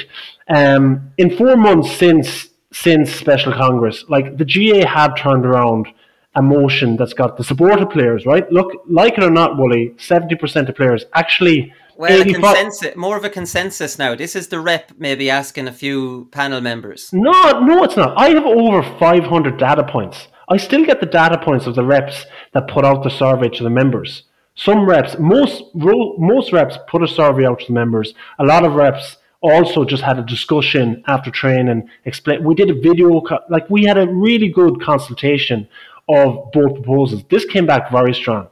Um, 0.48 1.12
in 1.18 1.36
four 1.36 1.56
months 1.56 1.92
since 1.96 2.48
since 2.72 3.12
Special 3.12 3.52
Congress, 3.52 4.04
like 4.08 4.36
the 4.36 4.44
GAA 4.44 4.86
have 4.86 5.16
turned 5.16 5.44
around 5.44 5.88
a 6.34 6.42
motion 6.42 6.96
that's 6.96 7.12
got 7.12 7.36
the 7.36 7.44
support 7.44 7.80
of 7.80 7.90
players, 7.90 8.24
right? 8.24 8.50
Look, 8.52 8.84
like 8.88 9.18
it 9.18 9.24
or 9.24 9.30
not, 9.30 9.58
Wooly, 9.58 9.94
seventy 9.98 10.36
percent 10.36 10.68
of 10.68 10.76
players 10.76 11.04
actually 11.14 11.72
well, 11.96 12.24
consensus, 12.24 12.96
more 12.96 13.16
of 13.18 13.24
a 13.24 13.28
consensus 13.28 13.98
now. 13.98 14.14
This 14.14 14.34
is 14.34 14.48
the 14.48 14.58
rep 14.58 14.92
maybe 14.96 15.28
asking 15.28 15.68
a 15.68 15.72
few 15.72 16.28
panel 16.30 16.62
members. 16.62 17.10
No, 17.12 17.60
no, 17.60 17.84
it's 17.84 17.96
not. 17.96 18.16
I 18.16 18.30
have 18.30 18.46
over 18.46 18.82
500 18.98 19.58
data 19.58 19.84
points. 19.84 20.28
I 20.48 20.56
still 20.56 20.86
get 20.86 21.00
the 21.00 21.06
data 21.06 21.36
points 21.36 21.66
of 21.66 21.74
the 21.74 21.84
reps 21.84 22.24
that 22.54 22.68
put 22.68 22.86
out 22.86 23.02
the 23.02 23.10
survey 23.10 23.50
to 23.50 23.62
the 23.62 23.70
members. 23.70 24.22
Some 24.54 24.86
reps, 24.86 25.18
most 25.18 25.62
most 25.74 26.52
reps 26.52 26.78
put 26.88 27.02
a 27.02 27.08
survey 27.08 27.46
out 27.46 27.60
to 27.60 27.66
the 27.66 27.72
members. 27.74 28.14
A 28.38 28.44
lot 28.44 28.64
of 28.64 28.74
reps 28.74 29.18
also 29.42 29.84
just 29.84 30.02
had 30.02 30.18
a 30.18 30.22
discussion 30.22 31.02
after 31.06 31.30
training. 31.30 31.88
Explain. 32.04 32.44
We 32.44 32.54
did 32.54 32.70
a 32.70 32.74
video, 32.74 33.22
like 33.48 33.68
we 33.68 33.84
had 33.84 33.98
a 33.98 34.06
really 34.06 34.48
good 34.48 34.82
consultation 34.82 35.68
of 36.14 36.50
both 36.52 36.74
proposals. 36.74 37.24
This 37.30 37.44
came 37.44 37.66
back 37.66 37.90
very 37.90 38.14
strong, 38.14 38.48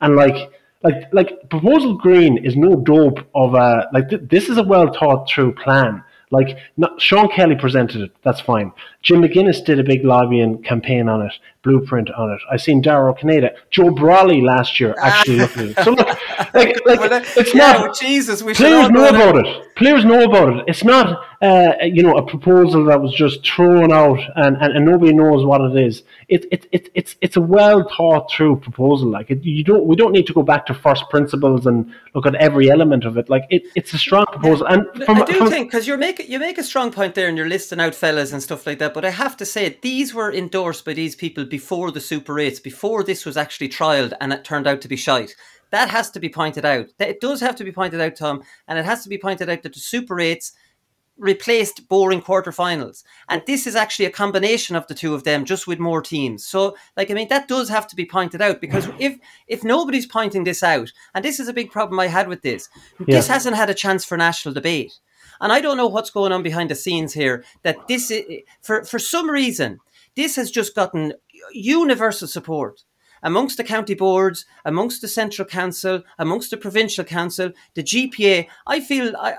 and 0.00 0.16
like 0.16 0.50
like 0.82 1.12
like 1.12 1.48
proposal 1.50 1.96
green 1.96 2.44
is 2.44 2.56
no 2.56 2.76
dope 2.76 3.20
of 3.34 3.54
a 3.54 3.88
like 3.92 4.08
th- 4.08 4.22
this 4.28 4.48
is 4.48 4.58
a 4.58 4.62
well 4.62 4.92
thought 4.92 5.28
through 5.28 5.54
plan. 5.54 6.02
Like 6.30 6.56
not, 6.76 7.00
sean 7.00 7.28
kelly 7.28 7.56
presented 7.56 8.00
it. 8.00 8.12
That's 8.22 8.40
fine 8.40 8.72
jim 9.02 9.22
mcguinness 9.22 9.64
did 9.64 9.78
a 9.78 9.84
big 9.84 10.04
lobbying 10.04 10.62
campaign 10.62 11.08
on 11.08 11.22
it 11.22 11.32
blueprint 11.62 12.10
on 12.10 12.30
it 12.30 12.40
I've 12.50 12.62
seen 12.62 12.82
daryl 12.82 13.18
canada 13.18 13.52
Joe 13.70 13.90
Brolly 13.90 14.42
last 14.42 14.80
year 14.80 14.94
actually 15.00 15.38
looking 15.38 15.62
at 15.62 15.78
it 15.78 15.84
so 15.84 15.90
look 15.92 16.06
like, 16.54 16.86
like 16.86 17.24
it's 17.36 17.54
yeah, 17.54 17.72
not 17.72 17.98
jesus 17.98 18.42
we 18.42 18.54
players 18.54 18.90
know 18.90 19.08
about 19.08 19.36
it. 19.36 19.46
it 19.46 19.74
players 19.76 20.04
know 20.04 20.24
about 20.24 20.56
it 20.56 20.64
it's 20.66 20.84
not 20.84 21.20
uh, 21.42 21.74
you 21.82 22.04
know, 22.04 22.16
a 22.16 22.24
proposal 22.24 22.84
that 22.84 23.02
was 23.02 23.12
just 23.12 23.44
thrown 23.44 23.92
out 23.92 24.20
and, 24.36 24.56
and, 24.58 24.76
and 24.76 24.86
nobody 24.86 25.12
knows 25.12 25.44
what 25.44 25.60
it 25.60 25.76
is. 25.76 26.04
It, 26.28 26.46
it, 26.52 26.68
it, 26.70 26.88
it's 26.94 27.16
it's 27.20 27.36
a 27.36 27.40
well 27.40 27.88
thought 27.96 28.30
through 28.30 28.60
proposal. 28.60 29.08
Like 29.08 29.28
it, 29.28 29.42
you 29.42 29.64
don't 29.64 29.84
we 29.84 29.96
don't 29.96 30.12
need 30.12 30.28
to 30.28 30.32
go 30.32 30.44
back 30.44 30.66
to 30.66 30.74
first 30.74 31.10
principles 31.10 31.66
and 31.66 31.92
look 32.14 32.26
at 32.26 32.36
every 32.36 32.70
element 32.70 33.04
of 33.04 33.18
it. 33.18 33.28
Like 33.28 33.46
it, 33.50 33.64
it's 33.74 33.92
a 33.92 33.98
strong 33.98 34.26
proposal. 34.26 34.68
And 34.68 34.86
from, 35.04 35.20
I 35.20 35.24
do 35.24 35.38
from, 35.38 35.50
think 35.50 35.68
because 35.68 35.88
you 35.88 35.96
make 35.96 36.28
you 36.28 36.38
make 36.38 36.58
a 36.58 36.62
strong 36.62 36.92
point 36.92 37.16
there, 37.16 37.26
and 37.26 37.36
you're 37.36 37.48
listing 37.48 37.80
out 37.80 37.96
fellas 37.96 38.32
and 38.32 38.40
stuff 38.40 38.64
like 38.64 38.78
that. 38.78 38.91
But 38.92 39.04
I 39.04 39.10
have 39.10 39.36
to 39.38 39.46
say 39.46 39.78
these 39.82 40.14
were 40.14 40.32
endorsed 40.32 40.84
by 40.84 40.94
these 40.94 41.16
people 41.16 41.44
before 41.44 41.90
the 41.90 42.00
Super 42.00 42.38
Eights, 42.38 42.60
before 42.60 43.02
this 43.02 43.24
was 43.24 43.36
actually 43.36 43.68
trialed, 43.68 44.12
and 44.20 44.32
it 44.32 44.44
turned 44.44 44.66
out 44.66 44.80
to 44.82 44.88
be 44.88 44.96
shite 44.96 45.34
that 45.72 45.88
has 45.88 46.10
to 46.10 46.20
be 46.20 46.28
pointed 46.28 46.64
out. 46.64 46.86
It 47.00 47.20
does 47.20 47.40
have 47.40 47.56
to 47.56 47.64
be 47.64 47.72
pointed 47.72 48.00
out, 48.00 48.14
Tom, 48.14 48.42
and 48.68 48.78
it 48.78 48.84
has 48.84 49.02
to 49.02 49.08
be 49.08 49.18
pointed 49.18 49.48
out 49.48 49.62
that 49.62 49.72
the 49.72 49.80
Super 49.80 50.16
8s 50.16 50.52
replaced 51.18 51.88
boring 51.88 52.20
quarterfinals. 52.20 53.04
And 53.28 53.42
this 53.46 53.66
is 53.66 53.74
actually 53.74 54.04
a 54.04 54.10
combination 54.10 54.76
of 54.76 54.86
the 54.86 54.94
two 54.94 55.14
of 55.14 55.24
them, 55.24 55.44
just 55.46 55.66
with 55.66 55.78
more 55.78 56.02
teams. 56.02 56.44
So, 56.44 56.76
like, 56.96 57.10
I 57.10 57.14
mean, 57.14 57.28
that 57.28 57.48
does 57.48 57.70
have 57.70 57.86
to 57.88 57.96
be 57.96 58.04
pointed 58.04 58.42
out 58.42 58.60
because 58.60 58.86
mm. 58.86 58.96
if 58.98 59.18
if 59.48 59.64
nobody's 59.64 60.06
pointing 60.06 60.44
this 60.44 60.62
out, 60.62 60.92
and 61.14 61.24
this 61.24 61.40
is 61.40 61.48
a 61.48 61.54
big 61.54 61.70
problem 61.70 61.98
I 61.98 62.06
had 62.06 62.28
with 62.28 62.42
this, 62.42 62.68
this 63.00 63.28
hasn't 63.28 63.56
had 63.56 63.70
a 63.70 63.74
chance 63.74 64.04
for 64.04 64.16
national 64.16 64.54
debate. 64.54 64.92
And 65.42 65.52
I 65.52 65.60
don't 65.60 65.76
know 65.76 65.88
what's 65.88 66.10
going 66.10 66.32
on 66.32 66.42
behind 66.42 66.70
the 66.70 66.74
scenes 66.74 67.12
here. 67.12 67.44
That 67.64 67.76
this, 67.88 68.10
i- 68.10 68.44
for 68.62 68.84
for 68.84 68.98
some 68.98 69.28
reason, 69.30 69.78
this 70.16 70.36
has 70.36 70.50
just 70.50 70.74
gotten 70.74 71.12
universal 71.52 72.28
support 72.28 72.84
amongst 73.24 73.56
the 73.56 73.64
county 73.64 73.94
boards, 73.94 74.44
amongst 74.64 75.00
the 75.00 75.08
central 75.08 75.46
council, 75.46 76.02
amongst 76.18 76.50
the 76.50 76.56
provincial 76.56 77.04
council, 77.04 77.50
the 77.74 77.82
GPA. 77.82 78.46
I 78.66 78.80
feel 78.80 79.14
I. 79.16 79.34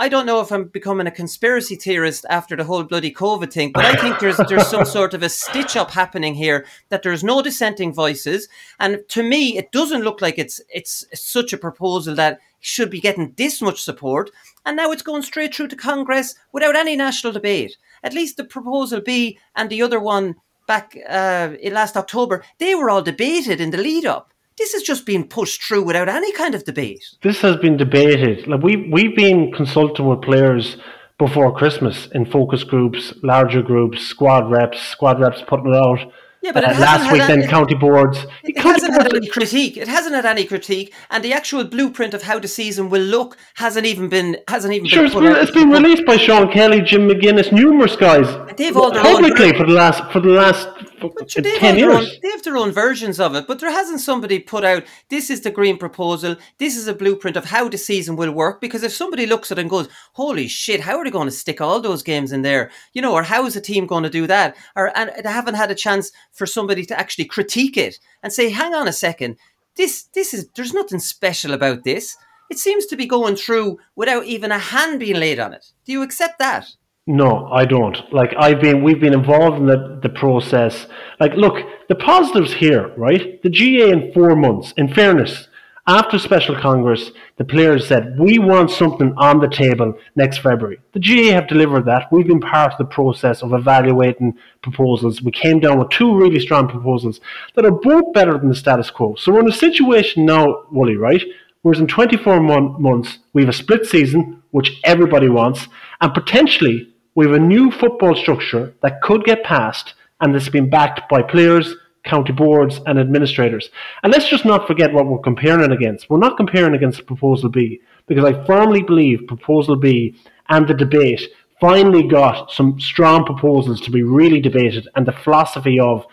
I 0.00 0.08
don't 0.08 0.26
know 0.26 0.40
if 0.40 0.52
I'm 0.52 0.68
becoming 0.68 1.08
a 1.08 1.10
conspiracy 1.10 1.74
theorist 1.74 2.24
after 2.30 2.54
the 2.54 2.62
whole 2.62 2.84
bloody 2.84 3.10
COVID 3.12 3.52
thing, 3.52 3.72
but 3.72 3.84
I 3.84 3.96
think 3.96 4.20
there's 4.20 4.36
there's 4.48 4.68
some 4.68 4.84
sort 4.98 5.12
of 5.12 5.24
a 5.24 5.28
stitch 5.28 5.76
up 5.76 5.90
happening 5.90 6.36
here 6.36 6.66
that 6.90 7.02
there's 7.02 7.24
no 7.24 7.42
dissenting 7.42 7.92
voices, 7.92 8.48
and 8.78 9.00
to 9.08 9.24
me, 9.24 9.56
it 9.58 9.72
doesn't 9.72 10.02
look 10.04 10.20
like 10.22 10.38
it's 10.38 10.60
it's 10.68 11.04
such 11.14 11.52
a 11.52 11.58
proposal 11.58 12.14
that 12.14 12.38
should 12.60 12.90
be 12.90 13.00
getting 13.00 13.34
this 13.36 13.60
much 13.62 13.82
support, 13.82 14.30
and 14.64 14.76
now 14.76 14.90
it's 14.90 15.02
going 15.02 15.22
straight 15.22 15.54
through 15.54 15.68
to 15.68 15.76
Congress 15.76 16.34
without 16.52 16.76
any 16.76 16.96
national 16.96 17.32
debate. 17.32 17.76
At 18.02 18.14
least 18.14 18.36
the 18.36 18.44
proposal 18.44 19.00
B 19.00 19.38
and 19.56 19.70
the 19.70 19.82
other 19.82 20.00
one 20.00 20.36
back 20.66 20.96
uh, 21.08 21.50
last 21.70 21.96
October, 21.96 22.44
they 22.58 22.74
were 22.74 22.90
all 22.90 23.02
debated 23.02 23.60
in 23.60 23.70
the 23.70 23.78
lead 23.78 24.04
up. 24.06 24.32
This 24.58 24.72
has 24.72 24.82
just 24.82 25.06
been 25.06 25.24
pushed 25.28 25.62
through 25.62 25.84
without 25.84 26.08
any 26.08 26.32
kind 26.32 26.54
of 26.54 26.64
debate. 26.64 27.04
this 27.22 27.40
has 27.40 27.56
been 27.56 27.76
debated. 27.76 28.46
Like 28.46 28.62
we 28.62 28.88
we've 28.90 29.16
been 29.16 29.52
consulting 29.52 30.06
with 30.06 30.20
players 30.22 30.76
before 31.18 31.54
Christmas 31.54 32.08
in 32.12 32.26
focus 32.26 32.64
groups, 32.64 33.12
larger 33.22 33.62
groups, 33.62 34.02
squad 34.02 34.50
reps, 34.50 34.80
squad 34.80 35.20
reps 35.20 35.42
putting 35.46 35.74
it 35.74 35.76
out. 35.76 36.12
Yeah, 36.40 36.52
but 36.52 36.62
it 36.62 36.70
Uh, 36.70 36.72
hasn't 36.74 36.88
last 36.90 37.02
had 37.02 37.12
week, 37.12 37.22
any- 37.22 37.40
then 37.42 37.50
county 37.50 37.74
boards. 37.74 38.18
It 38.44 38.54
County 38.54 38.70
hasn't 38.70 38.92
had 39.02 39.12
any 39.14 39.26
critique. 39.26 39.76
It 39.76 39.88
hasn't 39.88 40.14
had 40.14 40.24
any 40.24 40.44
critique, 40.44 40.94
and 41.10 41.24
the 41.24 41.32
actual 41.32 41.64
blueprint 41.64 42.14
of 42.14 42.22
how 42.22 42.38
the 42.38 42.46
season 42.48 42.90
will 42.90 43.02
look 43.02 43.36
hasn't 43.56 43.86
even 43.86 44.08
been 44.08 44.36
hasn't 44.48 44.72
even 44.72 44.86
Sure, 44.88 44.98
been. 45.02 45.06
it's 45.06 45.14
been, 45.20 45.36
it's 45.36 45.50
been 45.50 45.70
released 45.70 46.04
by 46.06 46.16
Sean 46.16 46.50
Kelly, 46.52 46.80
Jim 46.80 47.08
McGuinness, 47.08 47.50
numerous 47.52 47.96
guys 47.96 48.28
They've 48.56 48.76
all 48.76 48.92
publicly 48.92 49.52
for 49.52 49.66
the 49.66 49.72
last 49.72 50.00
for 50.12 50.20
the 50.20 50.28
last 50.30 50.68
But 51.00 51.30
sure, 51.30 51.42
they've, 51.42 51.58
ten 51.58 51.78
own, 51.82 52.06
they 52.22 52.30
have 52.30 52.42
their 52.42 52.56
own 52.56 52.72
versions 52.72 53.20
of 53.20 53.34
it, 53.34 53.46
but 53.46 53.58
there 53.58 53.70
hasn't 53.70 54.00
somebody 54.00 54.38
put 54.38 54.64
out 54.64 54.84
this 55.08 55.30
is 55.30 55.42
the 55.42 55.50
green 55.50 55.78
proposal, 55.78 56.36
this 56.58 56.76
is 56.76 56.88
a 56.88 56.94
blueprint 56.94 57.36
of 57.36 57.44
how 57.44 57.68
the 57.68 57.78
season 57.78 58.16
will 58.16 58.32
work. 58.32 58.60
Because 58.60 58.82
if 58.82 58.92
somebody 58.92 59.26
looks 59.26 59.50
at 59.52 59.58
it 59.58 59.62
and 59.62 59.70
goes, 59.70 59.88
Holy 60.14 60.48
shit, 60.48 60.80
how 60.80 60.98
are 60.98 61.04
they 61.04 61.10
going 61.10 61.28
to 61.28 61.32
stick 61.32 61.60
all 61.60 61.80
those 61.80 62.02
games 62.02 62.32
in 62.32 62.42
there? 62.42 62.70
You 62.92 63.02
know, 63.02 63.12
or 63.12 63.22
how 63.22 63.46
is 63.46 63.56
a 63.56 63.60
team 63.60 63.86
going 63.86 64.04
to 64.04 64.10
do 64.10 64.26
that? 64.26 64.56
Or 64.76 64.96
and 64.96 65.10
they 65.22 65.30
haven't 65.30 65.54
had 65.54 65.70
a 65.70 65.74
chance 65.74 66.10
for 66.32 66.46
somebody 66.46 66.84
to 66.86 66.98
actually 66.98 67.26
critique 67.26 67.76
it 67.76 67.98
and 68.22 68.32
say, 68.32 68.50
Hang 68.50 68.74
on 68.74 68.88
a 68.88 68.92
second, 68.92 69.36
this 69.76 70.04
this 70.14 70.34
is 70.34 70.48
there's 70.56 70.74
nothing 70.74 70.98
special 70.98 71.52
about 71.52 71.84
this. 71.84 72.16
It 72.50 72.58
seems 72.58 72.86
to 72.86 72.96
be 72.96 73.06
going 73.06 73.36
through 73.36 73.78
without 73.94 74.24
even 74.24 74.52
a 74.52 74.58
hand 74.58 75.00
being 75.00 75.16
laid 75.16 75.38
on 75.38 75.52
it. 75.52 75.66
Do 75.84 75.92
you 75.92 76.02
accept 76.02 76.38
that? 76.38 76.66
No, 77.08 77.48
I 77.50 77.64
don't. 77.64 77.96
Like 78.12 78.34
I've 78.38 78.60
been, 78.60 78.82
we've 78.82 79.00
been 79.00 79.14
involved 79.14 79.56
in 79.56 79.64
the, 79.64 79.98
the 80.02 80.10
process. 80.10 80.86
Like, 81.18 81.32
look, 81.32 81.66
the 81.88 81.94
positives 81.94 82.52
here, 82.52 82.92
right? 82.98 83.42
The 83.42 83.48
GAA 83.48 83.86
in 83.94 84.12
four 84.12 84.36
months. 84.36 84.74
In 84.76 84.92
fairness, 84.92 85.48
after 85.86 86.18
special 86.18 86.54
congress, 86.54 87.12
the 87.38 87.46
players 87.46 87.86
said 87.86 88.18
we 88.18 88.38
want 88.38 88.70
something 88.70 89.14
on 89.16 89.40
the 89.40 89.48
table 89.48 89.94
next 90.16 90.40
February. 90.40 90.80
The 90.92 91.00
GAA 91.00 91.32
have 91.32 91.48
delivered 91.48 91.86
that. 91.86 92.12
We've 92.12 92.26
been 92.26 92.40
part 92.40 92.72
of 92.72 92.78
the 92.78 92.84
process 92.84 93.42
of 93.42 93.54
evaluating 93.54 94.36
proposals. 94.60 95.22
We 95.22 95.32
came 95.32 95.60
down 95.60 95.78
with 95.78 95.88
two 95.88 96.14
really 96.14 96.40
strong 96.40 96.68
proposals 96.68 97.22
that 97.54 97.64
are 97.64 97.70
both 97.70 98.12
better 98.12 98.36
than 98.36 98.50
the 98.50 98.54
status 98.54 98.90
quo. 98.90 99.14
So 99.14 99.32
we're 99.32 99.40
in 99.40 99.48
a 99.48 99.52
situation 99.52 100.26
now, 100.26 100.64
Wooly, 100.70 100.96
right? 100.96 101.24
Whereas 101.62 101.80
in 101.80 101.86
24 101.86 102.38
mon- 102.38 102.82
months, 102.82 103.20
we 103.32 103.40
have 103.40 103.48
a 103.48 103.54
split 103.54 103.86
season, 103.86 104.42
which 104.50 104.78
everybody 104.84 105.30
wants, 105.30 105.68
and 106.02 106.12
potentially 106.12 106.92
we 107.18 107.26
have 107.26 107.34
a 107.34 107.40
new 107.40 107.68
football 107.72 108.14
structure 108.14 108.72
that 108.80 109.02
could 109.02 109.24
get 109.24 109.42
passed 109.42 109.94
and 110.20 110.32
that's 110.32 110.48
been 110.48 110.70
backed 110.70 111.08
by 111.08 111.20
players, 111.20 111.74
county 112.04 112.32
boards, 112.32 112.78
and 112.86 112.96
administrators. 112.96 113.70
And 114.04 114.12
let's 114.12 114.28
just 114.28 114.44
not 114.44 114.68
forget 114.68 114.92
what 114.92 115.04
we're 115.04 115.18
comparing 115.18 115.72
against. 115.72 116.08
We're 116.08 116.18
not 116.18 116.36
comparing 116.36 116.76
against 116.76 117.04
Proposal 117.06 117.48
B, 117.48 117.80
because 118.06 118.24
I 118.24 118.44
firmly 118.44 118.84
believe 118.84 119.26
Proposal 119.26 119.74
B 119.74 120.14
and 120.48 120.68
the 120.68 120.74
debate 120.74 121.22
finally 121.60 122.06
got 122.06 122.52
some 122.52 122.78
strong 122.78 123.24
proposals 123.24 123.80
to 123.80 123.90
be 123.90 124.04
really 124.04 124.40
debated, 124.40 124.88
and 124.94 125.04
the 125.04 125.10
philosophy 125.10 125.80
of 125.80 126.06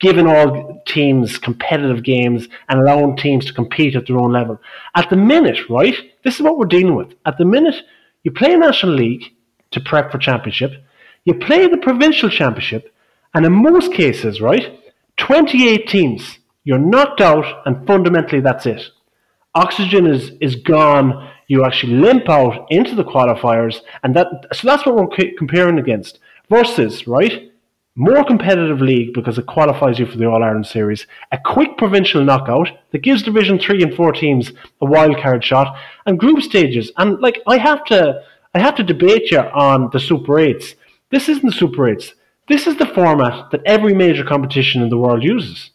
giving 0.00 0.26
all 0.26 0.82
teams 0.86 1.38
competitive 1.38 2.02
games 2.02 2.46
and 2.68 2.78
allowing 2.78 3.16
teams 3.16 3.46
to 3.46 3.54
compete 3.54 3.96
at 3.96 4.06
their 4.06 4.18
own 4.18 4.32
level. 4.32 4.60
At 4.94 5.08
the 5.08 5.16
minute, 5.16 5.70
right, 5.70 5.96
this 6.24 6.34
is 6.34 6.42
what 6.42 6.58
we're 6.58 6.66
dealing 6.66 6.94
with. 6.94 7.14
At 7.24 7.38
the 7.38 7.46
minute, 7.46 7.76
you 8.22 8.32
play 8.32 8.52
a 8.52 8.58
National 8.58 8.92
League 8.92 9.32
to 9.70 9.80
prep 9.80 10.10
for 10.10 10.18
championship, 10.18 10.72
you 11.24 11.34
play 11.34 11.66
the 11.66 11.76
provincial 11.78 12.30
championship, 12.30 12.94
and 13.34 13.44
in 13.44 13.52
most 13.52 13.92
cases, 13.92 14.40
right, 14.40 14.78
28 15.16 15.88
teams, 15.88 16.38
you're 16.64 16.78
knocked 16.78 17.20
out, 17.20 17.62
and 17.66 17.86
fundamentally 17.86 18.40
that's 18.40 18.66
it. 18.66 18.82
Oxygen 19.54 20.06
is, 20.06 20.32
is 20.40 20.56
gone. 20.56 21.30
You 21.48 21.64
actually 21.64 21.94
limp 21.94 22.28
out 22.28 22.66
into 22.70 22.94
the 22.94 23.04
qualifiers, 23.04 23.80
and 24.02 24.14
that 24.14 24.26
so 24.52 24.66
that's 24.66 24.84
what 24.84 24.96
we're 24.96 25.32
comparing 25.38 25.78
against. 25.78 26.18
Versus, 26.48 27.06
right, 27.08 27.50
more 27.96 28.22
competitive 28.22 28.80
league 28.80 29.14
because 29.14 29.38
it 29.38 29.46
qualifies 29.46 29.98
you 29.98 30.06
for 30.06 30.18
the 30.18 30.28
All 30.28 30.44
Ireland 30.44 30.66
series, 30.66 31.06
a 31.32 31.38
quick 31.38 31.78
provincial 31.78 32.22
knockout 32.22 32.68
that 32.92 33.02
gives 33.02 33.22
Division 33.22 33.58
Three 33.58 33.82
and 33.82 33.94
Four 33.94 34.12
teams 34.12 34.52
a 34.80 34.86
wild 34.86 35.16
card 35.18 35.42
shot, 35.42 35.76
and 36.04 36.20
group 36.20 36.42
stages. 36.42 36.92
And 36.98 37.18
like 37.20 37.40
I 37.46 37.56
have 37.56 37.84
to, 37.86 38.22
I 38.56 38.58
have 38.60 38.74
to 38.76 38.82
debate 38.82 39.30
you 39.30 39.40
on 39.40 39.90
the 39.92 40.00
Super 40.00 40.38
Eights. 40.38 40.74
This 41.10 41.28
isn't 41.28 41.44
the 41.44 41.52
Super 41.52 41.88
Eights. 41.90 42.14
This 42.48 42.66
is 42.66 42.76
the 42.76 42.86
format 42.86 43.50
that 43.50 43.60
every 43.66 43.92
major 43.92 44.24
competition 44.24 44.80
in 44.82 44.88
the 44.88 44.96
world 44.96 45.22
uses. 45.22 45.70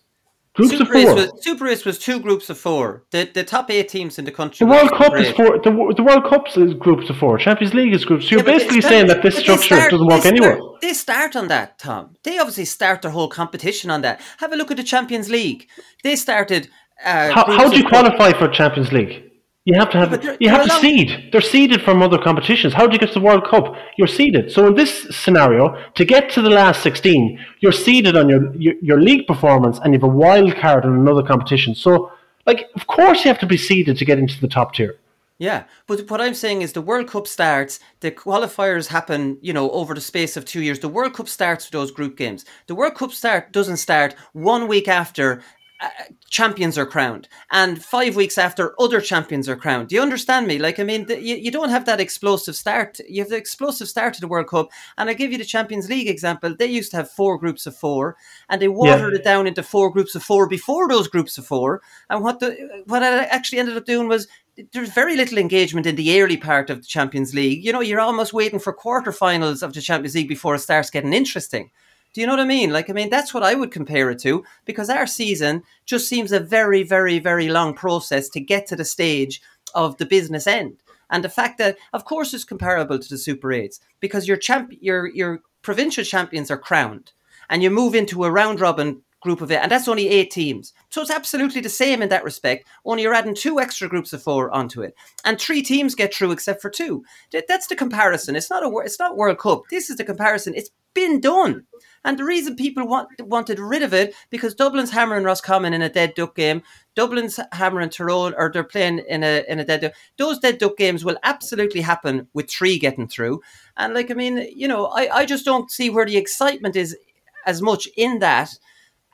Groups 0.56 0.72
Super 0.78 0.84
of 0.98 1.04
four. 1.04 1.16
was 1.16 1.44
Super 1.48 1.68
Eight 1.68 1.86
was 1.86 1.98
two 2.00 2.20
groups 2.20 2.50
of 2.50 2.58
four. 2.58 3.04
The 3.12 3.30
the 3.40 3.44
top 3.44 3.70
eight 3.70 3.88
teams 3.88 4.18
in 4.20 4.26
the 4.26 4.32
country. 4.32 4.66
The 4.66 4.72
World 4.76 4.92
Cup 5.00 5.14
is 5.16 5.30
four. 5.32 5.60
The, 5.66 5.72
the 5.96 6.04
World 6.04 6.26
Cup 6.32 6.44
is 6.58 6.74
groups 6.74 7.10
of 7.12 7.16
four. 7.18 7.38
Champions 7.38 7.74
League 7.76 7.94
is 7.94 8.04
groups. 8.04 8.26
So 8.26 8.32
you're 8.32 8.40
Yeah, 8.46 8.58
basically 8.58 8.82
saying 8.82 9.08
that 9.08 9.22
this 9.22 9.38
structure 9.38 9.76
start- 9.76 9.92
doesn't 9.92 10.08
work 10.08 10.24
they 10.24 10.30
anywhere. 10.30 10.58
Start, 10.58 10.82
they 10.82 10.94
start 10.94 11.36
on 11.38 11.48
that, 11.50 11.78
Tom. 11.78 12.16
They 12.24 12.38
obviously 12.40 12.66
start 12.66 13.02
their 13.04 13.12
whole 13.12 13.30
competition 13.30 13.90
on 13.92 14.02
that. 14.02 14.20
Have 14.40 14.52
a 14.52 14.58
look 14.58 14.72
at 14.72 14.78
the 14.78 14.84
Champions 14.96 15.30
League. 15.30 15.62
They 16.04 16.16
started. 16.18 16.68
Uh, 17.06 17.32
How, 17.32 17.46
how 17.60 17.70
do 17.70 17.78
you 17.78 17.88
qualify 17.88 18.34
for 18.38 18.48
Champions 18.50 18.92
League? 18.92 19.31
You 19.64 19.76
have 19.76 19.92
to 19.92 19.98
have 20.00 20.38
you 20.40 20.50
have 20.50 20.64
to 20.66 20.72
seed. 20.80 21.30
They're 21.32 21.40
seeded 21.40 21.84
from 21.84 22.02
other 22.02 22.18
competitions. 22.18 22.74
How 22.74 22.88
do 22.88 22.94
you 22.94 23.00
get 23.00 23.10
to 23.10 23.20
the 23.20 23.26
World 23.26 23.46
Cup? 23.48 23.76
You're 23.96 24.08
seeded. 24.08 24.52
So 24.52 24.66
in 24.66 24.74
this 24.74 25.08
scenario, 25.12 25.78
to 25.94 26.04
get 26.04 26.32
to 26.32 26.42
the 26.42 26.50
last 26.50 26.82
sixteen, 26.82 27.40
you're 27.60 27.72
seeded 27.72 28.18
on 28.18 28.28
your 28.28 28.56
your, 28.56 28.74
your 28.82 29.00
league 29.00 29.28
performance, 29.28 29.78
and 29.84 29.94
you 29.94 30.00
have 30.00 30.10
a 30.10 30.18
wild 30.26 30.56
card 30.56 30.84
in 30.84 30.94
another 30.94 31.22
competition. 31.22 31.76
So, 31.76 32.12
like, 32.48 32.70
of 32.76 32.88
course, 32.88 33.24
you 33.24 33.30
have 33.30 33.40
to 33.42 33.46
be 33.46 33.58
seeded 33.58 33.98
to 33.98 34.06
get 34.06 34.18
into 34.18 34.42
the 34.42 34.48
top 34.48 34.74
tier. 34.74 34.96
Yeah, 35.38 35.64
but 35.88 36.10
what 36.10 36.22
I'm 36.22 36.36
saying 36.36 36.64
is 36.64 36.74
the 36.74 36.82
World 36.82 37.08
Cup 37.08 37.28
starts, 37.28 37.80
the 38.00 38.12
qualifiers 38.12 38.88
happen, 38.88 39.40
you 39.42 39.54
know, 39.54 39.72
over 39.72 39.96
the 39.96 40.02
space 40.02 40.38
of 40.38 40.46
two 40.46 40.62
years. 40.62 40.80
The 40.80 40.88
World 40.88 41.14
Cup 41.14 41.28
starts 41.28 41.66
with 41.66 41.72
those 41.72 41.92
group 41.92 42.16
games. 42.16 42.46
The 42.68 42.76
World 42.76 42.94
Cup 42.94 43.12
start 43.12 43.52
doesn't 43.52 43.78
start 43.78 44.16
one 44.34 44.68
week 44.68 44.88
after 44.88 45.42
uh, 45.82 45.90
champions 46.30 46.78
are 46.78 46.86
crowned 46.86 47.28
and 47.50 47.84
five 47.84 48.16
weeks 48.16 48.38
after 48.38 48.80
other 48.80 49.02
champions 49.02 49.50
are 49.50 49.56
crowned. 49.56 49.90
Do 49.90 49.96
you 49.96 50.02
understand 50.02 50.46
me? 50.46 50.60
Like, 50.60 50.80
I 50.80 50.84
mean, 50.84 51.08
the, 51.08 51.20
you, 51.20 51.36
you 51.36 51.50
don't 51.50 51.70
have 51.70 51.86
that 51.86 52.00
explosive 52.00 52.56
start. 52.56 53.00
You 53.10 53.22
have 53.24 53.30
the 53.30 53.38
explosive 53.38 53.88
start 53.88 54.14
to 54.14 54.22
the 54.22 54.28
World 54.28 54.48
Cup. 54.48 54.70
And 54.98 55.10
I 55.10 55.14
give 55.14 55.32
you 55.32 55.40
the 55.40 55.44
Champions 55.44 55.90
League 55.90 56.08
example. 56.08 56.56
They 56.56 56.68
used 56.68 56.92
to 56.92 56.98
have 56.98 57.10
four 57.10 57.38
groups 57.40 57.66
of 57.66 57.76
four 57.76 58.16
and 58.48 58.62
they 58.62 58.68
watered 58.68 59.14
it 59.16 59.24
down 59.24 59.48
into 59.48 59.64
four 59.64 59.92
groups 59.92 60.14
of 60.14 60.24
four 60.24 60.48
before 60.48 60.88
those 60.88 61.08
groups 61.08 61.38
of 61.38 61.46
four. 61.48 61.82
And 62.10 62.24
what 62.24 62.40
the 62.40 62.84
what 62.86 63.02
I 63.02 63.24
actually 63.26 63.60
ended 63.60 63.78
up 63.78 63.86
doing 63.86 64.08
was 64.08 64.28
there's 64.74 64.94
very 64.94 65.16
little 65.16 65.38
engagement 65.38 65.86
in 65.88 65.96
the 65.96 66.22
early 66.22 66.38
part 66.38 66.70
of 66.70 66.82
the 66.82 66.88
Champions 66.88 67.34
League. 67.34 67.66
You 67.66 67.72
know, 67.72 67.82
you're 67.82 68.00
almost 68.00 68.34
waiting 68.34 68.60
for 68.60 68.76
quarterfinals 68.76 69.64
of 69.64 69.74
the 69.74 69.82
Champions 69.82 70.16
League 70.16 70.28
before 70.28 70.56
it 70.56 70.60
starts 70.60 70.90
getting 70.90 71.14
interesting. 71.14 71.72
Do 72.14 72.20
you 72.20 72.28
know 72.28 72.34
what 72.34 72.42
I 72.42 72.46
mean? 72.46 72.72
Like, 72.72 72.90
I 72.90 72.94
mean, 72.94 73.10
that's 73.10 73.34
what 73.34 73.44
I 73.44 73.56
would 73.56 73.72
compare 73.72 74.10
it 74.12 74.20
to 74.20 74.44
because 74.66 74.90
our 74.90 75.08
season 75.08 75.64
just 75.86 76.10
seems 76.10 76.32
a 76.32 76.40
very, 76.40 76.84
very, 76.84 77.20
very 77.20 77.48
long 77.48 77.74
process 77.74 78.28
to 78.30 78.42
get 78.42 78.68
to 78.68 78.76
the 78.76 78.84
stage 78.84 79.42
of 79.74 79.98
the 79.98 80.06
business 80.06 80.46
end. 80.46 80.78
And 81.10 81.24
the 81.24 81.30
fact 81.30 81.58
that, 81.58 81.78
of 81.94 82.06
course, 82.06 82.34
it's 82.34 82.44
comparable 82.44 83.00
to 83.00 83.10
the 83.10 83.18
Super 83.18 83.52
Eights 83.52 83.80
because 84.00 84.28
your 84.28 84.38
champ, 84.38 84.72
your 84.80 85.08
your 85.08 85.40
provincial 85.62 86.04
champions 86.04 86.50
are 86.50 86.58
crowned, 86.58 87.12
and 87.50 87.62
you 87.62 87.70
move 87.70 87.96
into 87.96 88.24
a 88.24 88.32
round 88.32 88.60
robin 88.60 89.02
group 89.22 89.42
of 89.42 89.52
it, 89.52 89.60
and 89.62 89.72
that's 89.72 89.88
only 89.88 90.10
eight 90.10 90.32
teams. 90.32 90.74
So 90.92 91.02
it's 91.02 91.10
absolutely 91.10 91.62
the 91.62 91.70
same 91.70 92.02
in 92.02 92.10
that 92.10 92.24
respect. 92.24 92.68
Only 92.86 93.04
you're 93.04 93.14
adding 93.14 93.34
two 93.34 93.60
extra 93.60 93.88
groups 93.88 94.12
of 94.12 94.22
four 94.22 94.52
onto 94.52 94.82
it, 94.82 94.94
and 95.24 95.40
three 95.40 95.62
teams 95.62 95.96
get 95.96 96.14
through 96.14 96.32
except 96.32 96.62
for 96.62 96.70
two. 96.70 97.04
That's 97.32 97.68
the 97.68 97.76
comparison. 97.76 98.36
It's 98.36 98.50
not 98.50 98.64
a 98.64 98.78
it's 98.80 99.00
not 99.00 99.18
World 99.18 99.40
Cup. 99.40 99.64
This 99.72 99.90
is 99.90 99.98
the 99.98 100.04
comparison. 100.04 100.54
It's 100.54 100.70
been 100.94 101.22
done. 101.22 101.66
And 102.04 102.18
the 102.18 102.26
reason 102.26 102.56
people 102.56 102.86
want, 102.86 103.08
wanted 103.22 103.60
rid 103.60 103.84
of 103.84 103.94
it 103.94 104.14
because 104.30 104.56
Dublin's 104.56 104.92
hammering 104.92 105.24
Roscommon 105.24 105.74
in 105.74 105.82
a 105.82 105.90
dead 105.90 106.14
duck 106.16 106.36
game, 106.36 106.64
Dublin's 106.96 107.40
hammering 107.54 107.90
Tyrone, 107.90 108.34
or 108.38 108.52
they're 108.52 108.64
playing 108.64 109.00
in 109.08 109.24
a 109.24 109.46
in 109.48 109.60
a 109.60 109.66
dead 109.66 109.82
duck. 109.82 109.94
Those 110.18 110.40
dead 110.40 110.58
duck 110.58 110.78
games 110.78 111.06
will 111.06 111.18
absolutely 111.24 111.82
happen 111.82 112.28
with 112.34 112.50
three 112.50 112.78
getting 112.78 113.08
through. 113.08 113.42
And 113.78 113.94
like 113.94 114.12
I 114.12 114.16
mean, 114.16 114.46
you 114.54 114.68
know, 114.68 114.88
I, 114.88 115.20
I 115.20 115.26
just 115.26 115.46
don't 115.46 115.72
see 115.72 115.90
where 115.90 116.06
the 116.06 116.18
excitement 116.18 116.76
is 116.76 116.98
as 117.46 117.62
much 117.62 117.88
in 117.96 118.20
that 118.20 118.58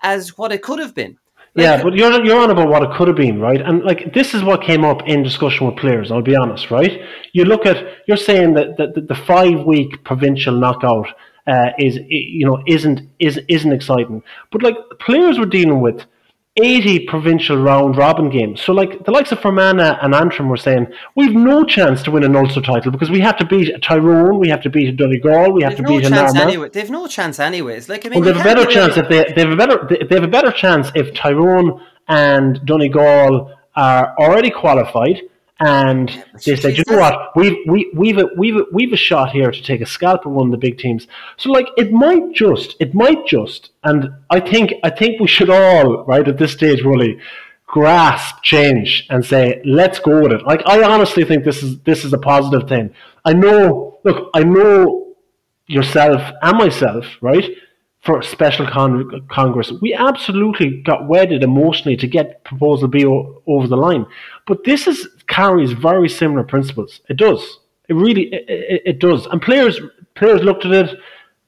as 0.02 0.38
what 0.38 0.52
it 0.52 0.64
could 0.64 0.80
have 0.80 0.96
been. 0.96 1.18
Yeah, 1.56 1.82
but 1.82 1.94
you're 1.94 2.24
you're 2.24 2.40
on 2.40 2.52
about 2.52 2.70
what 2.70 2.84
it 2.84 2.92
could 2.96 3.08
have 3.08 3.18
been, 3.18 3.40
right? 3.40 3.62
And 3.62 3.84
like 3.84 4.14
this 4.14 4.34
is 4.34 4.44
what 4.44 4.62
came 4.62 4.86
up 4.86 5.08
in 5.08 5.24
discussion 5.24 5.66
with 5.66 5.76
players. 5.76 6.12
I'll 6.12 6.22
be 6.22 6.36
honest, 6.36 6.70
right? 6.70 7.02
You 7.34 7.46
look 7.46 7.66
at 7.66 7.84
you're 8.08 8.18
saying 8.18 8.54
that, 8.54 8.78
that 8.78 9.08
the 9.08 9.16
five 9.16 9.66
week 9.66 10.04
provincial 10.04 10.54
knockout 10.54 11.08
uh, 11.48 11.72
is 11.80 11.98
you 12.08 12.46
know 12.46 12.62
isn't 12.68 13.02
is 13.20 13.40
isn't 13.48 13.72
exciting. 13.72 14.22
But 14.52 14.62
like 14.62 14.76
players 15.00 15.40
were 15.40 15.46
dealing 15.46 15.82
with 15.82 16.06
80 16.58 17.06
provincial 17.06 17.58
round 17.58 17.98
robin 17.98 18.30
games. 18.30 18.62
So 18.62 18.74
like 18.74 19.06
the 19.06 19.12
likes 19.12 19.32
of 19.32 19.40
Fermanagh 19.40 20.00
and 20.02 20.16
Antrim 20.16 20.50
were 20.50 20.58
saying, 20.58 20.88
we've 21.16 21.34
no 21.34 21.64
chance 21.64 22.02
to 22.04 22.12
win 22.12 22.24
an 22.24 22.36
Ulster 22.36 22.62
title 22.62 22.92
because 22.92 23.10
we 23.10 23.20
have 23.20 23.38
to 23.38 23.46
beat 23.46 23.82
Tyrone, 23.82 24.40
we 24.40 24.50
have 24.50 24.62
to 24.64 24.70
beat 24.70 24.96
Donegal, 24.96 25.52
we 25.52 25.64
have 25.64 25.72
they've 25.72 25.78
to 25.78 25.84
no 25.84 26.00
beat 26.00 26.10
chance 26.10 26.34
an 26.34 26.42
anyway. 26.42 26.70
They've 26.70 26.90
no 26.90 27.08
chance 27.08 27.40
anyways. 27.40 27.90
Like 27.90 28.06
I 28.06 28.10
mean, 28.10 28.22
well, 28.22 28.34
they 28.34 28.38
have 28.38 28.46
a 28.46 28.56
better 28.56 28.70
chance 28.70 28.98
if 28.98 29.08
they 29.10 29.34
they 29.34 29.42
have 29.42 29.52
a 29.52 29.56
better 29.56 29.88
they 29.88 30.16
have 30.16 30.24
a 30.24 30.28
better 30.28 30.52
chance 30.52 30.92
if 30.96 31.14
Tyrone 31.14 31.82
and 32.08 32.66
Donegal 32.66 33.54
are 33.76 34.16
already 34.18 34.50
qualified 34.50 35.22
and 35.60 36.24
they 36.46 36.56
said, 36.56 36.78
you 36.78 36.84
know 36.88 36.98
what, 36.98 37.36
we've 37.36 37.58
we, 37.68 37.92
we've 37.94 38.18
a, 38.18 38.30
we've 38.38 38.58
a, 38.58 38.66
we've 38.72 38.94
a 38.94 38.98
shot 38.98 39.32
here 39.32 39.52
to 39.52 39.64
take 39.64 39.82
a 39.82 39.86
scalp 39.86 40.22
at 40.22 40.32
one 40.32 40.48
of 40.48 40.52
the 40.52 40.58
big 40.58 40.78
teams. 40.78 41.08
So 41.38 41.52
like 41.52 41.68
it 41.78 41.92
might 41.92 42.34
just 42.34 42.76
it 42.80 42.94
might 42.94 43.26
just, 43.26 43.72
and 43.84 44.12
I 44.30 44.40
think 44.40 44.74
I 44.84 44.90
think 44.92 45.20
we 45.20 45.28
should 45.28 45.50
all 45.50 46.06
right 46.06 46.28
at 46.28 46.38
this 46.38 46.52
stage 46.52 46.84
really 46.84 47.20
grasp 47.66 48.42
change 48.44 49.06
and 49.10 49.26
say 49.26 49.62
let's 49.66 50.00
go 50.00 50.22
with 50.22 50.32
it. 50.32 50.46
Like 50.46 50.62
I 50.66 50.84
honestly 50.84 51.24
think 51.26 51.44
this 51.44 51.64
is 51.64 51.80
this 51.82 52.06
is 52.06 52.14
a 52.14 52.18
positive 52.20 52.70
thing. 52.70 52.94
I 53.26 53.34
know, 53.34 54.00
look, 54.04 54.30
I 54.34 54.44
know 54.44 55.16
yourself 55.66 56.22
and 56.42 56.58
myself, 56.58 57.06
right? 57.22 57.46
For 58.08 58.24
special 58.24 58.66
con- 58.66 59.22
Congress. 59.28 59.72
We 59.82 59.94
absolutely 59.94 60.82
got 60.82 61.10
wedded 61.10 61.44
emotionally 61.44 61.98
to 61.98 62.08
get 62.08 62.44
Proposal 62.46 62.88
B 62.88 63.06
o- 63.06 63.44
over 63.46 63.68
the 63.68 63.76
line. 63.76 64.06
But 64.48 64.64
this 64.64 64.88
is 64.88 65.08
carries 65.28 65.74
very 65.74 66.08
similar 66.08 66.44
principles. 66.44 67.02
It 67.10 67.18
does. 67.18 67.60
It 67.90 67.96
really 67.96 68.34
it, 68.34 68.46
it, 68.48 68.82
it 68.92 69.00
does. 69.00 69.26
And 69.26 69.42
players 69.42 69.80
players 70.16 70.42
looked 70.42 70.66
at 70.66 70.72
it, 70.72 71.00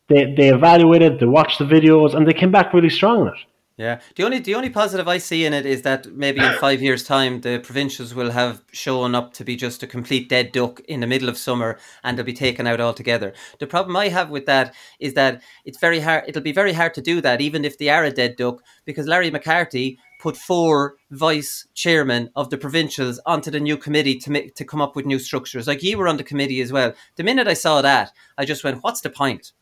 they 0.10 0.36
they 0.36 0.50
evaluated, 0.50 1.20
they 1.20 1.26
watched 1.26 1.60
the 1.60 1.66
videos, 1.66 2.14
and 2.14 2.28
they 2.28 2.34
came 2.34 2.52
back 2.52 2.74
really 2.74 2.90
strong 2.90 3.22
on 3.22 3.28
it. 3.30 3.42
Yeah, 3.80 4.02
the 4.18 4.24
only 4.26 4.40
the 4.40 4.56
only 4.56 4.70
positive 4.70 5.08
I 5.08 5.20
see 5.20 5.46
in 5.46 5.54
it 5.54 5.66
is 5.66 5.84
that 5.84 6.14
maybe 6.14 6.42
in 6.42 6.52
five 6.56 6.82
years' 6.82 7.06
time 7.06 7.40
the 7.40 7.60
provincials 7.60 8.14
will 8.14 8.32
have 8.32 8.62
shown 8.74 9.16
up 9.16 9.32
to 9.36 9.46
be 9.46 9.56
just 9.56 9.82
a 9.82 9.88
complete 9.88 10.28
dead 10.28 10.52
duck 10.52 10.82
in 10.82 11.00
the 11.00 11.08
middle 11.08 11.30
of 11.30 11.38
summer, 11.38 11.80
and 12.04 12.18
they'll 12.18 12.26
be 12.26 12.34
taken 12.34 12.68
out 12.68 12.82
altogether. 12.82 13.32
The 13.58 13.68
problem 13.68 13.96
I 13.96 14.10
have 14.10 14.30
with 14.32 14.46
that 14.48 14.76
is 15.00 15.14
that 15.14 15.42
it's 15.64 15.80
very 15.80 16.02
hard. 16.02 16.26
It'll 16.28 16.42
be 16.42 16.52
very 16.52 16.74
hard 16.74 16.94
to 16.96 17.02
do 17.02 17.22
that, 17.22 17.40
even 17.40 17.64
if 17.64 17.78
they 17.78 17.88
are 17.88 18.04
a 18.04 18.12
dead 18.12 18.36
duck, 18.36 18.62
because 18.84 19.08
Larry 19.08 19.32
McCarthy 19.32 19.98
put 20.20 20.36
four 20.36 20.98
vice 21.12 21.66
chairmen 21.74 22.32
of 22.36 22.50
the 22.50 22.58
provincials 22.58 23.18
onto 23.26 23.50
the 23.50 23.62
new 23.62 23.78
committee 23.78 24.20
to 24.20 24.30
make 24.30 24.56
to 24.56 24.66
come 24.66 24.82
up 24.82 24.98
with 24.98 25.06
new 25.06 25.20
structures. 25.20 25.68
Like 25.68 25.84
you 25.84 25.98
were 25.98 26.10
on 26.10 26.18
the 26.18 26.26
committee 26.26 26.60
as 26.60 26.74
well. 26.74 26.94
The 27.16 27.24
minute 27.24 27.48
I 27.48 27.54
saw 27.54 27.82
that, 27.82 28.12
I 28.38 28.44
just 28.44 28.66
went, 28.66 28.84
"What's 28.84 29.00
the 29.00 29.10
point?" 29.10 29.54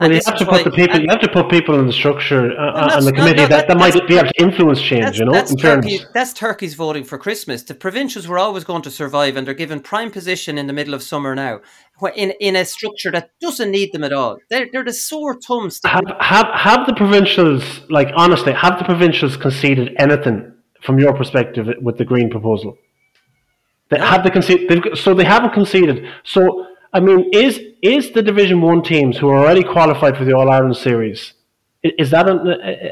Well, 0.00 0.10
you 0.10 0.20
have 0.24 0.38
to 0.38 0.46
put 0.46 0.64
the 0.64 0.70
people. 0.70 0.98
you 0.98 1.08
have 1.10 1.20
to 1.20 1.28
put 1.28 1.50
people 1.50 1.78
in 1.78 1.86
the 1.86 1.92
structure 1.92 2.58
uh, 2.58 2.96
and 2.96 3.06
the 3.06 3.12
committee 3.12 3.36
no, 3.36 3.42
no, 3.42 3.48
that, 3.48 3.68
that, 3.68 3.68
that 3.68 3.76
might 3.76 4.08
be 4.08 4.16
able 4.16 4.28
to 4.28 4.42
influence 4.42 4.80
change. 4.80 5.18
You 5.18 5.26
know, 5.26 5.32
that's, 5.32 5.54
Turkey, 5.54 6.00
that's 6.14 6.32
Turkey's 6.32 6.72
voting 6.72 7.04
for 7.04 7.18
Christmas. 7.18 7.62
The 7.62 7.74
provincials 7.74 8.26
were 8.26 8.38
always 8.38 8.64
going 8.64 8.80
to 8.82 8.90
survive, 8.90 9.36
and 9.36 9.46
they're 9.46 9.52
given 9.52 9.80
prime 9.80 10.10
position 10.10 10.56
in 10.56 10.66
the 10.66 10.72
middle 10.72 10.94
of 10.94 11.02
summer 11.02 11.34
now, 11.34 11.60
in 12.16 12.30
in 12.40 12.56
a 12.56 12.64
structure 12.64 13.10
that 13.10 13.30
doesn't 13.42 13.70
need 13.70 13.92
them 13.92 14.02
at 14.02 14.12
all. 14.12 14.38
They're 14.48 14.68
they're 14.72 14.84
the 14.84 14.94
sore 14.94 15.38
thumbs. 15.38 15.80
Have, 15.84 16.04
have 16.18 16.46
have 16.54 16.86
the 16.86 16.94
provincials 16.94 17.82
like 17.90 18.08
honestly? 18.16 18.54
Have 18.54 18.78
the 18.78 18.84
provincials 18.84 19.36
conceded 19.36 19.94
anything 19.98 20.50
from 20.80 20.98
your 20.98 21.12
perspective 21.14 21.66
with 21.82 21.98
the 21.98 22.06
Green 22.06 22.30
proposal? 22.30 22.78
They 23.90 23.98
no. 23.98 24.06
have 24.06 24.24
the 24.24 24.30
conceded. 24.30 24.96
So 24.96 25.12
they 25.12 25.24
haven't 25.24 25.52
conceded. 25.52 26.06
So 26.24 26.68
I 26.92 27.00
mean, 27.00 27.30
is 27.32 27.60
is 27.82 28.10
the 28.10 28.22
Division 28.22 28.60
One 28.60 28.82
teams 28.82 29.18
who 29.18 29.28
are 29.28 29.38
already 29.38 29.62
qualified 29.62 30.16
for 30.16 30.24
the 30.24 30.36
All 30.36 30.50
Ireland 30.50 30.76
series? 30.76 31.34
Is 31.82 32.10
that 32.10 32.28
an, 32.28 32.46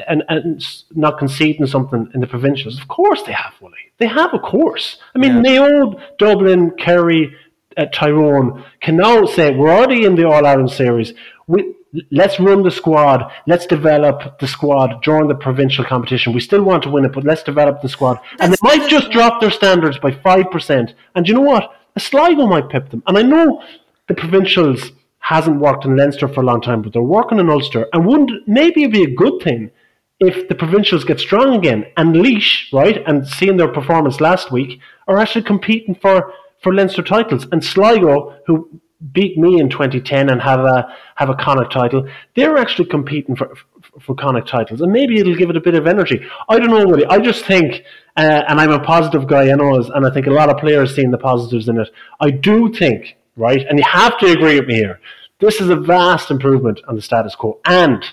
an, 0.07 0.23
an, 0.29 0.59
not 0.95 1.19
conceding 1.19 1.67
something 1.67 2.09
in 2.15 2.21
the 2.21 2.27
provincials? 2.27 2.79
Of 2.81 2.87
course 2.87 3.21
they 3.21 3.33
have, 3.33 3.53
Willie. 3.61 3.75
They 3.99 4.07
have, 4.07 4.33
of 4.33 4.41
course. 4.41 4.97
I 5.13 5.19
mean, 5.19 5.35
yeah. 5.35 5.41
Mayo, 5.41 6.01
Dublin, 6.17 6.71
Kerry, 6.71 7.35
uh, 7.77 7.85
Tyrone 7.93 8.65
can 8.81 8.95
now 8.97 9.25
say 9.25 9.55
we're 9.55 9.69
already 9.69 10.05
in 10.05 10.15
the 10.15 10.27
All 10.27 10.43
Ireland 10.43 10.71
series. 10.71 11.13
We, 11.45 11.75
let's 12.09 12.39
run 12.39 12.63
the 12.63 12.71
squad. 12.71 13.31
Let's 13.45 13.67
develop 13.67 14.39
the 14.39 14.47
squad 14.47 15.03
during 15.03 15.27
the 15.27 15.35
provincial 15.35 15.85
competition. 15.85 16.33
We 16.33 16.39
still 16.39 16.63
want 16.63 16.81
to 16.83 16.89
win 16.89 17.05
it, 17.05 17.13
but 17.13 17.25
let's 17.25 17.43
develop 17.43 17.81
the 17.81 17.89
squad. 17.89 18.19
That's 18.37 18.41
and 18.41 18.53
they 18.53 18.77
might 18.77 18.89
just 18.89 19.11
drop 19.11 19.39
their 19.39 19.51
standards 19.51 19.99
by 19.99 20.11
five 20.11 20.49
percent. 20.49 20.95
And 21.13 21.27
you 21.27 21.35
know 21.35 21.41
what? 21.41 21.75
A 21.95 21.99
Sligo 21.99 22.47
might 22.47 22.69
pip 22.69 22.89
them. 22.89 23.03
And 23.05 23.17
I 23.17 23.21
know 23.21 23.61
the 24.09 24.15
provincials 24.15 24.91
hasn't 25.19 25.61
worked 25.61 25.85
in 25.85 25.95
Leinster 25.95 26.27
for 26.27 26.41
a 26.41 26.45
long 26.45 26.59
time, 26.59 26.81
but 26.81 26.91
they're 26.91 27.01
working 27.01 27.39
in 27.39 27.49
Ulster, 27.49 27.87
and 27.93 28.05
wouldn't 28.05 28.47
maybe 28.47 28.81
it'd 28.81 28.93
be 28.93 29.03
a 29.03 29.15
good 29.15 29.41
thing 29.41 29.71
if 30.19 30.49
the 30.49 30.55
provincials 30.55 31.05
get 31.05 31.19
strong 31.19 31.55
again 31.55 31.85
and 31.95 32.13
Laois, 32.13 32.73
right, 32.73 33.01
and 33.07 33.25
seeing 33.25 33.55
their 33.55 33.69
performance 33.69 34.19
last 34.19 34.51
week, 34.51 34.79
are 35.07 35.17
actually 35.17 35.43
competing 35.43 35.95
for 35.95 36.33
for 36.61 36.73
Leinster 36.73 37.03
titles. 37.03 37.47
And 37.51 37.63
Sligo, 37.63 38.35
who 38.45 38.81
beat 39.13 39.37
me 39.37 39.61
in 39.61 39.69
2010 39.69 40.29
and 40.29 40.41
have 40.41 40.61
a 40.61 40.93
have 41.15 41.29
a 41.29 41.35
Connacht 41.35 41.71
title, 41.71 42.07
they're 42.35 42.57
actually 42.57 42.89
competing 42.89 43.35
for 43.35 43.53
for, 43.55 43.99
for 43.99 44.15
Connacht 44.15 44.47
titles, 44.47 44.81
and 44.81 44.91
maybe 44.91 45.19
it'll 45.19 45.35
give 45.35 45.51
it 45.51 45.57
a 45.57 45.61
bit 45.61 45.75
of 45.75 45.85
energy. 45.85 46.25
I 46.49 46.57
don't 46.57 46.71
know 46.71 46.83
really. 46.83 47.05
I 47.05 47.19
just 47.19 47.45
think, 47.45 47.83
uh, 48.17 48.41
and 48.47 48.59
I'm 48.59 48.71
a 48.71 48.79
positive 48.79 49.27
guy, 49.27 49.51
I 49.51 49.55
know, 49.55 49.75
and 49.75 50.05
I 50.05 50.09
think 50.09 50.25
a 50.25 50.31
lot 50.31 50.49
of 50.49 50.57
players 50.57 50.95
seeing 50.95 51.11
the 51.11 51.17
positives 51.19 51.69
in 51.69 51.79
it. 51.79 51.89
I 52.19 52.31
do 52.31 52.73
think 52.73 53.15
right? 53.35 53.65
And 53.67 53.79
you 53.79 53.85
have 53.85 54.17
to 54.19 54.27
agree 54.27 54.59
with 54.59 54.67
me 54.67 54.75
here. 54.75 54.99
This 55.39 55.61
is 55.61 55.69
a 55.69 55.75
vast 55.75 56.31
improvement 56.31 56.81
on 56.87 56.95
the 56.95 57.01
status 57.01 57.35
quo. 57.35 57.59
And 57.65 58.03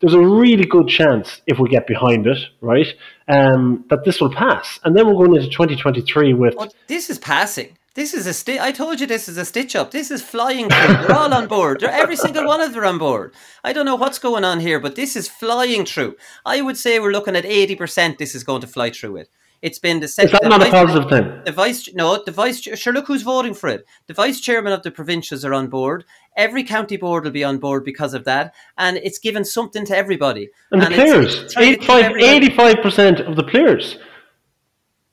there's 0.00 0.14
a 0.14 0.20
really 0.20 0.66
good 0.66 0.88
chance, 0.88 1.40
if 1.46 1.58
we 1.58 1.68
get 1.68 1.86
behind 1.86 2.26
it, 2.26 2.38
right, 2.60 2.88
um, 3.28 3.84
that 3.90 4.04
this 4.04 4.20
will 4.20 4.32
pass. 4.32 4.78
And 4.84 4.96
then 4.96 5.06
we're 5.06 5.14
going 5.14 5.36
into 5.36 5.48
2023 5.48 6.34
with. 6.34 6.54
This 6.88 7.08
is 7.08 7.18
passing. 7.18 7.78
This 7.94 8.12
is 8.12 8.26
a 8.26 8.34
sti- 8.34 8.58
I 8.58 8.72
told 8.72 8.98
you 8.98 9.06
this 9.06 9.28
is 9.28 9.38
a 9.38 9.44
stitch 9.44 9.76
up. 9.76 9.92
This 9.92 10.10
is 10.10 10.20
flying 10.20 10.68
through. 10.68 10.94
They're 10.94 11.12
all 11.12 11.32
on 11.32 11.46
board. 11.46 11.78
They're, 11.78 11.92
every 11.92 12.16
single 12.16 12.44
one 12.44 12.60
of 12.60 12.74
them 12.74 12.84
on 12.84 12.98
board. 12.98 13.32
I 13.62 13.72
don't 13.72 13.86
know 13.86 13.94
what's 13.94 14.18
going 14.18 14.42
on 14.42 14.58
here, 14.58 14.80
but 14.80 14.96
this 14.96 15.14
is 15.14 15.28
flying 15.28 15.84
through. 15.84 16.16
I 16.44 16.60
would 16.60 16.76
say 16.76 16.98
we're 16.98 17.12
looking 17.12 17.36
at 17.36 17.44
80% 17.44 18.18
this 18.18 18.34
is 18.34 18.42
going 18.42 18.62
to 18.62 18.66
fly 18.66 18.90
through 18.90 19.18
it. 19.18 19.28
It's 19.64 19.78
been 19.78 20.00
the 20.00 20.08
second. 20.08 20.34
Is 20.34 20.40
that 20.42 20.48
not 20.50 20.60
a 20.60 20.70
positive 20.70 21.08
thing? 21.08 21.40
The 21.46 21.50
vice, 21.50 21.88
no, 21.94 22.22
the 22.22 22.32
vice. 22.32 22.60
Sure, 22.60 22.92
look 22.92 23.06
who's 23.06 23.22
voting 23.22 23.54
for 23.54 23.70
it. 23.70 23.86
The 24.08 24.12
vice 24.12 24.38
chairman 24.38 24.74
of 24.74 24.82
the 24.82 24.90
provincials 24.90 25.42
are 25.42 25.54
on 25.54 25.68
board. 25.68 26.04
Every 26.36 26.62
county 26.62 26.98
board 26.98 27.24
will 27.24 27.30
be 27.30 27.44
on 27.44 27.56
board 27.56 27.82
because 27.82 28.12
of 28.12 28.24
that, 28.24 28.52
and 28.76 28.98
it's 28.98 29.18
given 29.18 29.42
something 29.42 29.86
to 29.86 29.96
everybody. 29.96 30.50
And, 30.70 30.82
and 30.82 30.92
the 30.92 30.98
players, 30.98 31.56
85 31.56 32.82
percent 32.82 33.20
of 33.20 33.36
the 33.36 33.42
players. 33.42 33.96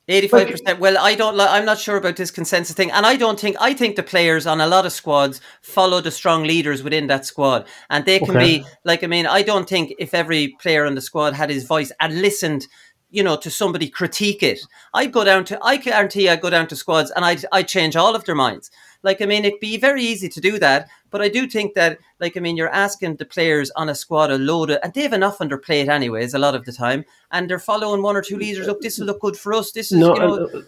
Eighty-five 0.08 0.50
percent. 0.50 0.80
Well, 0.80 0.98
I 0.98 1.14
don't. 1.14 1.40
I'm 1.40 1.64
not 1.64 1.78
sure 1.78 1.96
about 1.96 2.16
this 2.16 2.32
consensus 2.32 2.74
thing, 2.74 2.90
and 2.90 3.06
I 3.06 3.16
don't 3.16 3.40
think. 3.40 3.56
I 3.60 3.72
think 3.72 3.96
the 3.96 4.02
players 4.02 4.46
on 4.46 4.60
a 4.60 4.66
lot 4.66 4.84
of 4.84 4.92
squads 4.92 5.40
follow 5.62 6.00
the 6.00 6.10
strong 6.10 6.42
leaders 6.42 6.82
within 6.82 7.06
that 7.06 7.24
squad, 7.24 7.66
and 7.88 8.04
they 8.04 8.18
can 8.18 8.36
okay. 8.36 8.58
be 8.58 8.66
like. 8.84 9.04
I 9.04 9.06
mean, 9.06 9.26
I 9.26 9.42
don't 9.42 9.68
think 9.68 9.94
if 9.98 10.12
every 10.12 10.56
player 10.60 10.84
on 10.84 10.96
the 10.96 11.00
squad 11.00 11.34
had 11.34 11.50
his 11.50 11.64
voice 11.64 11.92
and 12.00 12.20
listened 12.20 12.66
you 13.12 13.22
know, 13.22 13.36
to 13.36 13.50
somebody 13.50 13.88
critique 13.88 14.42
it. 14.42 14.58
I'd 14.92 15.12
go 15.12 15.22
down 15.22 15.44
to, 15.46 15.58
I 15.62 15.76
guarantee 15.76 16.28
I'd 16.28 16.40
go 16.40 16.50
down 16.50 16.66
to 16.68 16.76
squads 16.76 17.12
and 17.12 17.24
I'd, 17.24 17.44
I'd 17.52 17.68
change 17.68 17.94
all 17.94 18.16
of 18.16 18.24
their 18.24 18.34
minds. 18.34 18.70
Like, 19.04 19.20
I 19.20 19.26
mean, 19.26 19.44
it'd 19.44 19.60
be 19.60 19.76
very 19.76 20.02
easy 20.02 20.28
to 20.28 20.40
do 20.40 20.58
that. 20.58 20.88
But 21.10 21.20
I 21.20 21.28
do 21.28 21.46
think 21.46 21.74
that, 21.74 21.98
like, 22.20 22.36
I 22.36 22.40
mean, 22.40 22.56
you're 22.56 22.68
asking 22.68 23.16
the 23.16 23.26
players 23.26 23.70
on 23.72 23.88
a 23.88 23.94
squad 23.94 24.30
a 24.30 24.38
load 24.38 24.70
of, 24.70 24.78
and 24.82 24.94
they 24.94 25.02
have 25.02 25.12
enough 25.12 25.40
on 25.40 25.48
their 25.48 25.58
plate 25.58 25.88
anyways, 25.88 26.34
a 26.34 26.38
lot 26.38 26.54
of 26.54 26.64
the 26.64 26.72
time. 26.72 27.04
And 27.30 27.50
they're 27.50 27.58
following 27.58 28.02
one 28.02 28.16
or 28.16 28.22
two 28.22 28.38
leaders. 28.38 28.66
Look, 28.66 28.80
this 28.80 28.98
will 28.98 29.06
look 29.06 29.20
good 29.20 29.36
for 29.36 29.52
us. 29.52 29.72
This 29.72 29.92
is, 29.92 29.98
no, 29.98 30.14
you 30.14 30.20
know. 30.20 30.46
Uh, 30.46 30.62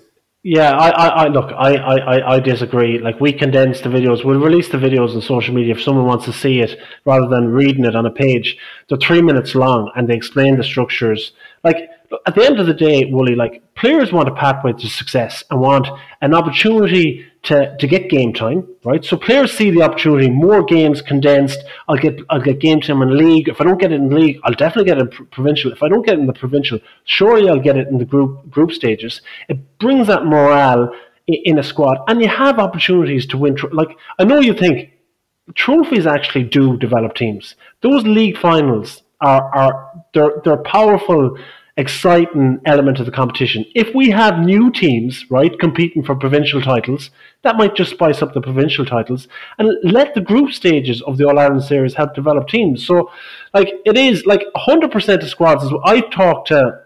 Yeah, 0.46 0.72
I, 0.72 0.90
I, 0.90 1.08
I 1.24 1.28
look, 1.28 1.50
I, 1.52 1.76
I, 1.76 2.34
I 2.34 2.38
disagree. 2.38 2.98
Like 2.98 3.18
we 3.18 3.32
condense 3.32 3.80
the 3.80 3.88
videos, 3.88 4.26
we'll 4.26 4.38
release 4.38 4.68
the 4.68 4.76
videos 4.76 5.14
on 5.14 5.22
social 5.22 5.54
media 5.54 5.74
if 5.74 5.82
someone 5.82 6.04
wants 6.04 6.26
to 6.26 6.34
see 6.34 6.60
it 6.60 6.78
rather 7.06 7.26
than 7.28 7.48
reading 7.48 7.86
it 7.86 7.96
on 7.96 8.04
a 8.04 8.10
page. 8.10 8.58
They're 8.90 8.98
three 8.98 9.22
minutes 9.22 9.54
long 9.54 9.90
and 9.96 10.06
they 10.06 10.14
explain 10.14 10.58
the 10.58 10.62
structures. 10.64 11.32
Like 11.62 11.88
at 12.26 12.34
the 12.34 12.44
end 12.44 12.60
of 12.60 12.66
the 12.66 12.74
day, 12.74 13.04
Wooly, 13.04 13.34
like 13.34 13.62
players 13.74 14.12
want 14.12 14.28
a 14.28 14.34
pathway 14.34 14.72
to 14.72 14.88
success 14.88 15.44
and 15.50 15.60
want 15.60 15.88
an 16.20 16.34
opportunity 16.34 17.24
to, 17.44 17.76
to 17.76 17.86
get 17.86 18.08
game 18.08 18.32
time, 18.32 18.66
right? 18.84 19.04
So 19.04 19.16
players 19.16 19.52
see 19.52 19.70
the 19.70 19.82
opportunity, 19.82 20.30
more 20.30 20.64
games 20.64 21.02
condensed. 21.02 21.62
I'll 21.88 21.96
get 21.96 22.20
I'll 22.30 22.40
get 22.40 22.58
game 22.58 22.80
time 22.80 23.02
in 23.02 23.16
league. 23.16 23.48
If 23.48 23.60
I 23.60 23.64
don't 23.64 23.80
get 23.80 23.92
it 23.92 23.96
in 23.96 24.08
league, 24.08 24.40
I'll 24.44 24.54
definitely 24.54 24.90
get 24.90 24.98
it 24.98 25.14
in 25.14 25.26
provincial. 25.26 25.72
If 25.72 25.82
I 25.82 25.88
don't 25.88 26.04
get 26.04 26.14
it 26.14 26.20
in 26.20 26.26
the 26.26 26.32
provincial, 26.32 26.78
surely 27.04 27.48
I'll 27.48 27.60
get 27.60 27.76
it 27.76 27.88
in 27.88 27.98
the 27.98 28.04
group 28.04 28.50
group 28.50 28.72
stages. 28.72 29.20
It 29.48 29.78
brings 29.78 30.06
that 30.06 30.24
morale 30.24 30.90
in 31.26 31.58
a 31.58 31.62
squad, 31.62 31.98
and 32.08 32.20
you 32.20 32.28
have 32.28 32.58
opportunities 32.58 33.26
to 33.26 33.38
win. 33.38 33.56
Like 33.72 33.96
I 34.18 34.24
know 34.24 34.40
you 34.40 34.54
think 34.54 34.90
trophies 35.54 36.06
actually 36.06 36.44
do 36.44 36.76
develop 36.78 37.14
teams. 37.14 37.56
Those 37.82 38.04
league 38.04 38.38
finals 38.38 39.02
are 39.20 39.42
are 39.54 40.04
they're 40.14 40.40
they're 40.44 40.62
powerful 40.62 41.36
exciting 41.76 42.60
element 42.66 43.00
of 43.00 43.06
the 43.06 43.12
competition. 43.12 43.64
If 43.74 43.94
we 43.94 44.10
have 44.10 44.38
new 44.38 44.70
teams, 44.70 45.28
right, 45.28 45.58
competing 45.58 46.04
for 46.04 46.14
provincial 46.14 46.62
titles, 46.62 47.10
that 47.42 47.56
might 47.56 47.74
just 47.74 47.90
spice 47.90 48.22
up 48.22 48.32
the 48.32 48.40
provincial 48.40 48.86
titles 48.86 49.26
and 49.58 49.72
let 49.82 50.14
the 50.14 50.20
group 50.20 50.52
stages 50.52 51.02
of 51.02 51.16
the 51.16 51.26
All 51.26 51.38
Ireland 51.38 51.64
series 51.64 51.94
help 51.94 52.14
develop 52.14 52.48
teams. 52.48 52.86
So, 52.86 53.10
like, 53.52 53.72
it 53.84 53.98
is 53.98 54.24
like 54.24 54.44
100% 54.56 55.22
of 55.22 55.28
squads. 55.28 55.64
I 55.84 56.00
talked 56.00 56.48
to, 56.48 56.82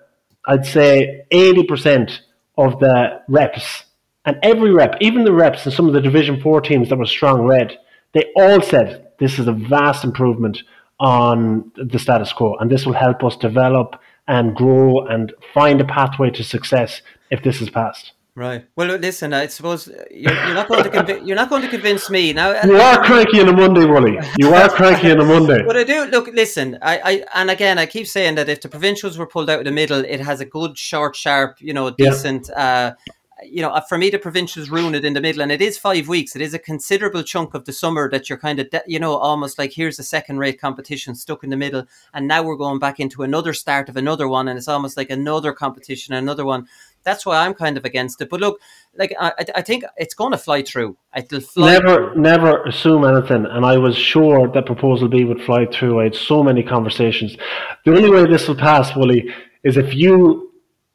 I'd 0.46 0.64
say, 0.64 1.26
80% 1.30 2.20
of 2.56 2.80
the 2.80 3.20
reps, 3.28 3.84
and 4.24 4.38
every 4.42 4.72
rep, 4.72 4.96
even 5.00 5.24
the 5.24 5.32
reps 5.32 5.66
in 5.66 5.72
some 5.72 5.86
of 5.86 5.92
the 5.92 6.00
Division 6.00 6.40
4 6.40 6.60
teams 6.62 6.88
that 6.88 6.96
were 6.96 7.06
strong 7.06 7.42
red, 7.42 7.78
they 8.14 8.32
all 8.34 8.62
said 8.62 9.08
this 9.18 9.38
is 9.38 9.46
a 9.46 9.52
vast 9.52 10.02
improvement 10.02 10.62
on 10.98 11.70
the 11.76 11.98
status 11.98 12.32
quo, 12.32 12.56
and 12.56 12.70
this 12.70 12.84
will 12.86 12.94
help 12.94 13.22
us 13.22 13.36
develop 13.36 14.00
and 14.28 14.54
grow 14.54 15.06
and 15.06 15.32
find 15.52 15.80
a 15.80 15.84
pathway 15.84 16.30
to 16.30 16.44
success 16.44 17.02
if 17.30 17.42
this 17.42 17.60
is 17.60 17.70
passed. 17.70 18.12
Right. 18.38 18.66
Well, 18.76 18.96
listen. 18.98 19.34
I 19.34 19.48
suppose 19.48 19.88
you're, 20.12 20.32
you're 20.32 20.54
not 20.54 20.68
going 20.68 20.84
to 20.84 20.90
convince 20.90 21.26
you're 21.26 21.34
not 21.34 21.50
going 21.50 21.62
to 21.62 21.68
convince 21.68 22.08
me 22.08 22.32
now. 22.32 22.50
You 22.62 22.76
are 22.76 23.02
cranky 23.02 23.40
on 23.40 23.48
a 23.48 23.52
Monday, 23.52 23.84
Wooly. 23.84 24.16
You 24.38 24.54
are 24.54 24.68
cranky 24.78 25.10
on 25.10 25.18
a 25.18 25.24
Monday. 25.24 25.60
But 25.66 25.76
I 25.76 25.82
do 25.82 26.04
look. 26.04 26.28
Listen. 26.28 26.78
I, 26.80 26.98
I 26.98 27.24
and 27.34 27.50
again, 27.50 27.80
I 27.80 27.86
keep 27.86 28.06
saying 28.06 28.36
that 28.36 28.48
if 28.48 28.60
the 28.60 28.68
provincials 28.68 29.18
were 29.18 29.26
pulled 29.26 29.50
out 29.50 29.58
of 29.58 29.64
the 29.64 29.72
middle, 29.72 30.04
it 30.04 30.20
has 30.20 30.40
a 30.40 30.44
good, 30.44 30.78
short, 30.78 31.16
sharp, 31.16 31.56
you 31.60 31.74
know, 31.74 31.90
decent. 31.90 32.48
Yeah. 32.48 32.94
Uh, 32.94 33.12
you 33.44 33.62
know, 33.62 33.70
uh, 33.70 33.80
for 33.80 33.98
me, 33.98 34.10
the 34.10 34.18
provincials 34.18 34.70
ruin 34.70 34.94
it 34.94 35.04
in 35.04 35.14
the 35.14 35.20
middle, 35.20 35.42
and 35.42 35.52
it 35.52 35.62
is 35.62 35.78
five 35.78 36.08
weeks. 36.08 36.34
It 36.34 36.42
is 36.42 36.54
a 36.54 36.58
considerable 36.58 37.22
chunk 37.22 37.54
of 37.54 37.64
the 37.64 37.72
summer 37.72 38.10
that 38.10 38.28
you're 38.28 38.38
kind 38.38 38.58
of, 38.58 38.68
you 38.86 38.98
know, 38.98 39.16
almost 39.16 39.58
like 39.58 39.72
here's 39.72 39.98
a 39.98 40.02
second 40.02 40.38
rate 40.38 40.60
competition 40.60 41.14
stuck 41.14 41.44
in 41.44 41.50
the 41.50 41.56
middle, 41.56 41.84
and 42.14 42.26
now 42.26 42.42
we're 42.42 42.56
going 42.56 42.78
back 42.78 43.00
into 43.00 43.22
another 43.22 43.52
start 43.52 43.88
of 43.88 43.96
another 43.96 44.28
one, 44.28 44.48
and 44.48 44.58
it's 44.58 44.68
almost 44.68 44.96
like 44.96 45.10
another 45.10 45.52
competition, 45.52 46.14
another 46.14 46.44
one. 46.44 46.66
That's 47.04 47.24
why 47.24 47.44
I'm 47.44 47.54
kind 47.54 47.76
of 47.78 47.84
against 47.84 48.20
it. 48.20 48.28
But 48.28 48.40
look, 48.40 48.60
like 48.96 49.14
I, 49.18 49.32
I 49.54 49.62
think 49.62 49.84
it's 49.96 50.14
going 50.14 50.32
to 50.32 50.38
fly 50.38 50.62
through. 50.62 50.96
It'll 51.16 51.40
fly. 51.40 51.72
Never, 51.72 52.12
through. 52.12 52.20
never 52.20 52.62
assume 52.64 53.04
anything. 53.04 53.46
And 53.46 53.64
I 53.64 53.78
was 53.78 53.96
sure 53.96 54.48
that 54.48 54.66
proposal 54.66 55.08
B 55.08 55.24
would 55.24 55.40
fly 55.42 55.66
through. 55.66 56.00
I 56.00 56.04
had 56.04 56.14
so 56.14 56.42
many 56.42 56.62
conversations. 56.62 57.36
The 57.84 57.96
only 57.96 58.10
way 58.10 58.26
this 58.26 58.48
will 58.48 58.56
pass, 58.56 58.94
Wooly, 58.96 59.32
is 59.62 59.76
if 59.76 59.94
you 59.94 60.47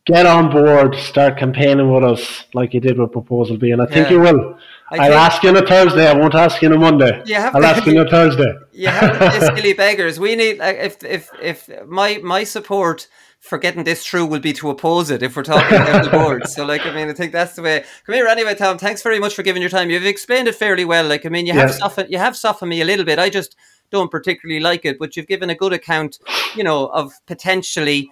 get 0.06 0.26
on 0.26 0.52
board, 0.52 0.96
start 0.96 1.38
campaigning 1.38 1.92
with 1.92 2.04
us 2.04 2.44
like 2.54 2.74
you 2.74 2.80
did 2.80 2.98
with 2.98 3.12
Proposal 3.12 3.58
B, 3.58 3.72
and 3.72 3.82
I 3.82 3.86
think 3.86 4.10
yeah. 4.10 4.16
you 4.16 4.20
will. 4.20 4.58
I 4.92 5.10
will 5.10 5.16
ask 5.16 5.42
you 5.42 5.50
on 5.50 5.58
a 5.58 5.66
Thursday. 5.66 6.08
I 6.08 6.14
won't 6.14 6.36
ask 6.36 6.62
you 6.62 6.70
on 6.70 6.76
a 6.76 6.80
Monday. 6.80 7.24
You 7.26 7.36
have 7.36 7.56
I'll 7.56 7.62
to, 7.62 7.68
ask 7.68 7.86
you 7.86 8.00
on 8.00 8.08
a 8.08 8.10
Thursday. 8.10 8.54
You 8.74 8.90
have 8.90 9.20
to 9.20 9.56
silly 9.56 9.74
beggars. 9.74 10.20
We 10.20 10.36
need 10.36 10.60
uh, 10.60 10.66
if 10.66 11.04
if 11.04 11.30
if 11.42 11.70
my 11.88 12.20
my 12.24 12.44
support 12.44 13.08
for 13.40 13.58
getting 13.58 13.84
this 13.84 14.06
through 14.06 14.26
will 14.26 14.40
be 14.40 14.54
to 14.54 14.70
oppose 14.70 15.10
it 15.10 15.22
if 15.22 15.36
we're 15.36 15.44
talking 15.44 15.78
about 15.78 16.06
the 16.06 16.10
board. 16.10 16.48
So, 16.48 16.66
like, 16.66 16.86
I 16.86 16.96
mean, 16.96 17.10
I 17.10 17.14
think 17.14 17.34
that's 17.34 17.56
the 17.56 17.62
way. 17.62 17.84
Come 18.06 18.16
here, 18.16 18.26
anyway, 18.26 18.56
Tom. 18.56 18.78
Thanks 18.78 19.02
very 19.02 19.20
much 19.20 19.36
for 19.36 19.44
giving 19.44 19.62
your 19.62 19.70
time. 19.70 19.90
You've 19.90 20.06
explained 20.06 20.48
it 20.48 20.56
fairly 20.56 20.86
well. 20.86 21.06
Like, 21.06 21.26
I 21.26 21.30
mean, 21.30 21.46
you 21.46 21.52
have 21.54 21.70
yeah. 21.70 21.76
softened 21.76 22.12
you 22.12 22.20
have 22.20 22.38
softened 22.38 22.70
me 22.70 22.82
a 22.82 22.86
little 22.86 23.06
bit. 23.06 23.20
I 23.20 23.30
just 23.30 23.56
don't 23.90 24.12
particularly 24.12 24.60
like 24.60 24.86
it, 24.86 25.00
but 25.00 25.16
you've 25.16 25.28
given 25.28 25.50
a 25.50 25.56
good 25.56 25.74
account, 25.74 26.20
you 26.56 26.64
know, 26.64 26.88
of 26.88 27.14
potentially 27.26 28.10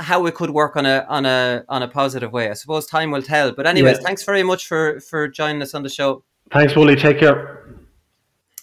how 0.00 0.26
it 0.26 0.34
could 0.34 0.50
work 0.50 0.76
on 0.76 0.86
a 0.86 1.06
on 1.08 1.26
a 1.26 1.64
on 1.68 1.82
a 1.82 1.88
positive 1.88 2.32
way. 2.32 2.50
I 2.50 2.54
suppose 2.54 2.86
time 2.86 3.10
will 3.10 3.22
tell. 3.22 3.52
But 3.52 3.66
anyways, 3.66 3.98
yeah. 3.98 4.02
thanks 4.04 4.24
very 4.24 4.42
much 4.42 4.66
for 4.66 5.00
for 5.00 5.28
joining 5.28 5.62
us 5.62 5.74
on 5.74 5.82
the 5.82 5.88
show. 5.88 6.24
Thanks, 6.52 6.74
Wooly. 6.74 6.96
Take 6.96 7.20
care. 7.20 7.64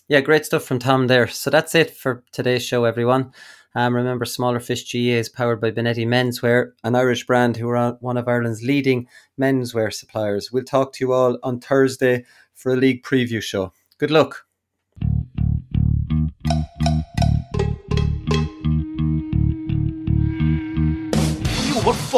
Yeah, 0.09 0.21
great 0.21 0.45
stuff 0.45 0.63
from 0.63 0.79
Tom 0.79 1.07
there. 1.07 1.27
So 1.27 1.49
that's 1.49 1.75
it 1.75 1.91
for 1.91 2.23
today's 2.31 2.63
show, 2.65 2.85
everyone. 2.85 3.33
Um, 3.75 3.93
remember, 3.93 4.25
Smaller 4.25 4.59
Fish 4.59 4.91
GAA 4.91 5.19
is 5.19 5.29
powered 5.29 5.61
by 5.61 5.69
Benetti 5.69 6.07
Menswear, 6.07 6.71
an 6.83 6.95
Irish 6.95 7.27
brand 7.27 7.57
who 7.57 7.69
are 7.69 7.97
one 7.99 8.17
of 8.17 8.27
Ireland's 8.27 8.63
leading 8.63 9.07
menswear 9.39 9.93
suppliers. 9.93 10.51
We'll 10.51 10.63
talk 10.63 10.93
to 10.93 11.05
you 11.05 11.13
all 11.13 11.37
on 11.43 11.59
Thursday 11.59 12.25
for 12.55 12.73
a 12.73 12.77
league 12.77 13.03
preview 13.03 13.41
show. 13.41 13.73
Good 13.99 14.11
luck. 14.11 14.45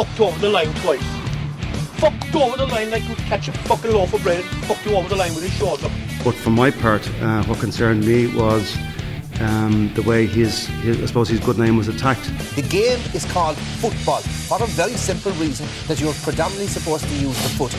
Fucked 0.04 0.20
over 0.20 0.38
the 0.38 0.48
line 0.48 0.72
twice. 0.76 1.04
Fucked 2.00 2.34
over 2.34 2.56
the 2.56 2.66
line 2.66 2.90
like 2.90 3.06
you 3.06 3.14
catch 3.16 3.48
a 3.48 3.52
fucking 3.52 3.92
loaf 3.92 4.14
of 4.14 4.22
bread 4.22 4.40
and 4.40 4.64
fucked 4.64 4.86
you 4.86 4.96
over 4.96 5.06
the 5.10 5.16
line 5.16 5.34
with 5.34 5.44
his 5.44 5.52
shoulder. 5.52 5.90
But 6.24 6.34
for 6.34 6.48
my 6.48 6.70
part, 6.70 7.06
uh, 7.20 7.44
what 7.44 7.58
concerned 7.58 8.06
me 8.06 8.34
was 8.34 8.78
um, 9.40 9.92
the 9.94 10.00
way 10.02 10.24
his, 10.24 10.68
his, 10.84 11.02
I 11.02 11.04
suppose 11.04 11.28
his 11.28 11.40
good 11.40 11.58
name 11.58 11.76
was 11.76 11.88
attacked. 11.88 12.24
The 12.56 12.62
game 12.62 12.98
is 13.12 13.30
called 13.30 13.58
football 13.58 14.20
for 14.20 14.62
a 14.62 14.66
very 14.68 14.94
simple 14.94 15.32
reason 15.32 15.66
that 15.86 16.00
you're 16.00 16.14
predominantly 16.14 16.68
supposed 16.68 17.04
to 17.06 17.14
use 17.16 17.36
the 17.42 17.50
foot. 17.50 17.74